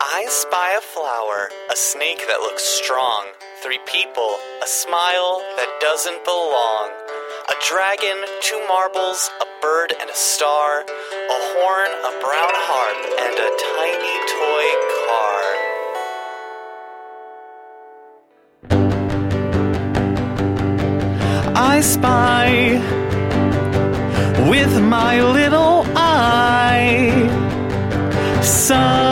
I 0.02 0.26
spy 0.30 0.76
a 0.78 0.82
flower, 0.82 1.50
a 1.72 1.76
snake 1.76 2.24
that 2.28 2.40
looks 2.40 2.64
strong, 2.64 3.26
three 3.62 3.80
people, 3.86 4.36
a 4.64 4.68
smile 4.68 5.42
that 5.58 5.70
doesn't 5.82 6.24
belong, 6.26 6.90
a 7.48 7.54
dragon, 7.70 8.18
two 8.42 8.60
marbles, 8.68 9.30
a 9.40 9.46
bird 9.62 9.94
and 10.00 10.10
a 10.10 10.16
star, 10.16 10.82
a 10.82 10.86
horn, 11.54 11.92
a 12.10 12.12
brown 12.24 12.56
harp, 12.68 12.98
and 13.26 13.38
a 13.38 13.50
tiny 13.70 14.18
toy 14.34 14.68
car. 15.06 15.44
I 21.56 21.82
spy 21.82 22.82
with 24.50 24.82
my 24.82 25.22
little 25.22 25.86
eye 25.96 27.30
something 28.42 29.05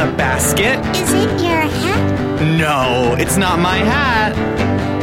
A 0.00 0.06
basket. 0.16 0.78
Is 0.96 1.12
it 1.12 1.30
your 1.42 1.60
hat? 1.60 2.40
No, 2.56 3.14
it's 3.18 3.36
not 3.36 3.58
my 3.58 3.76
hat. 3.76 4.32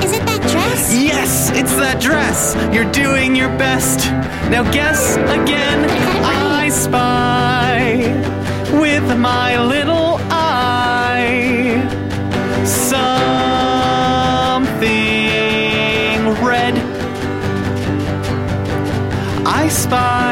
Is 0.03 0.11
it 0.11 0.25
that 0.25 0.41
dress? 0.41 0.91
Yes, 0.91 1.51
it's 1.51 1.75
that 1.75 2.01
dress. 2.01 2.55
You're 2.73 2.91
doing 2.91 3.35
your 3.35 3.49
best. 3.59 4.09
Now 4.49 4.63
guess 4.71 5.17
again. 5.17 5.87
I 6.25 6.69
spy 6.69 8.07
with 8.81 9.07
my 9.19 9.63
little 9.63 10.17
eye 10.31 11.77
something 12.65 12.97
red. 16.43 16.75
I 19.45 19.69
spy 19.69 20.26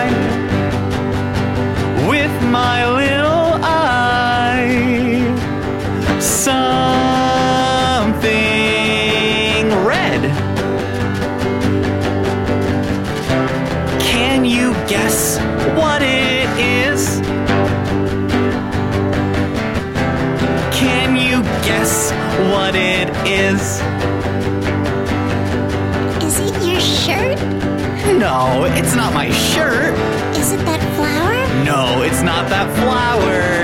that 32.66 32.78
flower. 32.78 33.55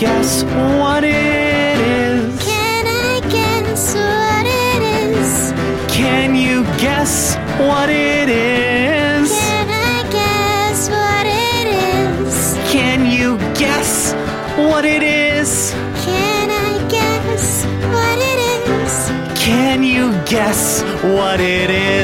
guess 0.00 0.44
what 0.80 1.04
it 1.04 1.12
is? 1.12 2.42
Can 2.42 2.86
I 2.86 3.20
guess 3.28 3.94
what 3.94 4.46
it 4.46 4.82
is? 4.82 5.52
Can 5.94 6.34
you 6.34 6.64
guess 6.78 7.36
what 7.68 7.90
it 7.90 8.30
is? 8.30 9.30
Can 9.30 9.68
I 9.68 10.02
guess 10.10 10.88
what 10.88 11.26
it 11.26 11.66
is? 11.84 12.56
Can 12.72 13.04
you 13.12 13.36
guess 13.52 14.14
what 14.56 14.86
it 14.86 15.02
is? 15.02 15.74
Can 16.06 16.48
I 16.48 16.88
guess 16.88 17.66
what 17.92 18.18
it 18.32 18.38
is? 18.70 18.94
Can 19.38 19.82
you 19.84 20.12
guess 20.24 20.82
what 21.14 21.40
it 21.40 21.68
is? 21.68 21.99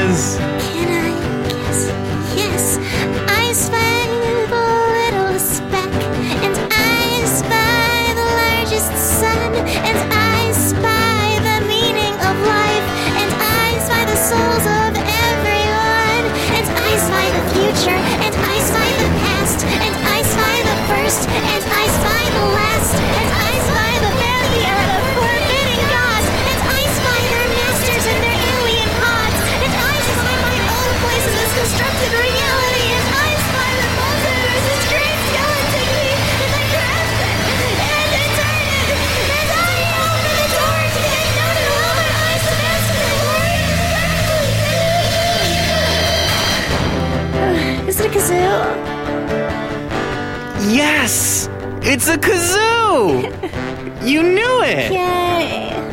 kazoo? 48.17 48.75
Yes! 50.69 51.49
It's 51.83 52.07
a 52.09 52.17
kazoo! 52.17 53.29
you 54.07 54.23
knew 54.23 54.63
it! 54.63 54.91
Yay! 54.91 55.86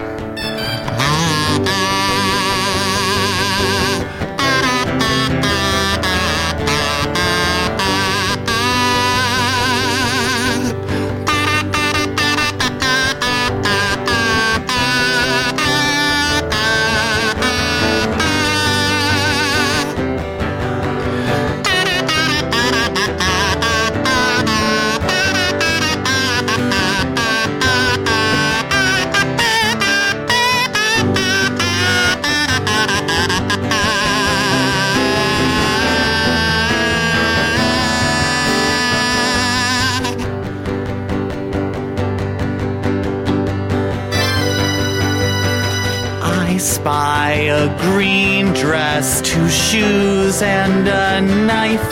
shoes 49.74 50.40
and 50.40 50.86
a 50.86 51.20
knife. 51.20 51.88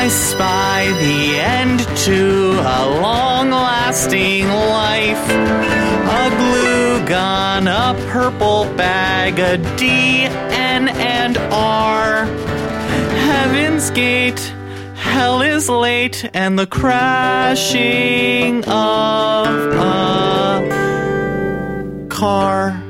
I 0.00 0.08
spy 0.08 0.90
the 0.98 1.38
end 1.38 1.78
to 2.08 2.58
a 2.78 2.80
long 3.00 3.50
lasting 3.50 4.48
life. 4.48 5.26
A 6.22 6.26
glue 6.40 7.06
gun, 7.06 7.68
a 7.68 7.94
purple 8.10 8.64
bag, 8.74 9.38
a 9.38 9.58
D, 9.76 10.24
N, 10.26 10.88
and 10.88 11.38
R. 11.52 12.24
Heaven's 13.28 13.90
Gate 13.90 14.52
hell 14.96 15.42
is 15.42 15.68
late 15.68 16.28
and 16.34 16.58
the 16.58 16.66
crashing 16.66 18.64
of 18.64 19.46
a 19.76 20.66
car. 22.08 22.83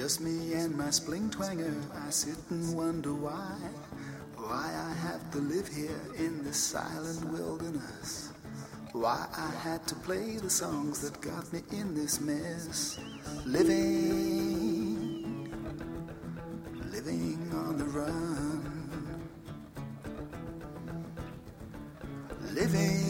Just 0.00 0.22
me 0.22 0.54
and 0.54 0.74
my 0.78 0.88
spling 0.88 1.28
twanger, 1.28 1.74
I 1.94 2.08
sit 2.08 2.38
and 2.48 2.74
wonder 2.74 3.12
why, 3.12 3.54
why 4.34 4.72
I 4.74 4.94
have 4.94 5.30
to 5.32 5.38
live 5.40 5.68
here 5.68 6.00
in 6.16 6.42
this 6.42 6.56
silent 6.56 7.22
wilderness, 7.24 8.32
why 8.92 9.26
I 9.36 9.50
had 9.56 9.86
to 9.88 9.94
play 9.96 10.36
the 10.38 10.48
songs 10.48 11.02
that 11.02 11.20
got 11.20 11.52
me 11.52 11.60
in 11.72 11.94
this 11.94 12.18
mess. 12.18 12.98
Living, 13.44 14.72
living 16.90 17.50
on 17.52 17.76
the 17.76 17.84
run, 17.84 18.90
living 22.54 23.04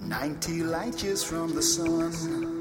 90 0.00 0.64
light 0.64 1.00
years 1.00 1.22
from 1.22 1.54
the 1.54 1.62
sun. 1.62 2.53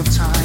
of 0.00 0.16
time. 0.16 0.39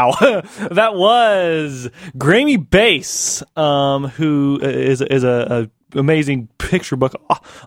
Wow, 0.00 0.40
that 0.70 0.94
was 0.94 1.90
Graeme 2.16 2.62
Base, 2.62 3.42
um, 3.56 4.04
who 4.04 4.58
is 4.62 5.02
is 5.02 5.24
a, 5.24 5.68
a 5.94 5.98
amazing 5.98 6.48
picture 6.56 6.96
book 6.96 7.14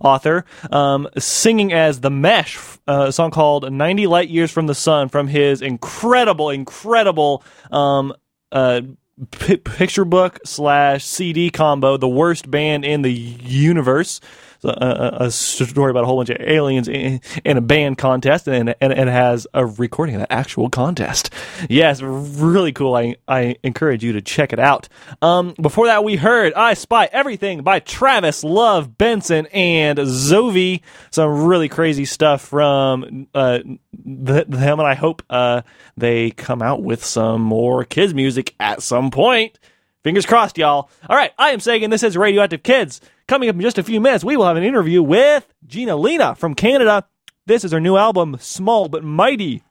author, 0.02 0.46
um, 0.72 1.08
singing 1.18 1.74
as 1.74 2.00
the 2.00 2.10
Mesh, 2.10 2.58
uh, 2.88 3.06
a 3.10 3.12
song 3.12 3.30
called 3.30 3.72
"90 3.72 4.08
Light 4.08 4.30
Years 4.30 4.50
from 4.50 4.66
the 4.66 4.74
Sun" 4.74 5.10
from 5.10 5.28
his 5.28 5.62
incredible, 5.62 6.50
incredible. 6.50 7.44
Um, 7.70 8.14
uh, 8.52 8.82
pi 9.30 9.58
picture 9.58 10.06
book 10.06 10.40
slash 10.44 11.06
CD 11.06 11.52
combo, 11.52 11.98
the 11.98 12.10
worst 12.10 12.50
band 12.50 12.84
in 12.84 13.04
the 13.04 13.14
universe. 13.14 14.20
A, 14.64 15.18
a 15.22 15.32
story 15.32 15.92
about 15.92 16.04
a 16.04 16.08
whole 16.08 16.18
bunch 16.18 16.30
of 16.30 16.38
aliens 16.40 16.88
in, 16.88 17.22
in 17.44 17.58
a 17.58 17.62
band 17.62 17.98
contest, 17.98 18.48
and, 18.48 18.76
and, 18.80 18.94
and 18.94 19.10
has 19.10 19.48
a 19.54 19.66
recording 19.66 20.16
of 20.16 20.22
that 20.22 20.32
actual 20.32 20.70
contest. 20.70 21.34
Yes, 21.70 22.02
really 22.02 22.72
cool. 22.72 22.96
I, 22.96 23.16
I 23.28 23.56
encourage 23.64 24.04
you 24.04 24.14
to 24.14 24.22
check 24.22 24.54
it 24.54 24.60
out. 24.60 24.90
Um, 25.22 25.54
before 25.62 25.88
that, 25.88 26.04
we 26.04 26.16
heard 26.16 26.54
I 26.54 26.74
Spy 26.74 27.10
Everything 27.12 27.62
by 27.64 27.80
Travis 27.80 28.44
Love 28.44 28.98
Benson 28.98 29.48
and 29.48 30.00
Zovi. 30.00 30.82
Some 31.12 31.46
really 31.46 31.70
crazy 31.70 32.06
stuff 32.06 32.42
from 32.42 33.28
uh, 33.34 33.60
th- 33.60 34.48
them, 34.48 34.80
and 34.80 34.88
I 34.88 34.96
hope 34.96 35.24
uh, 35.30 35.62
they 35.98 36.32
come 36.32 36.62
out 36.62 36.84
with 36.84 37.04
some 37.04 37.42
more 37.42 37.84
kids' 37.86 38.14
music 38.14 38.56
at 38.60 38.82
some 38.82 39.12
point. 39.12 39.60
Fingers 40.04 40.26
crossed, 40.26 40.58
y'all. 40.58 40.90
All 41.10 41.16
right, 41.16 41.32
I 41.38 41.52
am 41.52 41.62
Sagan. 41.62 41.90
This 41.90 42.04
is 42.04 42.18
Radioactive 42.18 42.62
Kids. 42.62 43.00
Coming 43.28 43.48
up 43.48 43.56
in 43.56 43.62
just 43.62 43.78
a 43.78 43.84
few 43.84 44.02
minutes, 44.02 44.24
we 44.24 44.36
will 44.36 44.46
have 44.46 44.58
an 44.58 44.64
interview 44.64 45.02
with 45.02 45.48
Ginalina 45.66 46.36
from 46.36 46.56
Canada. 46.56 47.06
This 47.46 47.64
is 47.64 47.72
her 47.72 47.80
new 47.80 47.96
album, 47.96 48.38
Small 48.40 48.90
But 48.90 49.04
Mighty, 49.04 49.64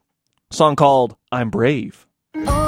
song 0.50 0.74
called 0.74 1.16
I'm 1.30 1.50
Brave. 1.50 2.06
Oh, 2.34 2.61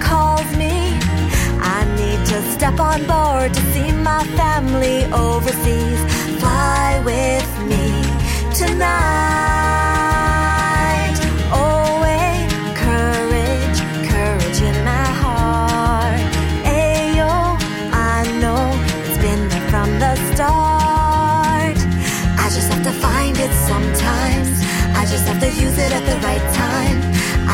calls 0.00 0.48
me. 0.56 0.74
I 1.60 1.80
need 2.00 2.20
to 2.32 2.38
step 2.52 2.80
on 2.80 3.00
board 3.06 3.52
to 3.52 3.60
see 3.72 3.92
my 3.92 4.24
family 4.40 5.04
overseas. 5.12 6.00
Fly 6.40 7.02
with 7.04 7.50
me 7.70 7.86
tonight. 8.54 9.35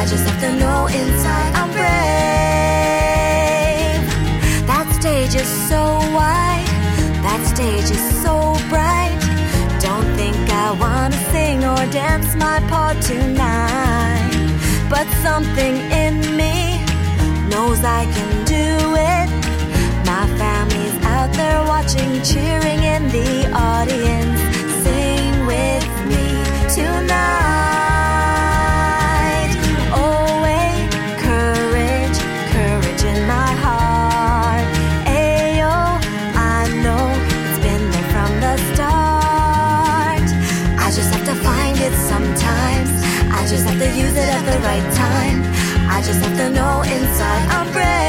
I 0.02 0.04
just 0.04 0.24
have 0.24 0.40
to 0.40 0.50
know 0.56 0.86
inside 0.88 1.54
I'm 1.54 1.70
brave. 1.70 1.86
That 4.66 4.92
stage 4.98 5.36
is 5.40 5.46
so 5.70 6.00
wide, 6.10 6.66
that 7.22 7.40
stage 7.46 7.88
is 7.88 8.02
so 8.20 8.58
bright. 8.68 9.14
Don't 9.78 10.08
think 10.18 10.34
I 10.50 10.72
wanna 10.72 11.16
sing 11.30 11.64
or 11.64 11.86
dance 11.92 12.34
my 12.34 12.58
part 12.68 13.00
tonight. 13.00 14.58
But 14.90 15.06
something 15.22 15.76
in 16.02 16.34
me 16.36 16.82
knows 17.48 17.84
I 17.84 18.02
can 18.16 18.44
do 18.44 18.96
it. 19.14 19.28
My 20.04 20.26
family's 20.36 20.96
out 21.14 21.32
there 21.34 21.62
watching, 21.62 22.20
cheering 22.24 22.82
in 22.82 23.08
the 23.08 23.52
audience. 23.54 24.51
Just 46.04 46.20
have 46.20 46.36
to 46.36 46.50
know 46.50 46.82
inside 46.82 47.48
I'm 47.48 47.72
brave. 47.72 48.01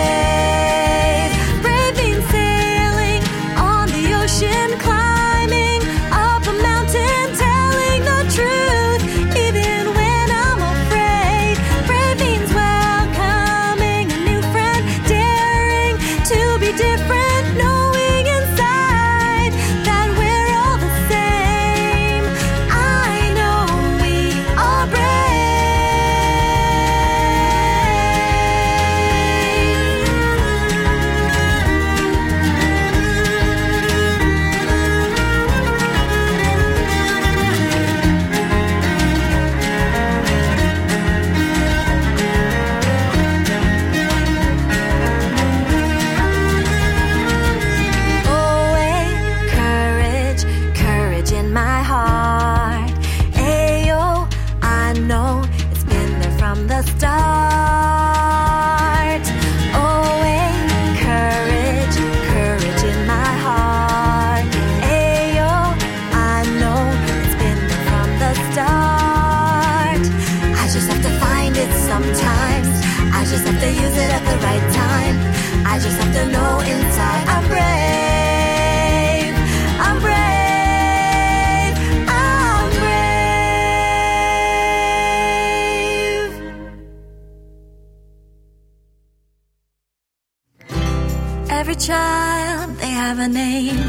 A 93.23 93.27
name. 93.29 93.79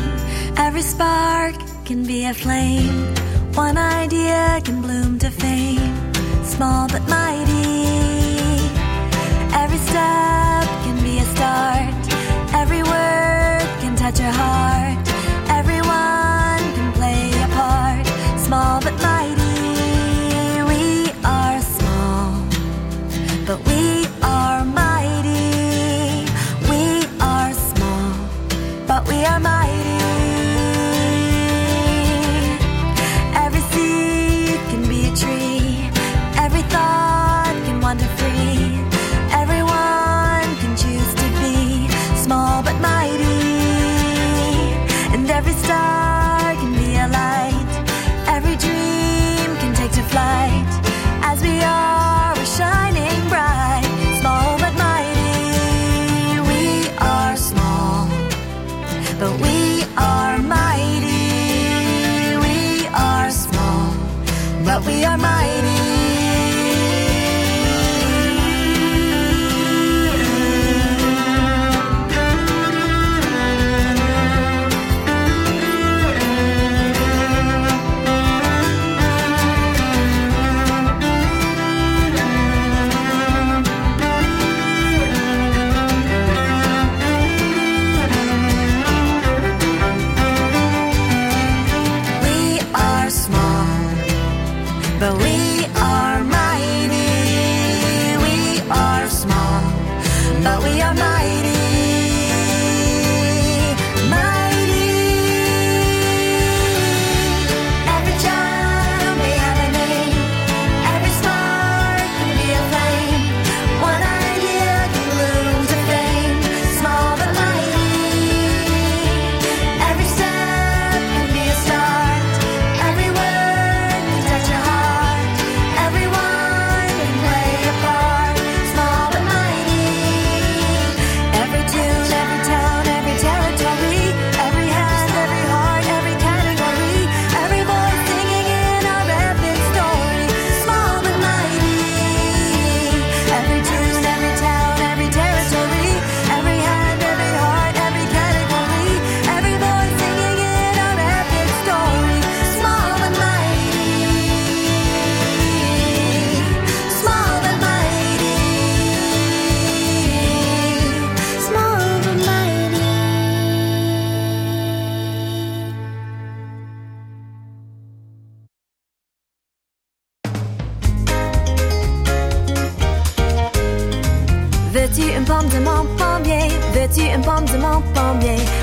Every 0.57 0.83
spark 0.83 1.57
can 1.85 2.07
be 2.07 2.25
a 2.25 2.35
flame. 2.35 3.15
One 3.55 3.77
idea 3.77 4.61
can 4.65 4.81
bloom 4.81 5.19
to 5.19 5.31
fame. 5.31 5.95
Small 6.45 6.87
but 6.89 7.03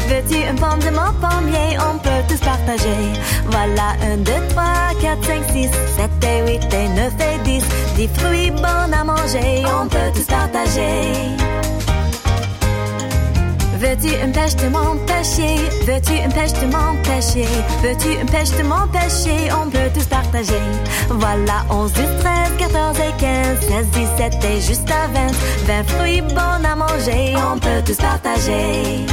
Veux-tu 0.07 0.35
une 0.35 0.55
pomme 0.55 0.79
de 0.79 0.89
mon 0.89 1.11
pommier 1.19 1.77
On 1.79 1.97
peut 1.97 2.09
tous 2.27 2.39
partager. 2.39 2.87
Voilà, 3.45 3.95
1, 4.13 4.17
2, 4.17 4.31
3, 4.49 4.63
4, 5.01 5.23
5, 5.23 5.43
6, 5.51 5.69
7 5.97 6.09
et 6.23 6.51
8 6.51 6.73
et 6.73 6.89
9 6.89 7.13
et 7.19 7.39
10. 7.43 7.63
Des 7.97 8.07
fruits 8.07 8.51
bons 8.51 8.93
à 8.93 9.03
manger, 9.03 9.63
on 9.81 9.87
peut 9.87 10.11
tous 10.13 10.25
partager. 10.25 11.60
Veux-tu 13.81 14.13
une 14.23 14.31
pêche 14.31 14.55
de 14.57 14.67
péché 15.07 15.55
Veux-tu 15.87 16.13
une 16.13 16.31
pêche 16.31 16.53
de 16.53 16.67
péché 17.01 17.47
Veux-tu 17.81 18.21
une 18.21 18.27
pêche 18.27 18.51
de 18.51 18.91
péché 18.91 19.51
On 19.59 19.67
peut 19.71 19.89
tous 19.91 20.05
partager. 20.05 20.61
Voilà 21.09 21.65
11, 21.67 21.91
12, 21.91 22.05
13, 22.19 22.57
14 22.59 22.97
et 22.99 23.19
15, 23.19 23.59
16, 23.59 23.87
17 23.89 24.45
et 24.45 24.61
juste 24.61 24.91
à 24.91 25.07
20. 25.07 25.31
20 25.65 25.89
fruits 25.89 26.21
bons 26.21 26.63
à 26.63 26.75
manger, 26.75 27.33
on 27.51 27.57
peut 27.57 27.81
tous 27.83 27.97
partager. 27.97 29.07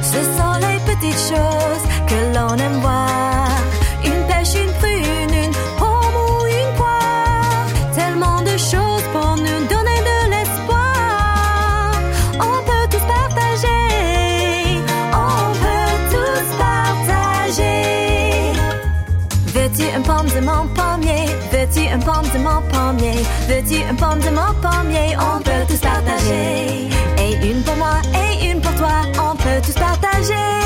Ce 0.00 0.22
sont 0.36 0.54
les 0.60 0.78
petites 0.86 1.18
choses 1.18 1.84
que 2.06 2.38
l'on 2.38 2.54
aime 2.56 2.80
voir. 2.80 3.03
Veux-tu 21.74 21.92
une 21.92 22.04
pomme 22.04 22.28
de 22.32 22.38
mon 22.38 22.62
pommier? 22.68 23.24
Veux-tu 23.48 23.80
une 23.90 23.96
pomme 23.96 24.20
de 24.20 24.30
mon 24.30 24.54
pommier? 24.62 25.16
On 25.18 25.40
peut 25.40 25.50
tous 25.68 25.80
partager. 25.80 26.88
Et 27.18 27.50
une 27.50 27.62
pour 27.64 27.76
moi 27.76 28.00
et 28.14 28.50
une 28.50 28.60
pour 28.60 28.74
toi. 28.76 29.02
On 29.18 29.34
peut 29.34 29.60
tous 29.60 29.74
partager. 29.74 30.63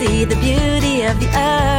See 0.00 0.24
the 0.24 0.36
beauty 0.36 1.02
of 1.02 1.20
the 1.20 1.26
earth, 1.26 1.69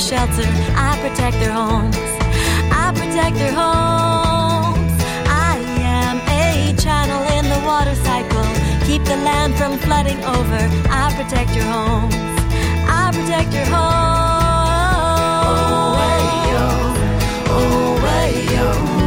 shelter. 0.00 0.48
I 0.76 0.96
protect 1.02 1.36
their 1.40 1.52
homes. 1.52 1.96
I 2.72 2.90
protect 2.94 3.36
their 3.36 3.52
homes. 3.52 4.92
I 5.28 5.58
am 5.84 6.16
a 6.26 6.74
channel 6.76 7.22
in 7.36 7.44
the 7.44 7.60
water 7.66 7.94
cycle. 7.96 8.46
Keep 8.86 9.04
the 9.04 9.16
land 9.16 9.54
from 9.56 9.76
flooding 9.78 10.18
over. 10.24 10.60
I 10.88 11.12
protect 11.16 11.54
your 11.54 11.66
homes. 11.66 12.14
I 12.88 13.10
protect 13.12 13.52
your 13.52 13.66
homes. 13.66 14.40
Oh, 15.50 15.92
way, 16.00 16.22
yo. 16.52 16.66
Oh, 17.52 18.02
way, 18.04 18.30
yo. 18.54 18.99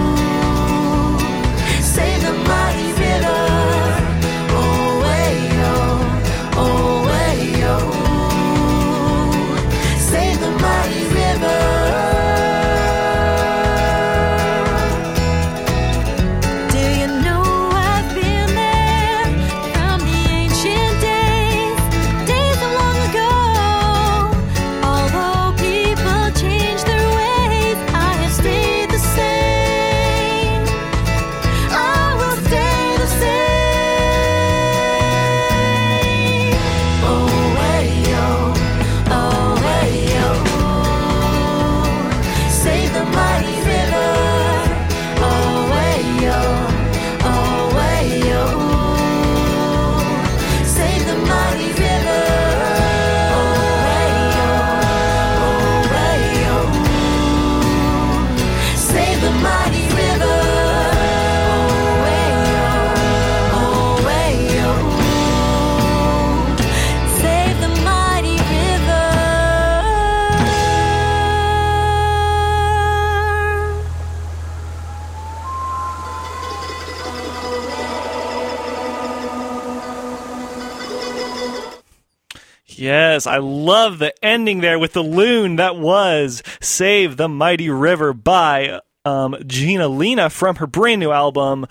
Yes, 83.13 83.27
I 83.27 83.37
love 83.37 83.99
the 83.99 84.11
ending 84.25 84.61
there 84.61 84.79
with 84.79 84.93
the 84.93 85.03
loon. 85.03 85.57
That 85.57 85.75
was 85.75 86.41
Save 86.59 87.15
the 87.15 87.29
Mighty 87.29 87.69
River 87.69 88.11
by 88.11 88.79
um, 89.05 89.35
Ginalina 89.35 90.31
from 90.31 90.55
her 90.55 90.65
brand 90.65 90.99
new 90.99 91.11
album, 91.11 91.67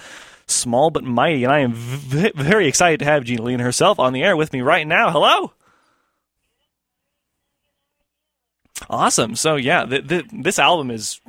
Small 0.47 0.91
But 0.91 1.03
Mighty. 1.03 1.43
And 1.43 1.53
I 1.53 1.59
am 1.59 1.73
v- 1.73 2.31
very 2.37 2.69
excited 2.69 3.01
to 3.01 3.07
have 3.07 3.25
Ginalina 3.25 3.59
herself 3.59 3.99
on 3.99 4.13
the 4.13 4.23
air 4.23 4.37
with 4.37 4.53
me 4.53 4.61
right 4.61 4.87
now. 4.87 5.11
Hello. 5.11 5.53
Awesome. 8.89 9.35
So 9.35 9.57
yeah, 9.57 9.85
th- 9.85 10.07
th- 10.07 10.27
this 10.33 10.61
album 10.61 10.93
is 10.93 11.21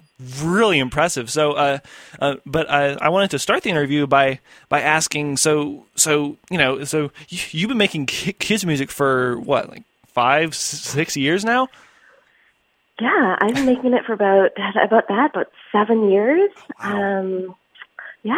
really 0.43 0.77
impressive. 0.77 1.31
So, 1.31 1.53
uh, 1.53 1.79
uh, 2.19 2.35
but 2.45 2.69
I, 2.69 2.91
I 3.01 3.09
wanted 3.09 3.31
to 3.31 3.39
start 3.39 3.63
the 3.63 3.71
interview 3.71 4.05
by 4.05 4.41
by 4.69 4.79
asking. 4.81 5.37
So, 5.37 5.87
so 5.95 6.37
you 6.51 6.59
know, 6.59 6.83
so 6.83 7.09
you, 7.29 7.39
you've 7.49 7.69
been 7.69 7.79
making 7.79 8.05
ki- 8.05 8.33
kids 8.33 8.63
music 8.63 8.91
for 8.91 9.39
what, 9.39 9.69
like 9.69 9.83
five, 10.13 10.55
six 10.55 11.15
years 11.17 11.43
now? 11.43 11.67
Yeah, 12.99 13.35
I've 13.41 13.55
been 13.55 13.65
making 13.65 13.93
it 13.93 14.05
for 14.05 14.13
about 14.13 14.51
about 14.81 15.07
that, 15.07 15.31
about 15.31 15.47
seven 15.71 16.09
years. 16.11 16.51
Um, 16.79 17.55
yeah. 18.21 18.37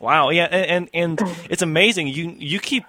Wow. 0.00 0.30
Yeah, 0.30 0.44
and 0.44 0.88
and, 0.94 1.20
and 1.20 1.36
it's 1.50 1.62
amazing. 1.62 2.06
You 2.08 2.34
you 2.38 2.60
keep 2.60 2.84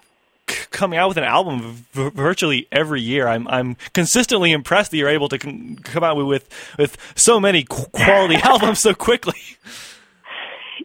c- 0.48 0.68
coming 0.70 1.00
out 1.00 1.08
with 1.08 1.18
an 1.18 1.24
album 1.24 1.86
v- 1.94 2.10
virtually 2.12 2.68
every 2.72 3.02
year. 3.02 3.28
I'm 3.28 3.48
I'm 3.48 3.76
consistently 3.94 4.52
impressed 4.52 4.92
that 4.92 4.98
you're 4.98 5.10
able 5.10 5.30
to 5.30 5.40
con- 5.40 5.78
come 5.84 6.04
out 6.04 6.16
with 6.16 6.48
with 6.78 6.96
so 7.16 7.40
many 7.40 7.64
quality 7.64 8.36
albums 8.44 8.80
so 8.80 8.94
quickly. 8.94 9.40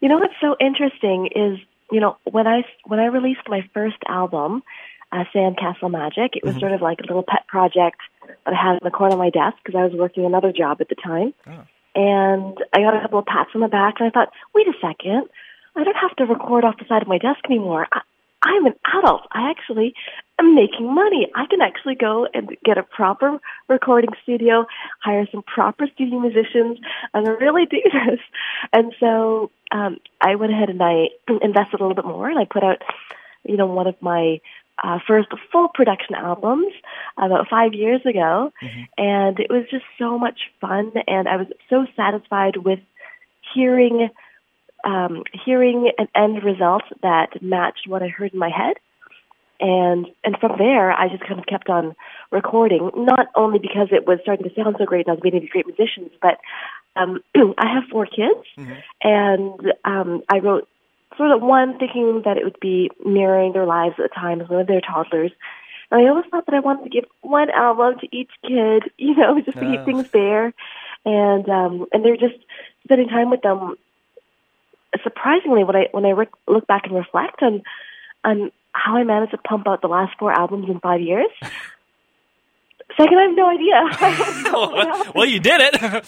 You 0.01 0.09
know 0.09 0.19
what's 0.19 0.35
so 0.41 0.57
interesting 0.59 1.29
is, 1.35 1.59
you 1.93 2.01
know, 2.01 2.17
when 2.25 2.47
I 2.47 2.65
when 2.85 2.99
I 2.99 3.07
released 3.07 3.49
my 3.49 3.69
first 3.75 3.97
album, 4.09 4.63
uh, 5.15 5.25
Sandcastle 5.33 5.91
Magic, 5.91 6.37
it 6.37 6.45
was 6.45 6.57
Mhm. 6.57 6.61
sort 6.61 6.73
of 6.73 6.83
like 6.83 6.99
a 7.01 7.07
little 7.07 7.23
pet 7.23 7.47
project 7.47 8.01
that 8.27 8.53
I 8.53 8.57
had 8.57 8.73
in 8.73 8.81
the 8.83 8.91
corner 8.91 9.15
of 9.15 9.19
my 9.19 9.31
desk 9.31 9.57
because 9.65 9.79
I 9.79 9.85
was 9.85 9.93
working 9.95 10.25
another 10.25 10.53
job 10.53 10.81
at 10.81 10.89
the 10.89 10.97
time. 10.97 11.33
And 11.95 12.59
I 12.73 12.81
got 12.81 12.97
a 12.97 13.01
couple 13.01 13.21
of 13.21 13.27
pats 13.27 13.51
on 13.55 13.61
the 13.61 13.69
back, 13.69 14.01
and 14.01 14.09
I 14.09 14.11
thought, 14.11 14.33
wait 14.55 14.67
a 14.67 14.75
second, 14.81 15.29
I 15.77 15.85
don't 15.85 15.97
have 15.97 16.17
to 16.17 16.27
record 16.27 16.65
off 16.65 16.79
the 16.79 16.85
side 16.87 17.03
of 17.03 17.09
my 17.09 17.19
desk 17.19 17.41
anymore. 17.49 17.87
I, 17.93 18.01
I'm 18.43 18.67
an 18.67 18.75
adult. 18.99 19.23
I 19.33 19.51
actually 19.51 19.95
am 20.39 20.55
making 20.55 20.93
money. 20.93 21.31
I 21.35 21.47
can 21.47 21.63
actually 21.63 21.95
go 21.95 22.27
and 22.35 22.51
get 22.65 22.77
a 22.77 22.83
proper 22.83 23.41
recording 23.69 24.11
studio, 24.23 24.67
hire 25.01 25.27
some 25.31 25.43
proper 25.43 25.87
studio 25.87 26.19
musicians, 26.19 26.79
and 27.15 27.27
really 27.41 27.65
do 27.71 27.81
this. 27.85 28.21
And 28.73 28.93
so 28.99 29.51
um, 29.71 29.99
I 30.21 30.35
went 30.35 30.53
ahead 30.53 30.71
and 30.71 30.83
I 30.83 31.09
invested 31.43 31.81
a 31.81 31.83
little 31.85 31.95
bit 31.95 32.05
more, 32.05 32.29
and 32.29 32.39
I 32.39 32.45
put 32.45 32.65
out, 32.65 32.83
you 33.45 33.57
know, 33.57 33.67
one 33.67 33.87
of 33.87 33.95
my 34.03 34.41
uh, 34.83 34.99
first 35.07 35.29
full 35.53 35.69
production 35.69 36.15
albums 36.15 36.73
about 37.17 37.49
five 37.49 37.75
years 37.75 38.01
ago, 38.05 38.53
and 38.99 39.39
it 39.39 39.51
was 39.51 39.65
just 39.71 39.85
so 39.99 40.19
much 40.19 40.51
fun, 40.61 40.93
and 41.07 41.29
I 41.29 41.37
was 41.37 41.47
so 41.71 41.87
satisfied 41.97 42.57
with 42.57 42.81
hearing 43.55 44.11
um, 44.85 45.23
hearing 45.45 45.91
an 45.97 46.09
end 46.15 46.43
result 46.45 46.83
that 47.03 47.41
matched 47.41 47.89
what 47.89 48.03
I 48.03 48.09
heard 48.09 48.33
in 48.33 48.39
my 48.39 48.51
head. 48.51 48.77
And 49.61 50.07
and 50.25 50.37
from 50.39 50.59
there, 50.59 50.91
I 50.93 51.09
just 51.09 51.23
kind 51.27 51.39
of 51.39 51.47
kept 51.47 51.69
on 51.69 51.95
recording. 52.31 52.91
Not 52.97 53.29
only 53.37 53.59
because 53.59 53.89
it 53.93 54.07
was 54.07 54.19
starting 54.23 54.49
to 54.49 54.55
sound 54.55 54.77
so 54.79 54.85
great 54.85 55.07
and 55.07 55.13
I 55.13 55.15
was 55.15 55.23
meeting 55.23 55.41
these 55.41 55.51
great 55.51 55.67
musicians, 55.67 56.11
but 56.21 56.39
um, 56.97 57.21
I 57.59 57.73
have 57.73 57.85
four 57.91 58.07
kids, 58.07 58.45
and 59.03 59.73
um, 59.85 60.23
I 60.29 60.41
wrote 60.41 60.69
sort 61.17 61.31
of 61.33 61.43
one 61.43 61.79
thinking 61.79 62.23
that 62.25 62.37
it 62.37 62.45
would 62.45 62.59
be 62.61 62.91
mirroring 63.05 63.53
their 63.53 63.67
lives 63.67 63.95
at 63.99 64.11
the 64.11 64.15
time 64.15 64.41
as 64.41 64.49
when 64.49 64.67
they're 64.67 64.81
toddlers. 64.81 65.33
And 65.91 66.01
I 66.05 66.09
always 66.09 66.25
thought 66.31 66.47
that 66.47 66.55
I 66.55 66.61
wanted 66.61 66.85
to 66.85 66.91
give 66.91 67.05
one 67.21 67.51
album 67.51 67.99
to 68.01 68.09
each 68.17 68.31
kid, 68.43 68.85
you 68.99 69.15
know, 69.15 69.41
just 69.41 69.57
to 69.59 69.65
Oh. 69.67 69.71
keep 69.71 69.85
things 69.85 70.07
fair. 70.09 70.53
And 71.05 71.49
um, 71.49 71.87
and 71.93 72.05
they're 72.05 72.17
just 72.17 72.37
spending 72.85 73.09
time 73.09 73.31
with 73.31 73.43
them. 73.43 73.77
Surprisingly, 75.03 75.65
when 75.65 75.77
I 75.77 75.89
when 75.93 76.05
I 76.07 76.11
re- 76.11 76.27
look 76.49 76.67
back 76.67 76.83
and 76.87 76.95
reflect 76.95 77.43
on 77.43 77.63
on 78.25 78.51
how 78.73 78.97
I 78.97 79.05
managed 79.05 79.33
to 79.33 79.39
pump 79.39 79.67
out 79.69 79.83
the 79.83 79.89
last 79.89 80.13
four 80.19 80.33
albums 80.33 80.69
in 80.71 80.81
five 80.81 81.01
years, 81.01 81.29
second, 82.97 83.19
I 83.19 83.23
have 83.25 83.37
no 83.37 83.49
idea. 83.51 85.13
well, 85.15 85.27
you 85.27 85.41
did 85.41 85.61
it. 85.61 86.05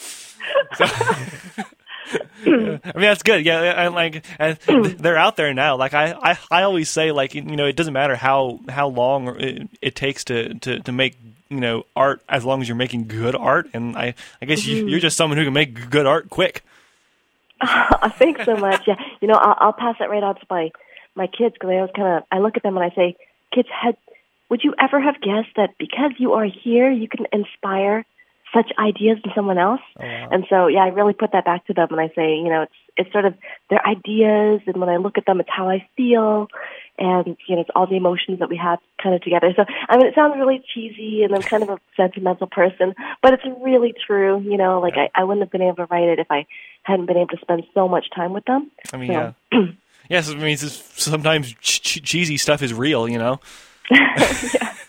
So- 0.76 1.64
I 2.12 2.48
mean 2.48 2.80
that's 2.94 3.22
good. 3.22 3.44
Yeah, 3.44 3.60
and 3.86 3.94
like 3.94 4.24
and 4.38 4.58
they're 4.98 5.16
out 5.16 5.36
there 5.36 5.52
now. 5.54 5.76
Like 5.76 5.94
I, 5.94 6.12
I, 6.12 6.38
I 6.50 6.62
always 6.62 6.88
say, 6.88 7.10
like 7.12 7.34
you 7.34 7.42
know, 7.42 7.66
it 7.66 7.76
doesn't 7.76 7.92
matter 7.94 8.14
how 8.16 8.60
how 8.68 8.88
long 8.88 9.40
it, 9.40 9.68
it 9.82 9.94
takes 9.96 10.24
to, 10.24 10.54
to 10.60 10.80
to 10.80 10.92
make 10.92 11.16
you 11.48 11.60
know 11.60 11.84
art, 11.96 12.22
as 12.28 12.44
long 12.44 12.60
as 12.62 12.68
you're 12.68 12.76
making 12.76 13.08
good 13.08 13.34
art. 13.34 13.68
And 13.72 13.96
I, 13.96 14.14
I 14.40 14.46
guess 14.46 14.64
you, 14.66 14.84
Mhm. 14.84 14.90
you're 14.90 15.00
just 15.00 15.16
someone 15.16 15.38
who 15.38 15.44
can 15.44 15.52
make 15.54 15.90
good 15.90 16.06
art 16.06 16.30
quick. 16.30 16.62
Thanks 18.18 18.44
so 18.44 18.56
much. 18.56 18.82
Yeah, 18.86 18.96
you 19.20 19.28
know, 19.28 19.34
I'll, 19.34 19.56
I'll 19.68 19.72
pass 19.72 19.96
that 19.98 20.10
right 20.10 20.22
on 20.22 20.34
to 20.36 20.46
my 20.50 20.70
my 21.14 21.26
kids 21.26 21.54
because 21.54 21.70
I 21.70 21.76
always 21.76 21.90
kind 21.96 22.18
of 22.18 22.22
I 22.30 22.38
look 22.38 22.56
at 22.56 22.62
them 22.62 22.76
and 22.76 22.84
I 22.84 22.94
say, 22.94 23.16
kids, 23.52 23.68
had 23.72 23.96
would 24.48 24.62
you 24.62 24.74
ever 24.78 25.00
have 25.00 25.20
guessed 25.20 25.56
that 25.56 25.70
because 25.78 26.12
you 26.18 26.34
are 26.34 26.44
here, 26.44 26.90
you 26.90 27.08
can 27.08 27.26
inspire 27.32 28.04
such 28.56 28.72
ideas 28.78 29.18
in 29.24 29.30
someone 29.34 29.58
else? 29.58 29.80
Oh, 30.00 30.02
and 30.04 30.44
so, 30.48 30.66
yeah, 30.68 30.80
I 30.80 30.88
really 30.88 31.12
put 31.12 31.32
that 31.32 31.44
back 31.44 31.66
to 31.66 31.74
them, 31.74 31.88
and 31.90 32.00
I 32.00 32.08
say, 32.14 32.36
you 32.36 32.48
know, 32.48 32.62
it's 32.62 32.72
it's 32.98 33.12
sort 33.12 33.26
of 33.26 33.34
their 33.68 33.86
ideas, 33.86 34.62
and 34.66 34.76
when 34.80 34.88
I 34.88 34.96
look 34.96 35.18
at 35.18 35.26
them, 35.26 35.38
it's 35.40 35.50
how 35.54 35.68
I 35.68 35.86
feel, 35.98 36.48
and 36.98 37.36
you 37.46 37.54
know, 37.56 37.60
it's 37.60 37.70
all 37.74 37.86
the 37.86 37.96
emotions 37.96 38.38
that 38.38 38.48
we 38.48 38.56
have 38.56 38.78
kind 39.02 39.14
of 39.14 39.20
together. 39.20 39.52
So, 39.54 39.64
I 39.90 39.98
mean, 39.98 40.06
it 40.06 40.14
sounds 40.14 40.34
really 40.38 40.64
cheesy, 40.72 41.22
and 41.22 41.34
I'm 41.34 41.42
kind 41.42 41.62
of 41.62 41.68
a 41.68 41.78
sentimental 41.96 42.46
person, 42.46 42.94
but 43.22 43.34
it's 43.34 43.44
really 43.60 43.92
true. 44.06 44.40
You 44.40 44.56
know, 44.56 44.80
like 44.80 44.94
I, 44.96 45.10
I 45.14 45.24
wouldn't 45.24 45.42
have 45.44 45.52
been 45.52 45.60
able 45.62 45.76
to 45.76 45.86
write 45.90 46.08
it 46.08 46.18
if 46.18 46.28
I 46.30 46.46
hadn't 46.84 47.06
been 47.06 47.18
able 47.18 47.28
to 47.36 47.38
spend 47.42 47.64
so 47.74 47.86
much 47.86 48.06
time 48.14 48.32
with 48.32 48.46
them. 48.46 48.70
I 48.92 48.96
mean, 48.96 49.12
So- 49.12 49.34
yeah. 49.52 49.66
yes, 50.08 50.28
it 50.30 50.38
means 50.38 50.62
it's- 50.64 51.02
sometimes 51.02 51.52
ch- 51.60 51.82
ch- 51.82 52.02
cheesy 52.02 52.38
stuff 52.38 52.62
is 52.62 52.72
real, 52.72 53.06
you 53.08 53.18
know? 53.18 53.40
That's 53.90 54.85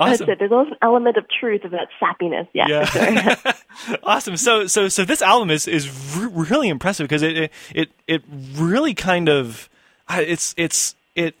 Awesome. 0.00 0.30
it. 0.30 0.38
There's 0.38 0.52
always 0.52 0.68
an 0.70 0.78
element 0.82 1.16
of 1.16 1.26
truth 1.28 1.64
of 1.64 1.72
that 1.72 1.88
sappiness. 2.00 2.48
Yeah, 2.52 2.68
Yeah. 2.68 3.34
sure. 3.86 3.94
awesome. 4.02 4.36
So 4.36 4.66
so 4.66 4.88
so 4.88 5.04
this 5.04 5.22
album 5.22 5.50
is 5.50 5.68
is 5.68 5.88
re- 6.16 6.30
really 6.48 6.68
impressive 6.68 7.04
because 7.08 7.22
it 7.22 7.36
it 7.36 7.52
it 7.74 7.90
it 8.06 8.22
really 8.54 8.94
kind 8.94 9.28
of 9.28 9.68
it's 10.10 10.54
it's 10.56 10.94
it 11.14 11.34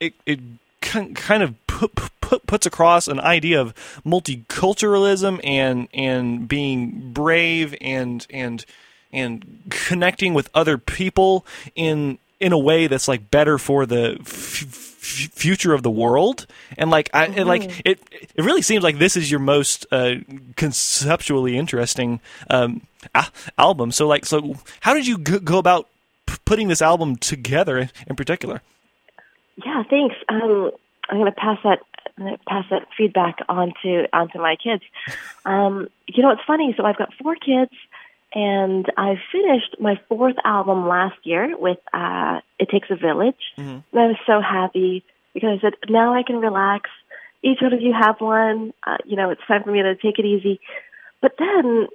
it 0.00 0.14
it 0.26 0.40
kind 0.80 1.42
of 1.42 1.66
put, 1.66 1.94
put, 2.20 2.46
puts 2.46 2.66
across 2.66 3.08
an 3.08 3.18
idea 3.18 3.60
of 3.60 3.74
multiculturalism 4.04 5.40
and 5.42 5.88
and 5.94 6.46
being 6.48 7.12
brave 7.12 7.74
and 7.80 8.26
and 8.30 8.64
and 9.12 9.62
connecting 9.70 10.34
with 10.34 10.50
other 10.54 10.76
people 10.78 11.46
in 11.74 12.18
in 12.40 12.52
a 12.52 12.58
way 12.58 12.86
that's 12.86 13.08
like 13.08 13.30
better 13.30 13.58
for 13.58 13.86
the 13.86 14.16
f- 14.20 14.93
f- 15.04 15.30
future 15.32 15.72
of 15.74 15.82
the 15.82 15.90
world 15.90 16.46
and 16.78 16.90
like 16.90 17.10
I 17.14 17.26
it, 17.26 17.46
like 17.46 17.62
Mhm. 17.62 17.82
it 17.84 17.98
it 18.34 18.44
really 18.44 18.62
seems 18.62 18.82
like 18.82 18.98
this 18.98 19.16
is 19.16 19.30
your 19.30 19.40
most 19.40 19.86
uh, 19.92 20.14
conceptually 20.56 21.56
interesting 21.56 22.20
um, 22.50 22.82
a- 23.14 23.30
album 23.58 23.92
so 23.92 24.06
like 24.08 24.24
so 24.26 24.56
how 24.80 24.94
did 24.94 25.06
you 25.06 25.18
g- 25.18 25.38
go 25.40 25.58
about 25.58 25.88
p- 26.26 26.36
putting 26.44 26.68
this 26.68 26.82
album 26.82 27.16
together 27.16 27.78
in, 27.78 27.90
in 28.08 28.16
particular 28.16 28.60
Yeah, 29.64 29.82
thanks. 29.88 30.16
Um, 30.28 30.70
I'm 31.08 31.18
going 31.18 31.30
to 31.32 31.40
pass 31.46 31.58
that 31.64 31.78
pass 32.48 32.64
that 32.70 32.86
feedback 32.96 33.36
on 33.48 33.72
to 33.82 34.06
onto 34.12 34.38
my 34.38 34.56
kids. 34.56 34.82
Um, 35.44 35.88
you 36.06 36.22
know, 36.22 36.30
it's 36.30 36.42
funny. 36.46 36.74
So 36.76 36.84
I've 36.84 36.96
got 36.96 37.12
four 37.22 37.34
kids, 37.36 37.72
and 38.34 38.86
I 38.96 39.14
finished 39.30 39.76
my 39.78 39.98
fourth 40.08 40.36
album 40.44 40.88
last 40.88 41.16
year 41.22 41.56
with 41.56 41.78
uh, 41.92 42.40
"It 42.58 42.68
Takes 42.68 42.90
a 42.90 42.96
Village." 42.96 43.52
And 43.92 44.00
I 44.00 44.06
was 44.06 44.16
so 44.26 44.40
happy 44.40 45.04
because 45.34 45.58
I 45.58 45.60
said, 45.60 45.74
now 45.88 46.14
I 46.14 46.22
can 46.22 46.36
relax. 46.36 46.90
Each 47.42 47.58
one 47.60 47.72
of 47.72 47.80
you 47.82 47.92
have 47.92 48.20
one. 48.20 48.72
Uh, 48.86 48.96
you 49.04 49.16
know, 49.16 49.30
it's 49.30 49.42
time 49.46 49.62
for 49.62 49.70
me 49.70 49.82
to 49.82 49.94
take 49.96 50.18
it 50.18 50.24
easy. 50.24 50.60
But 51.20 51.32
then 51.38 51.88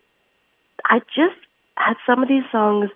I 0.86 1.00
just 1.16 1.40
had 1.76 1.96
some 2.06 2.22
of 2.22 2.30
these 2.30 2.44
songs 2.52 2.90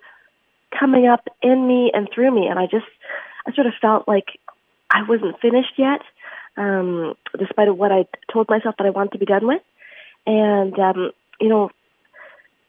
coming 0.78 1.08
up 1.08 1.28
in 1.42 1.68
me 1.68 1.92
and 1.94 2.08
through 2.14 2.32
me, 2.32 2.48
and 2.48 2.60
I 2.60 2.66
just, 2.66 2.86
I 3.48 3.54
sort 3.54 3.68
of 3.68 3.74
felt 3.82 4.08
like 4.08 4.40
I 4.92 5.04
wasn't 5.04 5.40
finished 5.40 5.74
yet, 5.78 6.02
um, 6.58 7.16
despite 7.38 7.68
of 7.68 7.78
what 7.78 7.92
I 7.92 8.06
told 8.32 8.50
myself 8.50 8.76
that 8.78 8.88
I 8.88 8.92
wanted 8.92 9.14
to 9.14 9.20
be 9.20 9.26
done 9.26 9.48
with. 9.48 9.62
And 10.26 10.78
um, 10.78 11.12
you 11.40 11.50
know, 11.50 11.72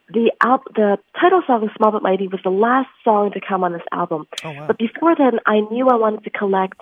the 0.09 0.33
al- 0.43 0.63
the 0.75 0.99
title 1.21 1.43
song 1.47 1.69
"Small 1.77 1.93
but 1.93 2.03
Mighty" 2.03 2.29
was 2.29 2.41
the 2.45 2.51
last 2.51 2.89
song 3.03 3.33
to 3.33 3.41
come 3.41 3.65
on 3.65 3.73
this 3.73 3.83
album. 3.93 4.27
But 4.67 4.79
before 4.79 5.15
then, 5.17 5.41
I 5.47 5.61
knew 5.61 5.89
I 5.89 5.97
wanted 5.97 6.25
to 6.25 6.31
collect. 6.31 6.81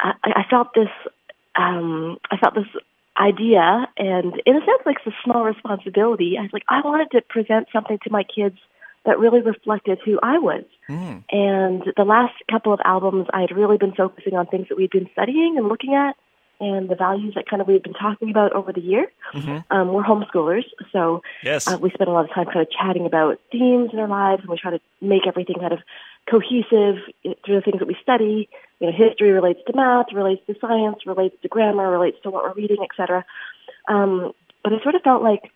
I, 0.00 0.12
I 0.24 0.44
felt 0.50 0.74
this. 0.74 0.88
Um, 1.54 2.18
I 2.30 2.36
felt 2.36 2.54
this 2.54 2.66
idea, 3.18 3.88
and 3.96 4.42
in 4.44 4.56
a 4.56 4.60
sense, 4.60 4.82
like 4.84 4.96
it's 5.04 5.14
a 5.14 5.18
small 5.24 5.44
responsibility. 5.44 6.36
I 6.38 6.42
was 6.42 6.50
like, 6.52 6.64
I 6.68 6.80
wanted 6.82 7.10
to 7.12 7.22
present 7.22 7.68
something 7.72 7.98
to 8.04 8.10
my 8.10 8.24
kids 8.24 8.58
that 9.06 9.18
really 9.18 9.40
reflected 9.40 9.98
who 10.04 10.18
I 10.22 10.38
was. 10.38 10.64
And 11.30 11.82
the 11.96 12.04
last 12.04 12.34
couple 12.50 12.72
of 12.74 12.80
albums, 12.84 13.28
I 13.32 13.40
had 13.40 13.56
really 13.56 13.78
been 13.78 13.94
focusing 13.94 14.34
on 14.34 14.46
things 14.46 14.66
that 14.68 14.76
we'd 14.76 14.90
been 14.90 15.08
studying 15.12 15.56
and 15.56 15.68
looking 15.68 15.94
at, 15.94 16.16
and 16.60 16.88
the 16.88 16.94
values 16.94 17.34
that 17.34 17.48
kind 17.48 17.60
of 17.60 17.68
we've 17.68 17.82
been 17.82 17.92
talking 17.94 18.30
about 18.30 18.52
over 18.52 18.72
the 18.72 18.80
year. 18.80 19.06
Um, 19.70 19.92
we're 19.92 20.02
homeschoolers, 20.02 20.64
so 20.92 21.22
Yes. 21.42 21.68
uh, 21.68 21.78
we 21.80 21.90
spend 21.90 22.08
a 22.08 22.12
lot 22.12 22.24
of 22.24 22.34
time 22.34 22.46
kind 22.46 22.60
of 22.60 22.70
chatting 22.70 23.06
about 23.06 23.38
themes 23.52 23.90
in 23.92 23.98
our 23.98 24.08
lives, 24.08 24.40
and 24.42 24.50
we 24.50 24.56
try 24.56 24.70
to 24.70 24.80
make 25.00 25.26
everything 25.26 25.56
kind 25.60 25.72
of 25.72 25.80
cohesive 26.30 26.96
through 27.44 27.56
the 27.56 27.60
things 27.62 27.78
that 27.78 27.86
we 27.86 27.96
study. 28.02 28.48
You 28.80 28.90
know, 28.90 28.92
history 28.96 29.30
relates 29.30 29.60
to 29.66 29.76
math, 29.76 30.06
relates 30.12 30.44
to 30.46 30.56
science, 30.60 31.06
relates 31.06 31.36
to 31.42 31.48
grammar, 31.48 31.90
relates 31.90 32.18
to 32.22 32.30
what 32.30 32.44
we're 32.44 32.54
reading, 32.54 32.78
etc. 32.82 33.24
Um, 33.88 34.32
but 34.62 34.72
I 34.72 34.82
sort 34.82 34.94
of 34.94 35.02
felt 35.02 35.22
like 35.22 35.50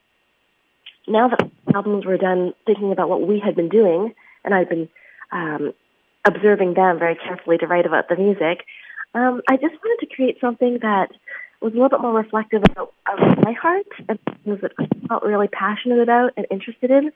now 1.08 1.28
that 1.28 1.50
albums 1.74 2.04
were 2.04 2.16
done, 2.16 2.54
thinking 2.66 2.92
about 2.92 3.08
what 3.08 3.26
we 3.26 3.40
had 3.40 3.56
been 3.56 3.68
doing, 3.68 4.14
and 4.44 4.54
I'd 4.54 4.68
been 4.68 4.88
um, 5.32 5.72
observing 6.24 6.74
them 6.74 6.98
very 6.98 7.16
carefully 7.16 7.58
to 7.58 7.66
write 7.66 7.86
about 7.86 8.08
the 8.08 8.16
music, 8.16 8.64
um, 9.14 9.42
I 9.48 9.56
just 9.56 9.74
wanted 9.82 10.06
to 10.06 10.14
create 10.14 10.38
something 10.40 10.78
that 10.82 11.10
was 11.60 11.72
a 11.72 11.76
little 11.76 11.88
bit 11.88 12.00
more 12.00 12.14
reflective 12.14 12.62
of, 12.76 12.88
of 13.06 13.38
my 13.42 13.52
heart 13.52 13.86
and 14.08 14.18
things 14.44 14.60
that 14.62 14.72
I 14.78 14.86
felt 15.08 15.22
really 15.22 15.48
passionate 15.48 16.00
about 16.00 16.32
and 16.36 16.46
interested 16.50 16.90
in. 16.90 17.12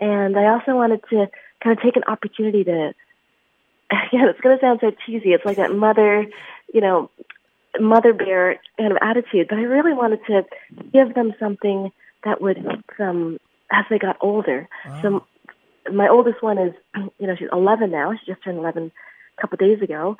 And 0.00 0.36
I 0.38 0.46
also 0.46 0.74
wanted 0.74 1.00
to 1.10 1.26
kind 1.62 1.76
of 1.76 1.82
take 1.82 1.96
an 1.96 2.04
opportunity 2.06 2.64
to, 2.64 2.94
yeah, 4.12 4.28
it's 4.30 4.40
going 4.40 4.56
to 4.56 4.60
sound 4.60 4.80
so 4.80 4.92
cheesy. 5.04 5.32
It's 5.32 5.44
like 5.44 5.58
that 5.58 5.74
mother, 5.74 6.26
you 6.72 6.80
know, 6.80 7.10
mother 7.78 8.12
bear 8.12 8.58
kind 8.78 8.92
of 8.92 8.98
attitude. 9.02 9.48
But 9.48 9.58
I 9.58 9.62
really 9.62 9.92
wanted 9.92 10.20
to 10.28 10.44
give 10.92 11.14
them 11.14 11.34
something 11.38 11.92
that 12.24 12.40
would 12.40 12.58
help 12.58 12.84
them 12.98 13.38
as 13.70 13.84
they 13.90 13.98
got 13.98 14.16
older. 14.20 14.68
So 15.02 15.24
my 15.92 16.08
oldest 16.08 16.42
one 16.42 16.58
is, 16.58 16.74
you 17.18 17.26
know, 17.26 17.34
she's 17.36 17.48
11 17.52 17.90
now. 17.90 18.12
She 18.12 18.32
just 18.32 18.42
turned 18.42 18.58
11 18.58 18.92
a 19.36 19.40
couple 19.40 19.56
of 19.56 19.60
days 19.60 19.82
ago. 19.82 20.16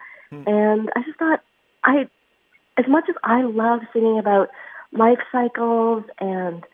And 0.46 0.90
I 0.96 1.02
just 1.02 1.18
thought, 1.18 1.40
I, 1.82 2.08
as 2.76 2.86
much 2.88 3.04
as 3.08 3.16
I 3.22 3.42
love 3.42 3.80
singing 3.92 4.18
about 4.18 4.48
life 4.92 5.18
cycles 5.32 6.04
and 6.20 6.64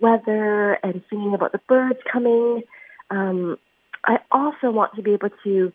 weather 0.00 0.74
and 0.82 1.02
singing 1.10 1.34
about 1.34 1.52
the 1.52 1.60
birds 1.68 1.98
coming, 2.10 2.62
um, 3.10 3.58
I 4.04 4.18
also 4.30 4.70
want 4.70 4.94
to 4.94 5.02
be 5.02 5.12
able 5.12 5.30
to 5.44 5.72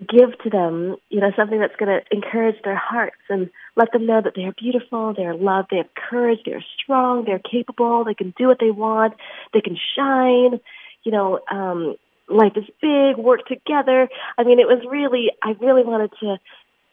give 0.00 0.36
to 0.42 0.50
them, 0.50 0.96
you 1.10 1.20
know, 1.20 1.30
something 1.36 1.58
that's 1.58 1.76
going 1.76 2.00
to 2.00 2.14
encourage 2.14 2.56
their 2.62 2.76
hearts 2.76 3.20
and 3.28 3.50
let 3.76 3.92
them 3.92 4.06
know 4.06 4.20
that 4.22 4.32
they 4.34 4.44
are 4.44 4.52
beautiful, 4.52 5.12
they 5.14 5.24
are 5.24 5.36
loved, 5.36 5.68
they 5.70 5.76
have 5.76 5.94
courage, 5.94 6.40
they're 6.46 6.64
strong, 6.82 7.24
they're 7.24 7.38
capable, 7.38 8.04
they 8.04 8.14
can 8.14 8.32
do 8.38 8.46
what 8.46 8.58
they 8.60 8.70
want, 8.70 9.14
they 9.52 9.60
can 9.60 9.76
shine, 9.96 10.60
you 11.04 11.12
know, 11.12 11.40
um, 11.50 11.96
life 12.30 12.52
is 12.56 12.64
big, 12.80 13.16
work 13.16 13.46
together. 13.46 14.08
I 14.38 14.44
mean, 14.44 14.58
it 14.58 14.66
was 14.66 14.84
really, 14.88 15.30
I 15.42 15.56
really 15.60 15.82
wanted 15.82 16.12
to 16.20 16.38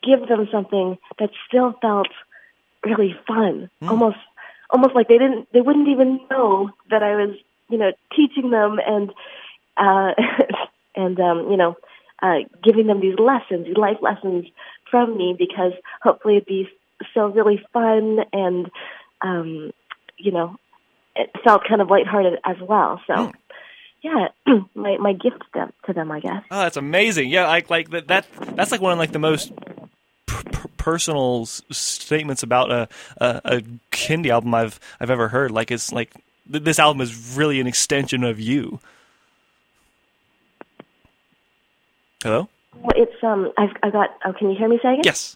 give 0.04 0.28
them 0.28 0.48
something 0.52 0.98
that 1.20 1.30
still 1.48 1.74
felt 1.82 2.08
really 2.84 3.16
fun, 3.28 3.70
almost, 3.82 4.18
almost 4.70 4.96
like 4.96 5.08
they 5.08 5.18
didn't, 5.18 5.48
they 5.54 5.62
wouldn't 5.62 5.88
even 5.88 6.20
know 6.30 6.72
that 6.90 7.04
I 7.04 7.16
was, 7.16 7.36
you 7.70 7.78
know, 7.78 7.92
teaching 8.16 8.50
them 8.52 8.80
and, 8.86 9.12
uh, 9.78 10.14
and, 10.96 11.20
um, 11.20 11.50
you 11.52 11.58
know, 11.58 11.76
uh, 12.22 12.38
giving 12.64 12.88
them 12.88 13.00
these 13.00 13.18
lessons, 13.20 13.68
these 13.68 13.78
life 13.78 13.98
lessons 14.02 14.46
from 14.90 15.18
me 15.18 15.36
because 15.38 15.74
hopefully 16.02 16.38
it'd 16.38 16.48
be 16.48 16.70
so 17.14 17.28
really 17.28 17.64
fun 17.74 18.20
and, 18.34 18.70
um, 19.22 19.72
you 20.18 20.32
know, 20.32 20.56
it 21.16 21.30
felt 21.44 21.64
kind 21.68 21.82
of 21.82 21.90
lighthearted 21.90 22.40
as 22.46 22.58
well. 22.62 23.02
So, 23.08 23.32
yeah, 24.02 24.28
my 24.76 24.98
my 24.98 25.14
gift 25.14 25.40
to 25.40 25.46
them, 25.54 25.74
to 25.86 25.94
them, 25.94 26.12
I 26.12 26.20
guess. 26.20 26.44
Oh, 26.52 26.60
that's 26.62 26.78
amazing. 26.78 27.30
Yeah, 27.30 27.48
like 27.48 27.70
like 27.70 27.90
that. 27.92 28.08
that 28.08 28.26
that's 28.56 28.72
like 28.72 28.82
one 28.82 28.94
of 28.94 29.00
like 29.00 29.12
the 29.12 29.20
most 29.20 29.52
p- 30.28 30.36
p- 30.52 30.70
personal 30.78 31.42
s- 31.44 31.62
statements 31.72 32.44
about 32.44 32.72
a, 32.72 32.88
a 33.20 33.42
a 33.46 33.62
Kindy 33.92 34.30
album 34.30 34.54
I've 34.54 34.80
I've 35.00 35.10
ever 35.10 35.28
heard. 35.30 35.52
Like 35.52 35.72
it's 35.72 35.92
like 35.92 36.14
th- 36.52 36.64
this 36.64 36.80
album 36.80 37.02
is 37.02 37.36
really 37.38 37.60
an 37.60 37.68
extension 37.68 38.24
of 38.24 38.40
you. 38.40 38.80
Hello. 42.24 42.50
Well, 42.76 42.92
it's 42.96 43.24
um, 43.24 43.52
I've 43.58 43.76
I've 43.84 43.94
got. 43.94 44.10
Oh, 44.26 44.34
can 44.34 44.50
you 44.52 44.58
hear 44.58 44.68
me, 44.70 44.80
Sagan? 44.82 45.02
Yes. 45.04 45.36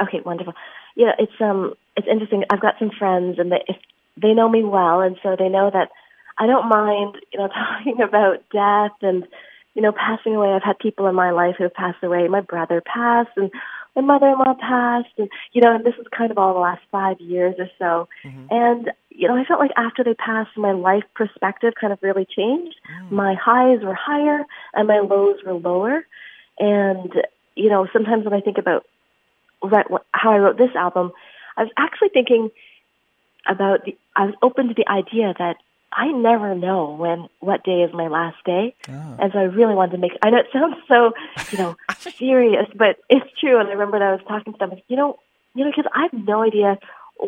Okay, 0.00 0.20
wonderful. 0.24 0.54
Yeah, 0.96 1.12
it's 1.18 1.32
um, 1.40 1.74
it's 1.96 2.06
interesting. 2.08 2.44
I've 2.50 2.60
got 2.60 2.74
some 2.78 2.90
friends, 2.90 3.38
and 3.38 3.52
they 3.52 3.64
if 3.68 3.76
they 4.20 4.34
know 4.34 4.48
me 4.48 4.62
well, 4.64 5.00
and 5.00 5.16
so 5.22 5.36
they 5.38 5.48
know 5.48 5.70
that 5.72 5.90
I 6.38 6.46
don't 6.46 6.68
mind, 6.68 7.16
you 7.32 7.38
know, 7.38 7.48
talking 7.54 8.00
about 8.00 8.44
death 8.52 8.96
and 9.02 9.26
you 9.74 9.82
know 9.82 9.92
passing 9.92 10.34
away. 10.34 10.48
I've 10.48 10.62
had 10.62 10.78
people 10.78 11.06
in 11.06 11.14
my 11.14 11.30
life 11.30 11.56
who 11.58 11.64
have 11.64 11.74
passed 11.74 12.02
away. 12.02 12.26
My 12.28 12.40
brother 12.40 12.80
passed, 12.80 13.30
and 13.36 13.50
my 13.94 14.02
mother-in-law 14.02 14.54
passed, 14.60 15.12
and 15.18 15.28
you 15.52 15.60
know, 15.60 15.74
and 15.74 15.84
this 15.84 15.94
is 16.00 16.06
kind 16.16 16.30
of 16.30 16.38
all 16.38 16.54
the 16.54 16.60
last 16.60 16.82
five 16.90 17.20
years 17.20 17.54
or 17.58 17.68
so. 17.78 18.08
Mm-hmm. 18.24 18.46
And 18.50 18.90
you 19.10 19.28
know, 19.28 19.36
I 19.36 19.44
felt 19.44 19.60
like 19.60 19.72
after 19.76 20.04
they 20.04 20.14
passed, 20.14 20.56
my 20.56 20.72
life 20.72 21.04
perspective 21.14 21.74
kind 21.80 21.92
of 21.92 21.98
really 22.02 22.24
changed. 22.24 22.76
Mm. 23.02 23.12
My 23.12 23.34
highs 23.34 23.80
were 23.82 23.94
higher, 23.94 24.44
and 24.74 24.88
my 24.88 25.00
lows 25.00 25.36
were 25.44 25.54
lower. 25.54 26.06
And 26.58 27.12
you 27.54 27.68
know, 27.68 27.86
sometimes 27.92 28.24
when 28.24 28.34
I 28.34 28.40
think 28.40 28.58
about 28.58 28.86
how 30.12 30.32
I 30.32 30.38
wrote 30.38 30.58
this 30.58 30.74
album, 30.76 31.12
I 31.56 31.64
was 31.64 31.72
actually 31.76 32.10
thinking 32.10 32.50
about 33.46 33.84
the. 33.84 33.96
I 34.14 34.26
was 34.26 34.34
open 34.42 34.68
to 34.68 34.74
the 34.74 34.88
idea 34.88 35.34
that 35.38 35.56
I 35.92 36.08
never 36.08 36.54
know 36.54 36.94
when 36.98 37.28
what 37.40 37.64
day 37.64 37.82
is 37.82 37.92
my 37.92 38.08
last 38.08 38.36
day, 38.44 38.74
oh. 38.88 39.16
and 39.18 39.32
so 39.32 39.38
I 39.38 39.44
really 39.44 39.74
wanted 39.74 39.92
to 39.92 39.98
make. 39.98 40.12
I 40.22 40.30
know 40.30 40.38
it 40.38 40.46
sounds 40.52 40.76
so, 40.86 41.12
you 41.50 41.58
know, 41.58 41.76
serious, 42.18 42.66
but 42.74 42.98
it's 43.08 43.26
true. 43.40 43.58
And 43.58 43.68
I 43.68 43.72
remember 43.72 43.98
that 43.98 44.08
I 44.08 44.12
was 44.12 44.20
talking 44.28 44.52
to 44.52 44.58
them. 44.58 44.72
You 44.88 44.96
know, 44.96 45.18
you 45.54 45.64
know, 45.64 45.70
because 45.70 45.90
I 45.94 46.08
have 46.10 46.26
no 46.26 46.42
idea. 46.42 46.78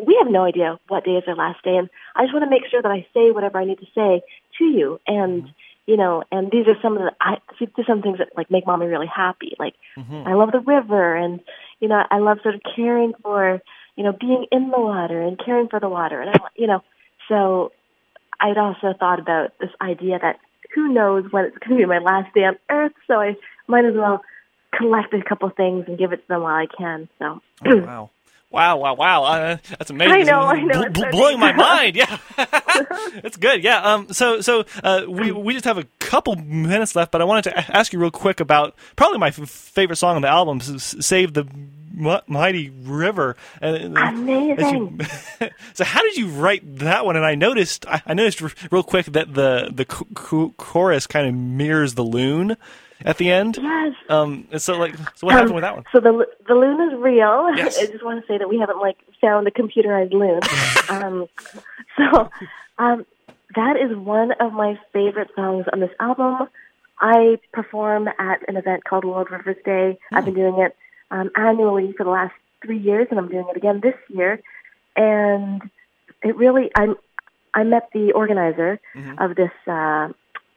We 0.05 0.17
have 0.21 0.31
no 0.31 0.43
idea 0.43 0.79
what 0.87 1.03
day 1.03 1.11
is 1.11 1.23
our 1.27 1.35
last 1.35 1.63
day, 1.63 1.75
and 1.75 1.89
I 2.15 2.23
just 2.23 2.33
want 2.33 2.45
to 2.45 2.49
make 2.49 2.69
sure 2.69 2.81
that 2.81 2.91
I 2.91 3.05
say 3.13 3.31
whatever 3.31 3.59
I 3.59 3.65
need 3.65 3.79
to 3.79 3.87
say 3.95 4.21
to 4.59 4.63
you. 4.63 4.99
And 5.07 5.43
mm-hmm. 5.43 5.51
you 5.87 5.97
know, 5.97 6.23
and 6.31 6.51
these 6.51 6.67
are 6.67 6.79
some 6.81 6.97
of 6.97 7.03
the. 7.03 7.11
I 7.19 7.37
are 7.61 7.83
some 7.85 8.01
things 8.01 8.19
that 8.19 8.29
like 8.37 8.51
make 8.51 8.67
mommy 8.67 8.85
really 8.85 9.07
happy. 9.13 9.55
Like 9.57 9.73
mm-hmm. 9.97 10.27
I 10.27 10.33
love 10.35 10.51
the 10.51 10.59
river, 10.59 11.15
and 11.15 11.41
you 11.79 11.87
know, 11.87 12.03
I 12.09 12.19
love 12.19 12.37
sort 12.43 12.55
of 12.55 12.61
caring 12.75 13.13
for, 13.23 13.59
you 13.95 14.03
know, 14.03 14.13
being 14.13 14.45
in 14.51 14.69
the 14.69 14.79
water 14.79 15.19
and 15.19 15.37
caring 15.43 15.67
for 15.67 15.79
the 15.79 15.89
water, 15.89 16.21
and 16.21 16.29
I, 16.29 16.37
you 16.55 16.67
know, 16.67 16.83
so 17.27 17.71
I'd 18.41 18.57
also 18.57 18.93
thought 18.99 19.19
about 19.19 19.53
this 19.59 19.69
idea 19.79 20.19
that 20.21 20.39
who 20.73 20.91
knows 20.93 21.25
when 21.31 21.45
it's 21.45 21.57
going 21.59 21.77
to 21.79 21.83
be 21.83 21.85
my 21.85 21.99
last 21.99 22.33
day 22.33 22.41
on 22.45 22.57
Earth, 22.69 22.93
so 23.07 23.15
I 23.15 23.35
might 23.67 23.85
as 23.85 23.93
well 23.95 24.21
collect 24.77 25.13
a 25.13 25.21
couple 25.21 25.49
things 25.49 25.85
and 25.87 25.97
give 25.97 26.11
it 26.13 26.17
to 26.17 26.27
them 26.27 26.41
while 26.41 26.55
I 26.55 26.65
can. 26.65 27.07
So. 27.19 27.41
Oh, 27.65 27.77
wow. 27.81 28.09
Wow, 28.49 28.77
wow, 28.77 28.95
wow. 28.95 29.23
Uh, 29.23 29.57
that's 29.69 29.89
amazing. 29.91 30.13
I 30.13 30.21
know, 30.23 30.41
I 30.41 30.61
know, 30.61 30.89
Bl- 30.89 31.09
blowing 31.11 31.39
my 31.39 31.53
mind. 31.69 31.95
Yeah. 31.95 32.17
That's 33.21 33.37
good. 33.37 33.63
Yeah. 33.63 33.77
Um, 33.81 34.11
so, 34.11 34.41
so, 34.41 34.65
uh, 34.83 35.03
we, 35.07 35.31
we 35.31 35.53
just 35.53 35.63
have 35.63 35.77
a 35.77 35.85
couple 35.99 36.35
minutes 36.35 36.93
left, 36.93 37.13
but 37.13 37.21
I 37.21 37.23
wanted 37.23 37.43
to 37.45 37.77
ask 37.77 37.93
you 37.93 37.99
real 37.99 38.11
quick 38.11 38.41
about 38.41 38.75
probably 38.97 39.19
my 39.19 39.29
f- 39.29 39.35
favorite 39.49 39.95
song 39.95 40.17
on 40.17 40.21
the 40.21 40.27
album, 40.27 40.59
Save 40.59 41.33
the 41.33 41.45
Mighty 42.27 42.69
River. 42.69 43.35
And- 43.61 43.97
Amazing. 43.97 45.01
so 45.73 45.83
how 45.83 46.01
did 46.01 46.17
you 46.17 46.27
write 46.27 46.77
that 46.79 47.05
one? 47.05 47.15
And 47.15 47.25
I 47.25 47.35
noticed, 47.35 47.85
I, 47.87 48.13
noticed 48.13 48.41
real 48.71 48.83
quick 48.83 49.05
that 49.07 49.33
the, 49.33 49.69
the 49.73 49.85
chorus 49.85 51.07
kind 51.07 51.27
of 51.27 51.33
mirrors 51.33 51.95
the 51.95 52.03
loon 52.03 52.57
at 53.05 53.17
the 53.17 53.31
end. 53.31 53.57
Yes. 53.61 53.93
Um, 54.09 54.47
so 54.57 54.77
like, 54.77 54.95
so 55.15 55.27
what 55.27 55.33
Um, 55.33 55.37
happened 55.39 55.55
with 55.55 55.61
that 55.63 55.75
one? 55.75 55.85
So 55.91 55.99
the 55.99 56.27
the 56.47 56.53
loon 56.53 56.91
is 56.91 56.99
real. 56.99 57.55
Yes. 57.55 57.77
I 57.81 57.85
just 57.87 58.03
want 58.03 58.21
to 58.21 58.27
say 58.27 58.37
that 58.37 58.49
we 58.49 58.59
haven't 58.59 58.79
like 58.79 58.97
found 59.19 59.47
a 59.47 59.51
computerized 59.51 60.13
loon. 60.13 60.39
um, 60.89 61.27
so 61.97 62.29
um, 62.77 63.05
that 63.55 63.77
is 63.77 63.95
one 63.97 64.31
of 64.39 64.53
my 64.53 64.79
favorite 64.93 65.29
songs 65.35 65.65
on 65.73 65.79
this 65.79 65.91
album. 65.99 66.47
I 66.99 67.39
perform 67.51 68.07
at 68.19 68.47
an 68.47 68.57
event 68.57 68.83
called 68.83 69.05
World 69.05 69.31
Rivers 69.31 69.57
Day. 69.65 69.97
I've 70.11 70.25
been 70.25 70.35
doing 70.35 70.59
it 70.59 70.75
um, 71.11 71.29
annually 71.35 71.93
for 71.95 72.03
the 72.03 72.09
last 72.09 72.33
three 72.65 72.79
years, 72.79 73.07
and 73.11 73.19
I'm 73.19 73.29
doing 73.29 73.45
it 73.49 73.57
again 73.57 73.81
this 73.81 73.95
year. 74.09 74.41
And 74.95 75.61
it 76.23 76.35
really, 76.35 76.71
I'm. 76.75 76.95
I 77.53 77.63
met 77.63 77.89
the 77.93 78.13
organizer 78.13 78.79
of 79.19 79.35
this 79.35 79.51
uh, 79.67 80.07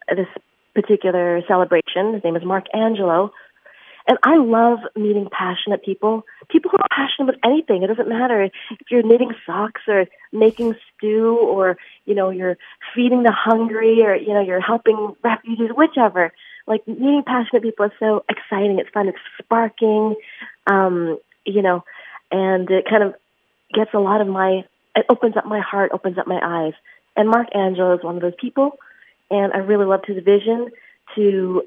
this 0.09 0.29
particular 0.75 1.43
celebration. 1.49 2.15
His 2.15 2.25
name 2.25 2.37
is 2.37 2.45
Mark 2.45 2.67
Angelo. 2.73 3.33
And 4.07 4.19
I 4.23 4.37
love 4.37 4.81
meeting 4.95 5.29
passionate 5.33 5.83
people, 5.83 6.27
people 6.51 6.71
who 6.71 6.77
are 6.77 6.89
passionate 6.91 7.31
about 7.31 7.51
anything. 7.51 7.83
It 7.83 7.87
doesn't 7.87 8.09
matter 8.09 8.43
if 8.43 8.53
you're 8.91 9.03
knitting 9.03 9.33
socks 9.47 9.81
or 9.89 10.07
making 10.31 10.75
stew 10.97 11.39
or, 11.39 11.79
you 12.05 12.15
know, 12.15 12.29
you're 12.29 12.59
feeding 12.95 13.23
the 13.23 13.33
hungry 13.33 14.03
or, 14.03 14.15
you 14.15 14.35
know, 14.35 14.43
you're 14.43 14.61
helping 14.61 15.17
refugees, 15.25 15.71
whichever. 15.75 16.33
Like 16.67 16.87
meeting 16.89 17.23
passionate 17.27 17.63
people 17.63 17.87
is 17.87 17.93
so 17.99 18.25
exciting. 18.29 18.79
It's 18.79 18.91
fun. 18.91 19.09
It's 19.09 19.19
sparking, 19.43 20.17
um, 20.67 21.19
you 21.45 21.63
know, 21.63 21.85
and 22.31 22.71
it 22.71 22.87
kind 22.89 23.03
of 23.03 23.15
gets 23.73 23.93
a 23.93 23.99
lot 23.99 24.21
of 24.21 24.27
my, 24.27 24.65
it 24.97 25.07
opens 25.09 25.37
up 25.37 25.47
my 25.47 25.61
heart, 25.61 25.91
opens 25.93 26.17
up 26.19 26.27
my 26.27 26.41
eyes. 26.43 26.73
And 27.17 27.29
Mark 27.29 27.49
Angelo 27.55 27.95
is 27.97 28.03
one 28.03 28.17
of 28.17 28.23
those 28.23 28.35
people. 28.41 28.79
And 29.31 29.53
I 29.53 29.59
really 29.59 29.85
loved 29.85 30.07
his 30.07 30.23
vision 30.25 30.71
to 31.15 31.63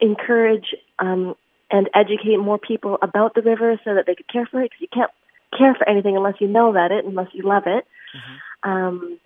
encourage 0.00 0.74
um, 0.98 1.36
and 1.70 1.88
educate 1.94 2.36
more 2.36 2.58
people 2.58 2.98
about 3.02 3.34
the 3.34 3.42
river 3.42 3.80
so 3.84 3.94
that 3.94 4.06
they 4.06 4.14
could 4.14 4.28
care 4.28 4.46
for 4.46 4.60
it. 4.62 4.70
Because 4.70 4.80
you 4.80 4.88
can't 4.92 5.10
care 5.56 5.74
for 5.74 5.88
anything 5.88 6.16
unless 6.16 6.40
you 6.40 6.48
know 6.48 6.70
about 6.70 6.92
it, 6.92 7.04
unless 7.04 7.28
you 7.32 7.42
love 7.42 7.64
it. 7.66 7.86
Um, 8.62 9.18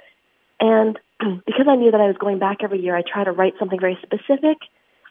and 0.60 0.98
because 1.46 1.66
I 1.68 1.76
knew 1.76 1.90
that 1.90 2.00
I 2.00 2.06
was 2.06 2.16
going 2.18 2.38
back 2.38 2.58
every 2.62 2.80
year, 2.80 2.96
I 2.96 3.02
try 3.02 3.24
to 3.24 3.32
write 3.32 3.54
something 3.58 3.80
very 3.80 3.98
specific 4.02 4.58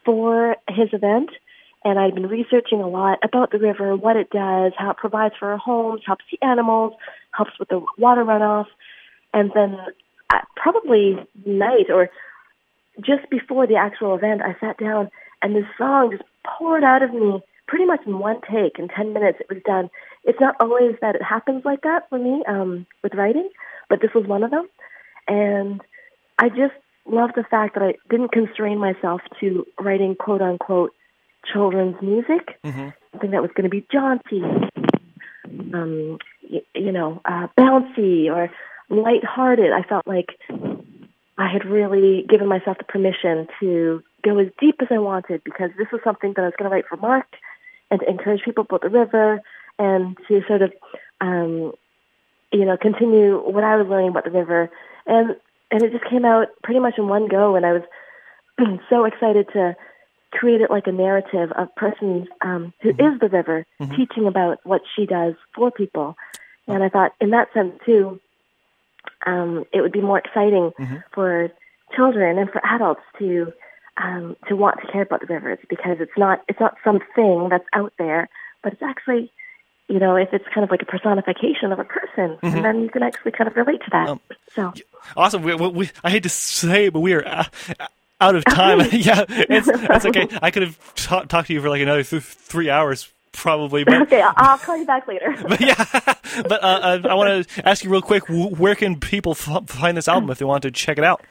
for 0.08 0.56
his 0.70 0.88
event. 0.94 1.30
And 1.84 2.00
I'd 2.00 2.16
been 2.16 2.28
researching 2.28 2.82
a 2.82 2.88
lot 2.88 3.20
about 3.24 3.52
the 3.52 3.60
river, 3.60 3.96
what 3.96 4.16
it 4.16 4.30
does, 4.30 4.72
how 4.78 4.92
it 4.92 4.98
provides 4.98 5.36
for 5.38 5.52
our 5.52 5.58
homes, 5.58 6.02
helps 6.06 6.24
the 6.32 6.44
animals, 6.46 6.94
helps 7.32 7.52
with 7.60 7.68
the 7.68 7.86
water 7.98 8.24
runoff. 8.24 8.68
And 9.34 9.52
then 9.54 9.78
uh, 10.30 10.40
probably 10.56 11.18
night 11.46 11.90
or 11.94 12.10
just 13.00 13.30
before 13.30 13.68
the 13.68 13.76
actual 13.76 14.16
event, 14.16 14.42
I 14.42 14.56
sat 14.60 14.78
down 14.78 15.12
and 15.44 15.56
this 15.56 15.66
song 15.78 16.12
just 16.12 16.24
poured 16.46 16.84
out 16.84 17.04
of 17.04 17.14
me 17.14 17.42
pretty 17.68 17.86
much 17.86 18.00
in 18.08 18.18
one 18.20 18.40
take. 18.50 18.80
In 18.80 18.88
10 18.88 19.14
minutes, 19.14 19.40
it 19.42 19.54
was 19.54 19.62
done. 19.66 19.90
It's 20.24 20.40
not 20.40 20.56
always 20.62 20.96
that 21.02 21.16
it 21.16 21.22
happens 21.22 21.64
like 21.66 21.82
that 21.82 22.08
for 22.10 22.18
me 22.18 22.44
um, 22.48 22.88
with 23.04 23.14
writing, 23.14 23.50
but 23.90 24.02
this 24.02 24.12
was 24.16 24.26
one 24.26 24.44
of 24.44 24.52
them. 24.52 24.68
And 25.28 25.82
I 26.40 26.48
just 26.48 26.74
love 27.10 27.32
the 27.36 27.44
fact 27.44 27.76
that 27.76 27.84
I 27.84 27.96
didn't 28.10 28.32
constrain 28.32 28.78
myself 28.78 29.22
to 29.40 29.66
writing 29.80 30.16
quote 30.16 30.42
unquote 30.42 30.94
children's 31.52 31.96
music. 32.02 32.58
Something 33.12 33.32
that 33.32 33.42
was 33.42 33.52
going 33.56 33.64
to 33.64 33.70
be 33.70 33.86
jaunty, 33.92 34.44
um, 35.74 36.18
you, 36.42 36.62
you 36.76 36.92
know, 36.92 37.22
uh, 37.26 37.48
bouncy 37.58 38.30
or 38.30 38.52
lighthearted. 38.90 39.72
I 39.72 39.84
felt 39.84 40.08
like 40.08 40.38
I 41.38 41.48
had 41.52 41.66
really 41.66 42.26
given 42.30 42.48
myself 42.48 42.78
the 42.78 42.84
permission 42.84 43.48
to 43.60 44.04
go 44.24 44.38
as 44.40 44.48
deep 44.60 44.76
as 44.82 44.88
I 44.92 44.98
wanted 44.98 45.44
because 45.44 45.72
this 45.78 45.88
was 45.92 46.02
something 46.04 46.34
that 46.36 46.42
I 46.42 46.46
was 46.46 46.54
going 46.58 46.70
to 46.70 46.76
write 46.76 46.88
for 46.88 46.98
Mark 46.98 47.28
and 47.90 48.00
to 48.00 48.10
encourage 48.10 48.44
people 48.44 48.66
about 48.68 48.82
the 48.82 48.90
river 48.90 49.42
and 49.80 50.18
to 50.28 50.42
sort 50.48 50.62
of, 50.62 50.74
um, 51.22 51.74
you 52.52 52.66
know, 52.66 52.78
continue 52.78 53.38
what 53.38 53.64
I 53.64 53.76
was 53.76 53.88
learning 53.88 54.10
about 54.10 54.26
the 54.26 54.32
river. 54.32 54.70
And, 55.06 55.36
and 55.72 55.84
it 55.84 55.92
just 55.92 56.10
came 56.10 56.26
out 56.26 56.48
pretty 56.64 56.80
much 56.80 56.96
in 56.98 57.08
one 57.08 57.28
go. 57.28 57.56
And 57.56 57.66
I 57.66 57.74
was 57.74 57.84
so 58.90 59.06
excited 59.06 59.48
to 59.54 59.76
create 60.32 60.62
it 60.62 60.70
like 60.70 60.88
a 60.88 60.92
narrative 60.92 61.52
of 61.58 61.74
persons 61.76 62.28
um, 62.42 62.74
who 62.82 62.90
is 62.90 63.20
the 63.22 63.30
river 63.32 63.66
teaching 63.96 64.28
about 64.28 64.60
what 64.64 64.82
she 64.96 65.06
does 65.06 65.36
for 65.56 65.72
people. 65.72 66.16
And 66.68 66.84
I 66.84 66.90
thought 66.90 67.14
in 67.22 67.30
that 67.32 67.48
sense 67.54 67.74
too, 67.86 68.20
um, 69.26 69.64
it 69.74 69.82
would 69.82 69.94
be 69.94 70.02
more 70.02 70.20
exciting 70.20 70.72
for 71.14 71.50
children 71.96 72.38
and 72.38 72.50
for 72.50 72.62
adults 72.66 73.02
to 73.20 73.54
um, 73.98 74.36
to 74.48 74.56
want 74.56 74.80
to 74.82 74.92
care 74.92 75.02
about 75.02 75.22
the 75.22 75.34
rivers 75.34 75.58
because 75.70 75.98
it's 76.00 76.12
not 76.18 76.42
it's 76.48 76.60
not 76.60 76.76
something 76.84 77.48
that's 77.50 77.66
out 77.74 77.94
there, 77.98 78.30
but 78.64 78.74
it's 78.74 78.84
actually 78.84 79.32
you 79.88 80.00
know 80.00 80.16
if 80.16 80.34
it's 80.34 80.46
kind 80.54 80.64
of 80.64 80.72
like 80.72 80.82
a 80.82 80.86
personification 80.86 81.72
of 81.72 81.80
a 81.80 81.84
person, 81.84 82.38
Mhm. 82.44 82.56
and 82.56 82.66
then 82.66 82.82
you 82.82 82.90
can 82.90 83.04
actually 83.04 83.32
kind 83.32 83.48
of 83.48 83.56
relate 83.56 83.82
to 83.84 83.90
that. 83.92 84.20
so 84.54 84.74
Awesome. 85.16 85.42
We, 85.44 85.56
we, 85.56 85.90
I 86.04 86.10
hate 86.10 86.24
to 86.24 86.30
say, 86.30 86.90
but 86.90 87.00
we 87.00 87.14
are 87.14 87.26
uh, 87.26 87.44
out 88.20 88.36
of 88.36 88.44
time. 88.46 88.80
yeah, 88.92 89.24
it's, 89.30 89.68
that's 89.88 90.06
okay. 90.06 90.28
I 90.42 90.52
could 90.52 90.64
have 90.64 90.96
ta- 90.96 91.22
talked 91.24 91.48
to 91.48 91.54
you 91.54 91.62
for 91.62 91.70
like 91.70 91.82
another 91.82 92.04
th- 92.04 92.22
three 92.22 92.70
hours, 92.70 93.10
probably. 93.32 93.86
But 93.86 94.02
okay, 94.04 94.22
I'll, 94.22 94.58
call 94.58 94.76
you 94.76 94.86
back 94.86 95.08
later. 95.08 95.34
but 95.48 95.62
yeah, 95.62 95.76
but 96.48 96.62
uh, 96.64 96.68
uh, 97.04 97.08
I 97.10 97.14
want 97.14 97.48
to 97.48 97.68
ask 97.68 97.84
you 97.86 97.90
real 97.90 98.02
quick: 98.02 98.24
where 98.28 98.76
can 98.76 99.00
people 99.00 99.32
f- 99.32 99.68
find 99.70 99.96
this 99.96 100.10
album 100.10 100.30
if 100.30 100.40
they 100.40 100.46
want 100.46 100.64
to 100.64 100.72
check 100.72 100.98
it 100.98 101.06
out? 101.06 101.22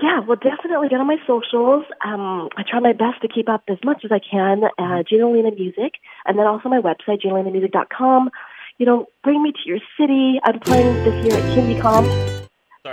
Yeah, 0.00 0.20
well, 0.20 0.36
definitely 0.36 0.88
get 0.88 1.00
on 1.00 1.06
my 1.08 1.16
socials. 1.26 1.84
Um, 2.04 2.48
I 2.56 2.62
try 2.68 2.78
my 2.78 2.92
best 2.92 3.20
to 3.22 3.28
keep 3.28 3.48
up 3.48 3.64
as 3.68 3.78
much 3.84 4.04
as 4.04 4.12
I 4.12 4.20
can. 4.20 4.62
Uh, 4.78 5.02
Ginalina 5.02 5.56
Music, 5.56 5.94
and 6.24 6.38
then 6.38 6.46
also 6.46 6.68
my 6.68 6.80
website, 6.80 7.22
GinalinaMusic.com. 7.24 8.30
You 8.78 8.86
know, 8.86 9.06
bring 9.24 9.42
me 9.42 9.50
to 9.52 9.58
your 9.64 9.78
city. 9.98 10.38
I'm 10.44 10.60
playing 10.60 11.00
this 11.04 11.14
year 11.24 11.36
at 11.36 11.48
KindieComm. 11.48 12.12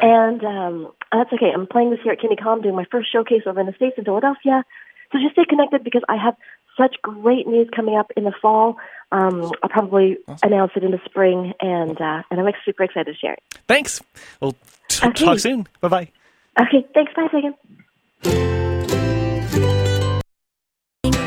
And 0.01 0.43
um, 0.43 0.91
that's 1.11 1.31
okay. 1.33 1.51
I'm 1.53 1.67
playing 1.67 1.91
this 1.91 1.99
year 2.03 2.13
at 2.13 2.19
KindieComm, 2.19 2.63
doing 2.63 2.75
my 2.75 2.85
first 2.91 3.11
showcase 3.11 3.43
over 3.45 3.59
in 3.59 3.67
the 3.67 3.73
States 3.73 3.95
in 3.97 4.03
Philadelphia. 4.03 4.63
So 5.11 5.19
just 5.19 5.33
stay 5.33 5.45
connected 5.47 5.83
because 5.83 6.01
I 6.09 6.17
have 6.17 6.35
such 6.75 6.95
great 7.01 7.47
news 7.47 7.69
coming 7.73 7.95
up 7.95 8.11
in 8.17 8.23
the 8.23 8.33
fall. 8.41 8.77
Um, 9.11 9.51
I'll 9.63 9.69
probably 9.69 10.17
announce 10.43 10.71
it 10.75 10.83
in 10.83 10.91
the 10.91 10.99
spring, 11.05 11.53
and 11.61 11.99
uh, 12.01 12.23
and 12.29 12.39
I'm 12.39 12.45
like, 12.45 12.55
super 12.65 12.83
excited 12.83 13.13
to 13.13 13.17
share 13.17 13.33
it. 13.33 13.39
Thanks. 13.67 14.01
We'll 14.41 14.55
t- 14.87 15.07
Okay. 15.07 15.25
talk 15.25 15.39
soon. 15.39 15.67
Bye 15.81 15.87
bye. 15.87 16.11
Okay, 16.59 16.85
thanks. 16.93 17.11
Bye, 17.13 17.27
Megan. 17.33 17.53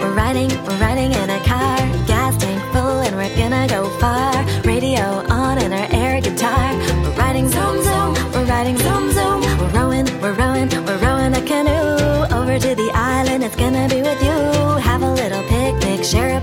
We're 0.01 0.15
riding, 0.15 0.49
we're 0.65 0.81
riding 0.81 1.13
in 1.13 1.31
a 1.31 1.41
car, 1.45 1.77
gas 2.07 2.37
tank 2.39 2.61
full, 2.73 3.01
and 3.01 3.15
we're 3.15 3.37
gonna 3.37 3.67
go 3.69 3.89
far. 4.01 4.33
Radio 4.65 5.03
on 5.29 5.59
and 5.59 5.75
our 5.75 5.89
air 5.93 6.21
guitar. 6.21 6.75
We're 7.03 7.17
riding 7.17 7.49
zoom 7.49 7.83
zoom, 7.83 8.15
we're 8.33 8.47
riding 8.47 8.79
zoom 8.79 9.13
zoom. 9.13 9.43
We're 9.59 9.73
rowing, 9.79 10.07
we're 10.21 10.35
rowing, 10.35 10.69
we're 10.87 10.99
rowing 10.99 11.35
a 11.35 11.43
canoe 11.43 12.35
over 12.35 12.59
to 12.59 12.75
the 12.75 12.91
island. 12.95 13.45
It's 13.45 13.57
gonna 13.57 13.89
be 13.89 14.01
with 14.03 14.23
you. 14.23 14.39
Have 14.81 15.03
a 15.03 15.13
little 15.13 15.43
picnic. 15.45 15.99
faster 16.09 16.38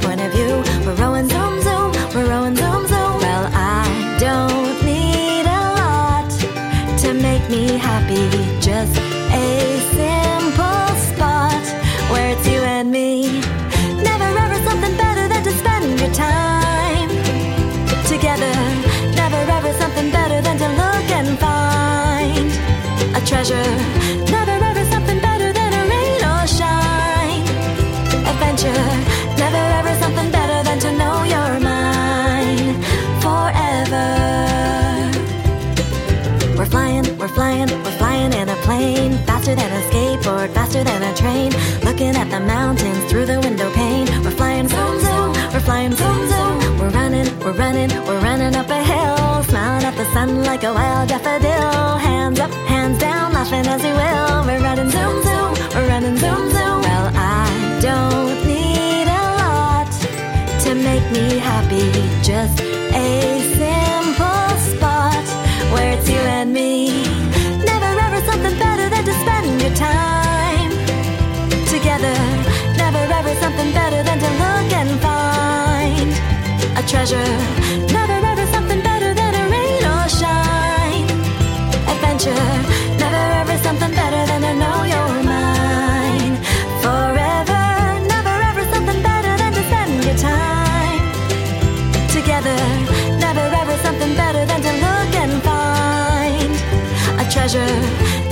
skateboard, 40.26 40.54
faster 40.54 40.84
than 40.84 41.04
a 41.04 41.14
train. 41.16 41.52
Looking 41.84 42.16
at 42.16 42.30
the 42.30 42.40
mountains 42.40 43.12
through 43.12 43.26
the 43.26 43.40
window 43.40 43.72
pane. 43.74 44.08
We're 44.24 44.32
flying 44.32 44.68
zoom 44.68 45.00
zoom, 45.00 45.32
we're 45.54 45.60
flying 45.60 45.96
zoom 45.96 46.28
zoom. 46.30 46.80
We're 46.80 46.90
running, 46.90 47.28
we're 47.40 47.54
running, 47.54 47.90
we're 48.08 48.20
running 48.20 48.56
up 48.56 48.70
a 48.70 48.84
hill. 48.84 49.44
Smiling 49.44 49.86
at 49.86 49.96
the 49.96 50.06
sun 50.14 50.44
like 50.44 50.64
a 50.64 50.74
wild 50.74 51.10
daffodil. 51.10 51.98
Hands 51.98 52.40
up, 52.40 52.52
hands 52.68 53.00
down, 53.00 53.34
laughing 53.34 53.66
as 53.68 53.82
we 53.82 53.92
will. 53.92 54.46
We're 54.48 54.62
running 54.62 54.90
zoom 54.90 55.24
zoom, 55.24 55.52
we're 55.74 55.88
running 55.88 56.18
zoom 56.18 56.50
zoom. 56.56 56.82
Well, 56.82 57.08
I 57.16 57.80
don't 57.82 58.46
need 58.46 59.08
a 59.08 59.26
lot 59.42 59.92
to 60.64 60.76
make 60.76 61.06
me 61.12 61.38
happy. 61.38 61.92
Just 62.24 62.60
a 62.62 63.42
simple 63.60 64.50
spot 64.70 65.26
where 65.72 65.98
it's 65.98 66.10
you 66.10 66.18
and 66.18 66.54
me. 66.54 67.25
Time 69.76 70.72
together. 71.68 72.16
Never 72.78 73.04
ever 73.20 73.34
something 73.44 73.72
better 73.74 74.02
than 74.04 74.18
to 74.20 74.30
look 74.44 74.70
and 74.82 74.92
find 75.02 76.10
a 76.80 76.84
treasure. 76.88 77.32
Never 77.92 78.18
ever 78.32 78.46
something 78.56 78.82
better 78.82 79.14
than 79.14 79.32
a 79.42 79.44
rain 79.54 79.84
or 79.94 80.08
shine 80.08 81.08
adventure. 81.92 82.48
Never 83.04 83.24
ever 83.42 83.58
something 83.64 83.92
better 83.92 84.22
than 84.32 84.42
to 84.48 84.54
know 84.62 84.78
you're 84.92 85.24
mine 85.24 86.36
forever. 86.84 87.64
Never 88.14 88.36
ever 88.50 88.64
something 88.74 89.02
better 89.04 89.34
than 89.42 89.52
to 89.58 89.64
spend 89.70 90.04
your 90.08 90.18
time 90.18 91.04
together. 92.18 92.58
Never 93.26 93.46
ever 93.62 93.76
something 93.86 94.14
better 94.16 94.46
than 94.46 94.62
to 94.68 94.72
look 94.86 95.12
and 95.24 95.34
find 95.44 96.52
a 97.22 97.26
treasure. 97.32 98.25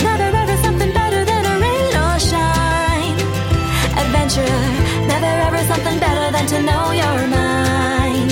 Adventure. 4.35 5.07
Never 5.07 5.25
ever 5.25 5.57
something 5.67 5.99
better 5.99 6.31
than 6.31 6.47
to 6.47 6.61
know 6.63 6.91
you're 6.91 7.27
mine 7.27 8.29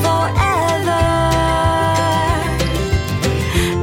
forever. 0.00 1.02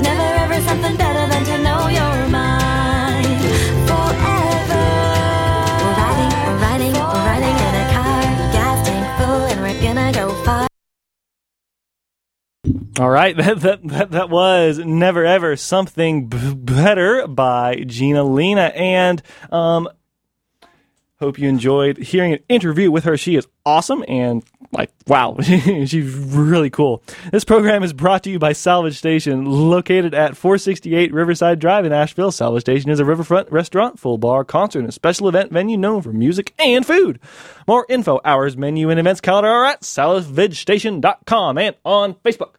Never 0.02 0.28
ever 0.42 0.62
something 0.62 0.98
better 0.98 1.28
than 1.32 1.44
to 1.46 1.58
know 1.64 1.88
you're 1.88 2.28
mine 2.30 3.40
forever. 3.86 4.86
We're 5.84 5.98
riding, 6.02 6.32
we're 6.46 6.58
riding, 6.58 6.94
we're 6.94 7.26
riding 7.30 7.58
in 7.68 7.76
a 7.76 7.94
car, 7.94 8.22
gas 8.54 8.88
tank 8.88 9.06
full, 9.20 9.46
and 9.46 9.62
we're 9.62 9.82
gonna 9.84 10.12
go 10.14 10.34
far. 10.44 10.68
All 13.00 13.10
right, 13.10 13.38
that 13.38 13.60
that 13.60 13.88
that, 13.88 14.12
that 14.12 14.30
was 14.32 14.80
never 14.80 15.26
ever 15.26 15.56
something 15.56 16.28
b- 16.28 16.56
better 16.56 17.28
by 17.28 17.76
Ginalina, 17.78 18.76
and 18.76 19.22
um, 19.52 19.88
hope 21.22 21.38
you 21.38 21.48
enjoyed 21.48 21.98
hearing 21.98 22.34
an 22.34 22.40
interview 22.50 22.90
with 22.92 23.04
her. 23.04 23.16
She 23.16 23.36
is 23.36 23.48
awesome 23.64 24.04
and 24.08 24.44
like 24.72 24.92
wow, 25.08 25.38
she's 25.42 26.14
really 26.16 26.70
cool. 26.70 27.04
This 27.32 27.44
program 27.44 27.84
is 27.84 27.94
brought 27.94 28.24
to 28.24 28.32
you 28.32 28.40
by 28.40 28.54
Salvage 28.54 28.98
Station, 28.98 29.46
located 29.46 30.14
at 30.14 30.36
468 30.36 31.14
Riverside 31.14 31.60
Drive 31.60 31.86
in 31.86 31.94
Asheville. 31.94 32.32
Salvage 32.32 32.62
Station 32.62 32.90
is 32.90 33.00
a 33.00 33.06
riverfront 33.06 33.52
restaurant, 33.52 34.00
full 34.00 34.18
bar, 34.18 34.44
concert, 34.44 34.84
and 34.84 34.94
special 34.94 35.28
event 35.28 35.52
venue 35.52 35.78
known 35.78 36.02
for 36.02 36.12
music 36.12 36.54
and 36.58 36.86
food. 36.86 37.20
More 37.68 37.86
info, 37.88 38.20
hours, 38.26 38.58
menu, 38.58 38.90
and 38.90 39.00
events 39.00 39.22
calendar 39.22 39.50
are 39.50 39.66
at 39.66 39.82
salvagestation.com 39.82 41.58
and 41.58 41.76
on 41.86 42.16
Facebook. 42.16 42.56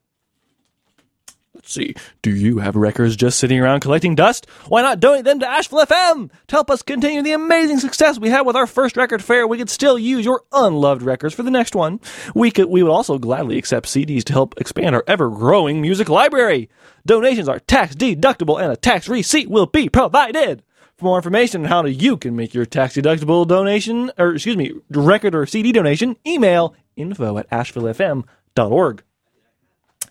Let's 1.63 1.75
see. 1.75 1.95
Do 2.23 2.35
you 2.35 2.59
have 2.59 2.75
records 2.75 3.15
just 3.15 3.39
sitting 3.39 3.61
around 3.61 3.81
collecting 3.81 4.17
dust? 4.17 4.49
Why 4.67 4.83
not 4.83 4.99
donate 4.99 5.25
them 5.25 5.39
to 5.39 5.49
Asheville 5.49 5.87
FM? 5.87 6.29
To 6.49 6.57
help 6.57 6.69
us 6.69 6.83
continue 6.83 7.23
the 7.23 7.35
amazing 7.35 7.79
success 7.79 8.19
we 8.19 8.31
had 8.31 8.41
with 8.41 8.57
our 8.57 8.67
first 8.67 8.97
record 8.97 9.23
fair, 9.23 9.47
we 9.47 9.59
could 9.59 9.71
still 9.71 9.97
use 9.97 10.25
your 10.25 10.43
unloved 10.51 11.03
records 11.03 11.35
for 11.35 11.45
the 11.45 11.53
next 11.53 11.77
one. 11.77 12.01
We 12.35 12.51
could 12.51 12.67
we 12.67 12.83
would 12.83 12.91
also 12.91 13.17
gladly 13.17 13.59
accept 13.59 13.87
CDs 13.87 14.25
to 14.25 14.33
help 14.33 14.61
expand 14.61 14.97
our 14.97 15.05
ever-growing 15.07 15.81
music 15.81 16.09
library. 16.09 16.69
Donations 17.07 17.49
are 17.49 17.61
tax 17.61 17.95
deductible 17.95 18.61
and 18.61 18.73
a 18.73 18.77
tax 18.77 19.09
receipt 19.09 19.49
will 19.49 19.67
be 19.67 19.89
provided. 19.89 20.65
For 20.97 21.05
more 21.05 21.19
information 21.19 21.63
on 21.63 21.69
how 21.69 21.85
you 21.85 22.17
can 22.17 22.35
make 22.35 22.55
your 22.55 22.67
tax 22.67 22.97
deductible 22.97 23.47
donation, 23.47 24.11
or 24.19 24.35
excuse 24.35 24.57
me, 24.57 24.73
record 24.91 25.37
or 25.37 25.47
CD 25.47 25.71
donation, 25.71 26.17
email 26.27 26.75
info 26.97 27.39
at 27.39 27.49
ashevillefm.org. 27.51 29.05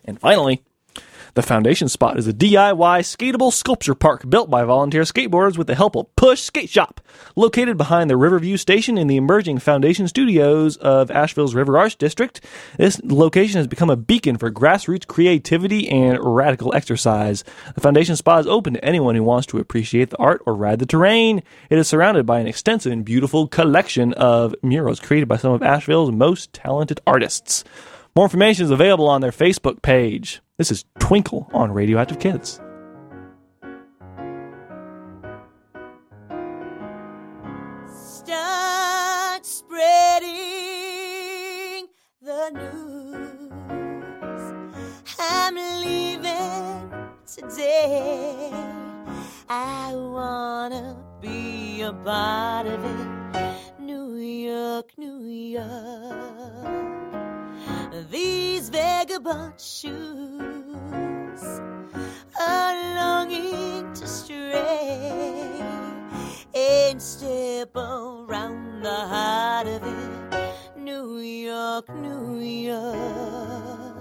And 0.05 0.19
finally, 0.19 0.63
the 1.33 1.41
Foundation 1.41 1.87
Spot 1.87 2.17
is 2.17 2.27
a 2.27 2.33
DIY 2.33 2.99
skatable 3.01 3.53
sculpture 3.53 3.95
park 3.95 4.29
built 4.29 4.49
by 4.49 4.63
volunteer 4.63 5.03
skateboarders 5.03 5.57
with 5.57 5.67
the 5.67 5.75
help 5.75 5.95
of 5.95 6.13
Push 6.15 6.41
Skate 6.41 6.69
Shop. 6.69 6.99
Located 7.35 7.77
behind 7.77 8.09
the 8.09 8.17
Riverview 8.17 8.57
Station 8.57 8.97
in 8.97 9.07
the 9.07 9.15
emerging 9.15 9.59
Foundation 9.59 10.07
Studios 10.07 10.77
of 10.77 11.09
Asheville's 11.09 11.55
River 11.55 11.77
Arts 11.77 11.95
District, 11.95 12.41
this 12.77 12.99
location 13.03 13.57
has 13.57 13.67
become 13.67 13.89
a 13.89 13.95
beacon 13.95 14.37
for 14.37 14.51
grassroots 14.51 15.07
creativity 15.07 15.87
and 15.89 16.19
radical 16.21 16.73
exercise. 16.73 17.43
The 17.75 17.81
Foundation 17.81 18.15
Spot 18.15 18.41
is 18.41 18.47
open 18.47 18.73
to 18.73 18.85
anyone 18.85 19.15
who 19.15 19.23
wants 19.23 19.47
to 19.47 19.59
appreciate 19.59 20.09
the 20.09 20.17
art 20.17 20.41
or 20.45 20.55
ride 20.55 20.79
the 20.79 20.85
terrain. 20.85 21.43
It 21.69 21.77
is 21.77 21.87
surrounded 21.87 22.25
by 22.25 22.39
an 22.39 22.47
extensive 22.47 22.91
and 22.91 23.05
beautiful 23.05 23.47
collection 23.47 24.13
of 24.13 24.53
murals 24.61 24.99
created 24.99 25.27
by 25.27 25.37
some 25.37 25.53
of 25.53 25.63
Asheville's 25.63 26.11
most 26.11 26.51
talented 26.53 26.99
artists. 27.07 27.63
More 28.13 28.25
information 28.25 28.65
is 28.65 28.71
available 28.71 29.07
on 29.07 29.21
their 29.21 29.31
Facebook 29.31 29.81
page. 29.81 30.41
This 30.57 30.69
is 30.69 30.83
Twinkle 30.99 31.49
on 31.53 31.71
Radio 31.71 31.97
Active 31.97 32.19
Kids. 32.19 32.59
Start 37.87 39.45
spreading 39.45 40.27
the 42.21 42.49
news. 42.53 43.51
I'm 45.17 45.55
leaving 45.81 46.91
today. 47.25 48.51
I 49.47 49.93
wanna 49.95 50.97
be 51.21 51.81
a 51.83 51.93
part 51.93 52.67
of 52.67 52.83
it. 52.83 53.07
New 53.79 54.15
York, 54.17 54.91
New 54.97 55.23
York. 55.23 57.10
These 57.91 58.69
vagabond 58.69 59.59
shoes 59.59 61.43
are 62.39 62.95
longing 62.95 63.93
to 63.93 64.07
stray 64.07 65.61
and 66.55 67.01
step 67.01 67.75
around 67.75 68.81
the 68.81 68.89
heart 68.89 69.67
of 69.67 69.83
it. 69.83 70.51
New 70.77 71.17
York, 71.17 71.93
New 71.93 72.39
York. 72.39 73.97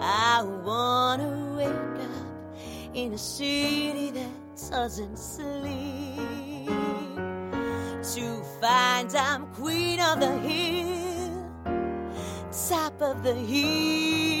I 0.00 0.42
wanna 0.64 1.54
wake 1.58 1.68
up 1.68 2.56
in 2.94 3.12
a 3.12 3.18
city 3.18 4.10
that 4.12 4.30
doesn't 4.70 5.18
sleep. 5.18 6.66
To 8.14 8.42
find 8.58 9.14
I'm 9.14 9.46
queen 9.54 10.00
of 10.00 10.18
the 10.18 10.38
hill, 10.38 11.01
top 12.68 13.00
of 13.02 13.22
the 13.22 13.34
heap. 13.34 14.40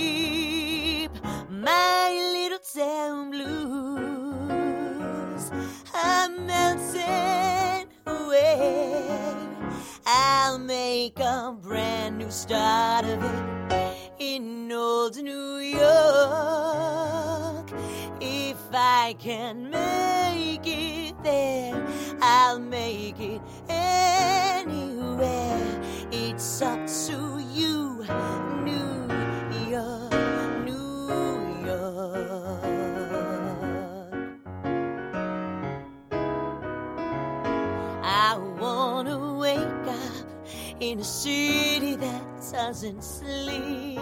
My 1.50 2.10
little 2.32 2.58
town 2.58 3.30
blues 3.30 4.42
are 5.94 6.28
melting 6.28 7.88
away. 8.06 9.04
I'll 10.06 10.58
make 10.58 11.18
a 11.18 11.56
brand 11.60 12.18
new 12.18 12.30
start 12.30 13.04
of 13.06 13.24
it 13.24 13.42
in 14.18 14.70
old 14.70 15.16
New 15.16 15.56
York. 15.56 15.82
If 18.20 18.58
I 18.72 19.16
can 19.18 19.70
make 19.70 20.66
it 20.66 21.14
there, 21.24 21.84
I'll 22.20 22.60
make 22.60 23.18
it 23.18 23.40
anywhere. 23.68 24.52
It's 26.12 26.62
up 26.62 26.86
to 27.06 27.38
you, 27.38 27.41
in 40.82 40.98
a 40.98 41.04
city 41.04 41.94
that 41.94 42.24
doesn't 42.50 43.04
sleep. 43.04 44.00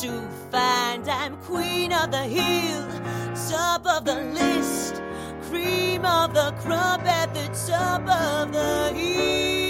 To 0.00 0.28
find 0.50 1.08
I'm 1.08 1.36
queen 1.38 1.92
of 1.94 2.10
the 2.10 2.24
hill, 2.24 2.86
top 3.50 3.86
of 3.86 4.04
the 4.04 4.16
list, 4.16 5.02
cream 5.48 6.04
of 6.04 6.34
the 6.34 6.52
crop 6.60 7.00
at 7.06 7.32
the 7.32 7.46
top 7.66 8.02
of 8.02 8.52
the 8.52 8.92
heap. 8.94 9.61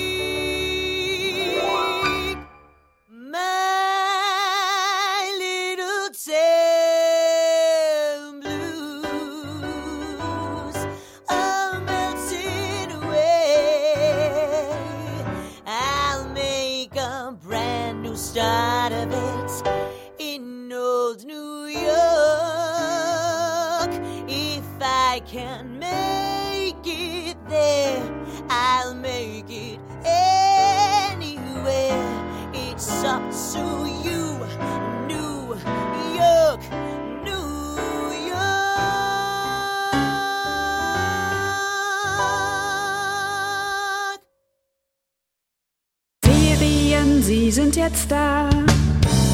Sie 47.33 47.51
sind 47.51 47.77
jetzt 47.77 48.11
da. 48.11 48.51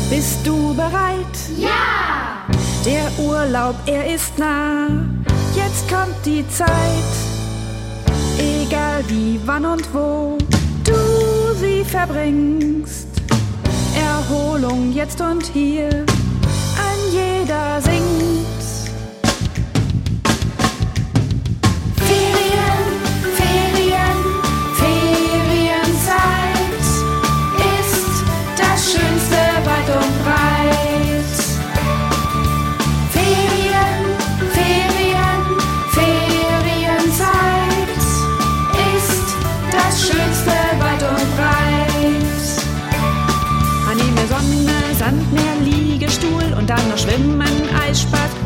Bist 0.08 0.46
du 0.46 0.72
bereit? 0.74 1.36
Ja! 1.56 2.46
Der 2.84 3.06
Urlaub, 3.18 3.74
er 3.86 4.14
ist 4.14 4.38
nah. 4.38 4.86
Jetzt 5.56 5.88
kommt 5.88 6.14
die 6.24 6.44
Zeit. 6.48 7.12
Egal 8.38 9.02
wie, 9.08 9.40
wann 9.44 9.64
und 9.64 9.92
wo 9.92 10.38
du 10.84 11.00
sie 11.60 11.84
verbringst. 11.84 13.08
Erholung 13.96 14.92
jetzt 14.92 15.20
und 15.20 15.44
hier. 15.46 15.88
Ein 16.86 17.00
jeder 17.10 17.80
singt. 17.80 18.37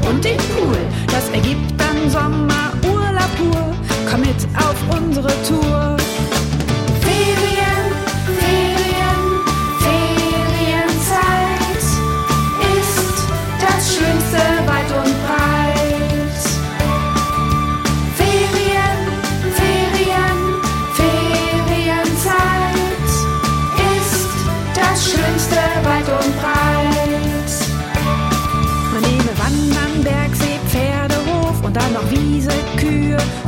Und 0.08 0.24
den 0.24 0.36
Pool. 0.36 0.78
Das 1.08 1.28
ergibt 1.30 1.72
dann 1.78 2.10
Sommerurlaub 2.10 3.36
pur. 3.36 3.74
Komm 4.10 4.20
mit 4.20 4.46
auf 4.56 4.76
unsere 4.96 5.28
Tour. 5.48 5.91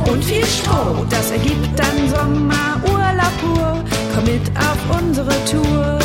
Und 0.09 0.23
viel 0.23 0.45
Stroh. 0.45 1.05
Das 1.09 1.31
ergibt 1.31 1.77
dann 1.77 2.09
Sommerurlaub 2.09 3.37
pur. 3.41 3.83
Komm 4.13 4.23
mit 4.25 4.49
auf 4.57 4.99
unsere 4.99 5.33
Tour. 5.45 5.99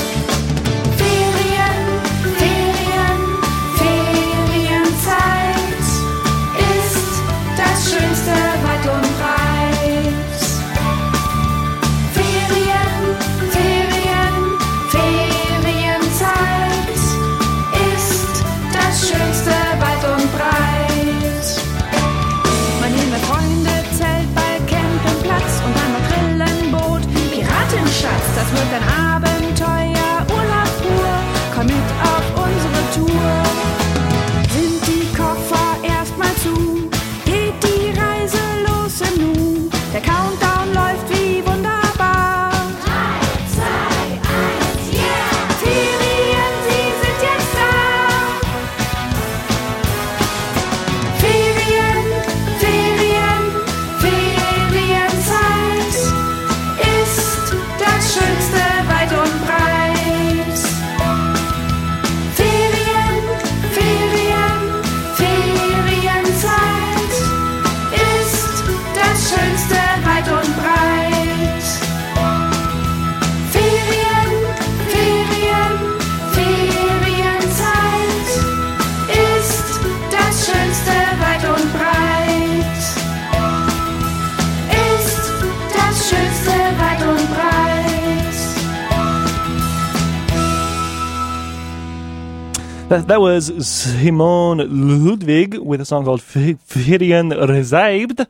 That, 93.10 93.20
was 93.20 93.66
Simone 93.66 94.58
Ludwig 95.04 95.58
with 95.58 95.80
a 95.80 95.84
song 95.84 96.04
called 96.04 96.20
F- 96.20 96.60
Ferien 96.60 97.30
Reserved. 97.30 98.24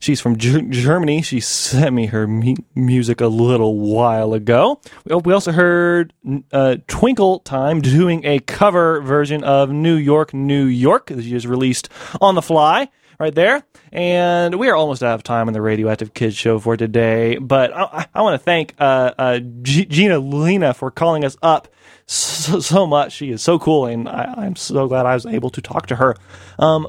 She's 0.00 0.18
from 0.18 0.38
Ger- 0.38 0.62
Germany. 0.62 1.20
She 1.20 1.40
sent 1.40 1.94
me 1.94 2.06
her 2.06 2.26
mu- 2.26 2.54
music 2.74 3.20
a 3.20 3.26
little 3.26 3.78
while 3.78 4.32
ago. 4.32 4.80
We 5.04 5.34
also 5.34 5.52
heard 5.52 6.14
uh, 6.50 6.76
Twinkle 6.86 7.40
Time 7.40 7.82
doing 7.82 8.24
a 8.24 8.38
cover 8.38 9.02
version 9.02 9.44
of 9.44 9.68
New 9.68 9.96
York, 9.96 10.32
New 10.32 10.64
York 10.64 11.08
that 11.08 11.22
she 11.22 11.28
just 11.28 11.46
released 11.46 11.90
on 12.18 12.34
the 12.34 12.42
fly 12.42 12.88
right 13.20 13.34
there. 13.34 13.62
And 13.92 14.54
we 14.54 14.70
are 14.70 14.74
almost 14.74 15.02
out 15.02 15.16
of 15.16 15.22
time 15.22 15.48
on 15.48 15.52
the 15.52 15.60
Radio 15.60 15.90
Active 15.90 16.14
Kids 16.14 16.34
show 16.34 16.58
for 16.58 16.78
today. 16.78 17.36
But 17.36 17.74
I, 17.74 17.82
I, 17.82 18.06
I 18.14 18.22
want 18.22 18.40
to 18.40 18.44
thank 18.44 18.74
uh, 18.78 19.12
uh, 19.18 19.38
G- 19.60 19.84
Ginalina 19.84 20.74
for 20.74 20.90
calling 20.90 21.26
us 21.26 21.36
up 21.42 21.68
so, 22.06 22.60
so 22.60 22.86
much. 22.86 23.12
She 23.12 23.30
is 23.30 23.42
so 23.42 23.58
cool, 23.58 23.86
and 23.86 24.08
I, 24.08 24.34
I'm 24.36 24.56
so 24.56 24.88
glad 24.88 25.06
I 25.06 25.14
was 25.14 25.26
able 25.26 25.50
to 25.50 25.60
talk 25.60 25.86
to 25.86 25.96
her. 25.96 26.16
Um, 26.58 26.88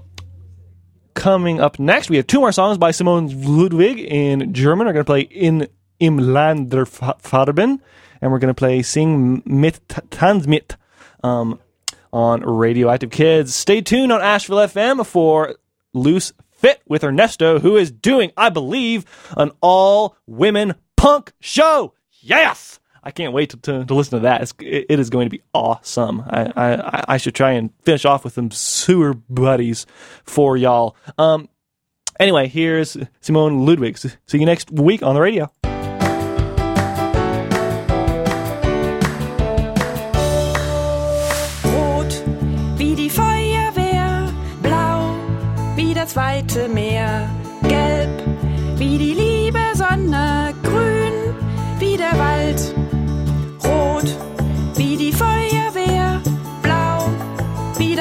coming 1.14 1.60
up 1.60 1.80
next, 1.80 2.10
we 2.10 2.18
have 2.18 2.28
two 2.28 2.40
more 2.40 2.52
songs 2.52 2.78
by 2.78 2.92
Simone 2.92 3.30
Ludwig 3.44 4.00
in 4.00 4.54
German. 4.54 4.88
We're 4.88 4.94
going 4.94 5.06
to 5.06 5.10
play 5.10 5.22
In 5.22 5.68
Im 6.00 6.18
Land 6.18 6.72
der 6.72 6.86
Farben, 6.86 7.80
and 8.22 8.32
we're 8.32 8.40
going 8.40 8.54
to 8.54 8.54
play 8.54 8.82
Sing 8.82 9.42
mit 9.46 9.80
Tanz 10.12 10.46
mit 10.46 10.76
um, 11.24 11.60
on 12.12 12.42
Radio 12.42 12.90
Active 12.90 13.10
Kids. 13.10 13.56
Stay 13.56 13.82
tuned 13.82 14.12
on 14.12 14.22
Asheville 14.22 14.58
FM 14.58 15.06
for 15.06 15.56
Loose 15.94 16.34
Fit 16.52 16.82
with 16.88 17.04
Ernesto, 17.04 17.60
who 17.60 17.78
is 17.78 17.92
doing, 17.92 18.32
I 18.38 18.50
believe, 18.50 19.06
an 19.38 19.52
all 19.62 20.18
women 20.26 20.76
punk 20.98 21.34
show. 21.40 21.94
Yes! 22.12 22.75
I 23.06 23.12
can't 23.12 23.34
wait 23.34 23.52
to, 23.52 23.58
to, 23.58 23.86
to 23.86 23.94
listen 23.94 24.18
to 24.18 24.24
that. 24.24 24.42
It's, 24.42 24.54
it, 24.60 25.00
is 25.00 25.12
going 25.12 25.28
to 25.28 25.30
be 25.30 25.44
awesome. 25.54 26.24
I, 26.28 26.52
I, 26.56 27.04
I 27.10 27.18
should 27.18 27.36
try 27.36 27.52
and 27.52 27.70
finish 27.84 28.04
off 28.04 28.24
with 28.24 28.34
some 28.34 28.50
sewer 28.50 29.14
buddies 29.30 29.86
for 30.24 30.58
y'all. 30.58 30.96
Um, 31.20 31.48
anyway, 32.20 32.48
here's 32.48 32.98
Simone 33.22 33.64
Ludwig. 33.64 34.00
See 34.00 34.10
you 34.34 34.46
next 34.48 34.72
week 34.72 35.04
on 35.04 35.14
the 35.14 35.22
radio. 35.22 35.52
Rot 41.64 42.24
wie 42.78 42.96
die 42.96 43.10
Feuerwehr, 43.10 44.34
blau 44.64 45.16
wie 45.76 45.94
das 45.94 46.16
weite 46.16 46.68
Meer, 46.70 46.85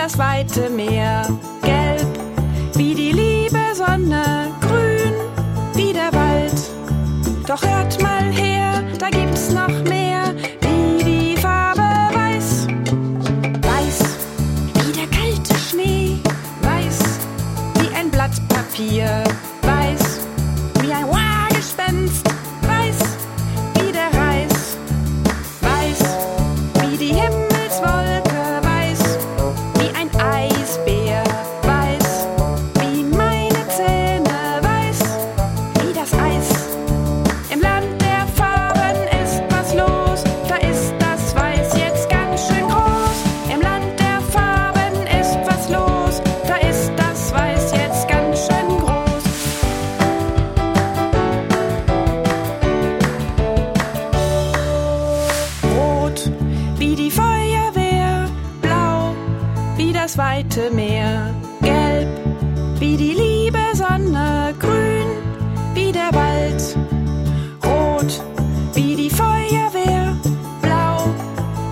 das 0.05 0.18
weite 0.18 0.68
Meer. 0.68 1.26
Gelb 1.62 2.06
wie 2.74 2.94
die 2.94 3.12
liebe 3.12 3.62
Sonne, 3.74 4.52
grün 4.60 5.14
wie 5.74 5.94
der 5.94 6.12
Wald. 6.12 6.52
Doch 7.47 7.62
hört 7.62 8.02
mal 8.02 8.31
her, 8.31 8.82
da 8.98 9.09
gibt's 9.09 9.51
noch 9.51 9.82
mehr 9.85 10.35
wie 10.60 11.02
die 11.02 11.36
Farbe 11.39 11.89
weiß. 12.14 12.66
Weiß 13.62 14.01
wie 14.74 14.93
der 14.93 15.06
kalte 15.06 15.55
Schnee, 15.70 16.18
weiß 16.60 16.98
wie 17.81 17.94
ein 17.97 18.10
Blatt 18.10 18.32
Papier. 18.48 19.24
Feuerwehr, 57.25 58.29
blau 58.61 59.15
wie 59.77 59.93
das 59.93 60.19
weite 60.19 60.71
Meer, 60.71 61.35
gelb 61.63 62.09
wie 62.79 62.97
die 62.97 63.15
liebe 63.25 63.65
Sonne, 63.73 64.55
grün 64.59 65.11
wie 65.75 65.91
der 65.93 66.13
Wald, 66.13 66.63
rot 67.65 68.13
wie 68.75 68.95
die 68.97 69.11
Feuerwehr, 69.11 70.17
blau 70.63 70.97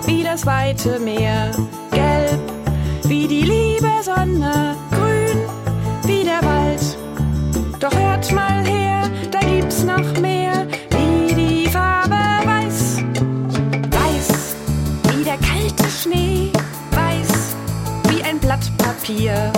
wie 0.07 0.23
das 0.23 0.45
weite 0.45 0.99
Meer, 0.99 1.51
gelb 1.91 2.41
wie 3.03 3.27
die 3.27 3.43
liebe 3.43 3.93
Sonne, 4.01 4.75
grün 4.91 5.39
wie 6.07 6.23
der 6.23 6.41
Wald. 6.49 6.97
Doch 7.79 7.95
hört 7.95 8.31
mal 8.31 8.52
Schnee, 16.03 16.51
weiß 16.91 17.55
wie 18.09 18.21
ein 18.23 18.37
Blatt 18.37 18.69
Papier. 18.77 19.53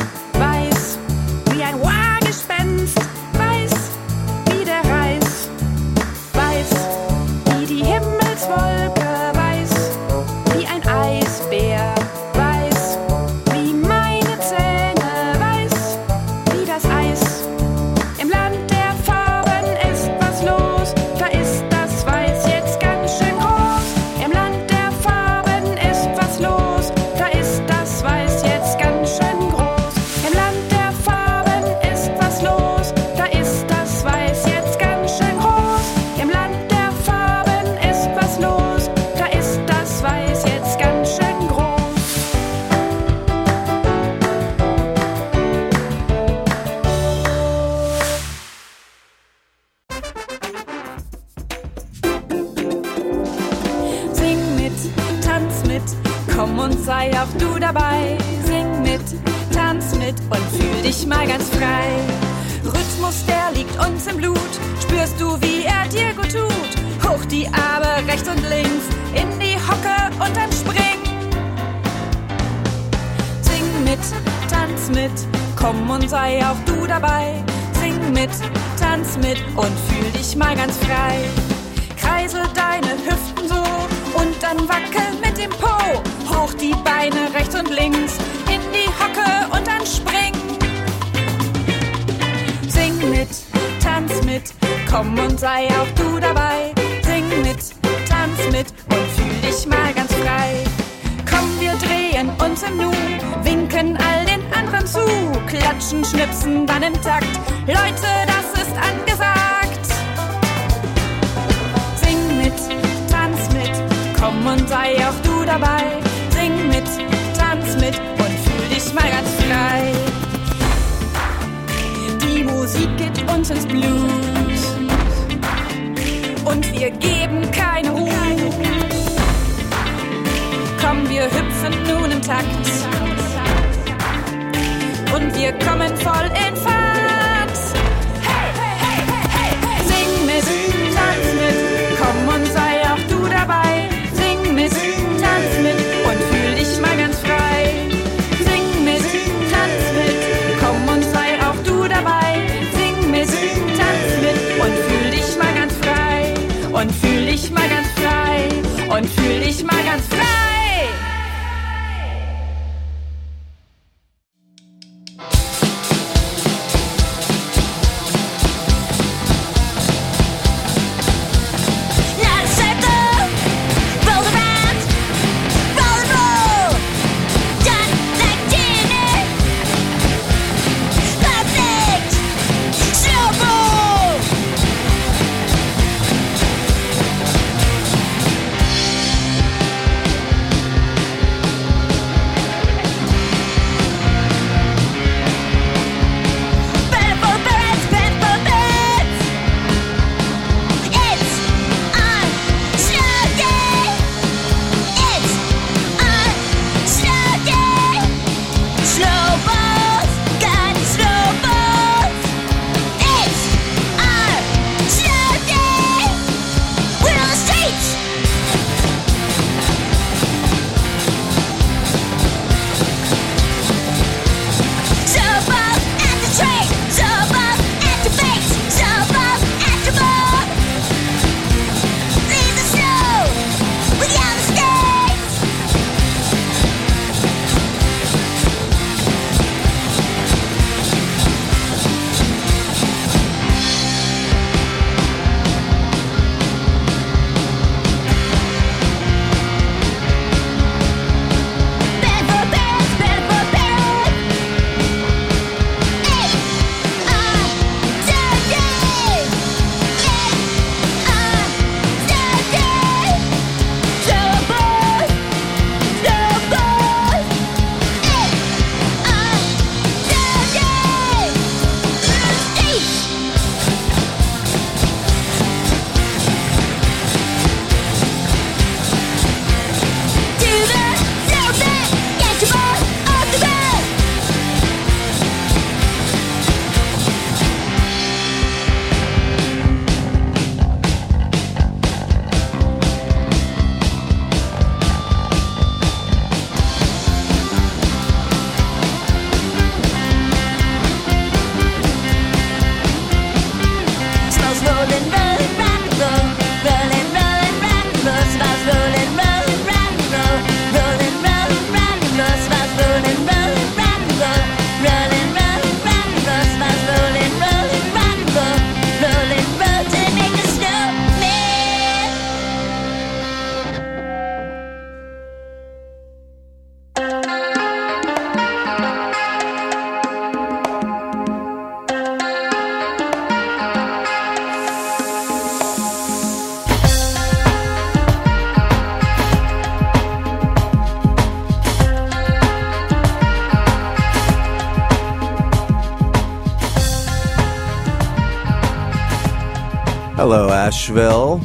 Asheville. 350.66 351.40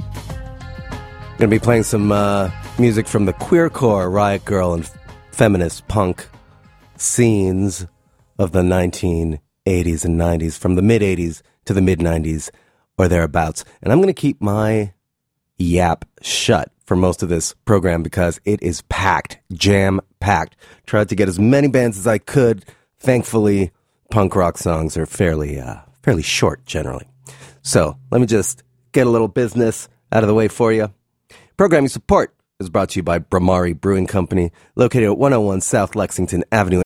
Gonna 1.38 1.50
be 1.50 1.60
playing 1.60 1.84
some 1.84 2.12
uh, 2.12 2.52
music 2.78 3.08
from 3.08 3.26
the 3.26 3.34
queercore, 3.34 4.12
riot 4.12 4.46
girl, 4.46 4.74
and 4.74 4.90
feminist 5.32 5.88
punk 5.88 6.28
scenes 6.98 7.88
of 8.38 8.52
the 8.52 8.62
1980s 8.62 10.06
and 10.06 10.20
90s, 10.20 10.58
from 10.58 10.76
the 10.76 10.84
mid 10.84 11.02
80s 11.02 11.42
to 11.66 11.74
the 11.74 11.82
mid 11.82 12.00
90s 12.00 12.52
or 12.98 13.08
thereabouts. 13.08 13.66
And 13.82 13.92
I'm 13.92 14.02
gonna 14.02 14.14
keep 14.14 14.40
my 14.40 14.94
yap 15.58 16.06
shut 16.22 16.72
for 16.86 16.96
most 16.96 17.24
of 17.24 17.30
this 17.30 17.56
program 17.66 18.04
because 18.04 18.40
it 18.46 18.62
is 18.62 18.84
packed, 18.84 19.40
jam 19.52 20.00
packed. 20.20 20.58
Tried 20.86 21.10
to 21.10 21.16
get 21.16 21.28
as 21.28 21.40
many 21.40 21.68
bands 21.68 21.98
as 21.98 22.06
I 22.06 22.20
could. 22.20 22.66
Thankfully, 23.00 23.72
punk 24.12 24.36
rock 24.36 24.58
songs 24.58 24.98
are 24.98 25.06
fairly 25.06 25.60
uh, 25.60 25.78
fairly 26.04 26.22
short 26.22 26.66
generally. 26.66 27.08
So 27.64 27.98
let 28.12 28.22
me 28.22 28.28
just 28.28 28.64
get 28.92 29.08
a 29.08 29.10
little 29.10 29.28
business 29.28 29.88
out 30.12 30.24
of 30.24 30.28
the 30.28 30.34
way 30.34 30.48
for 30.48 30.72
you. 30.72 30.94
Programming 31.58 31.88
support 31.88 32.36
is 32.60 32.70
brought 32.70 32.90
to 32.90 33.00
you 33.00 33.04
by 33.04 33.20
Bhramari 33.20 33.80
Brewing 33.80 34.08
Company, 34.08 34.52
located 34.76 35.06
at 35.06 35.18
101 35.18 35.62
South 35.62 35.96
Lexington 35.96 36.44
Avenue 36.52 36.80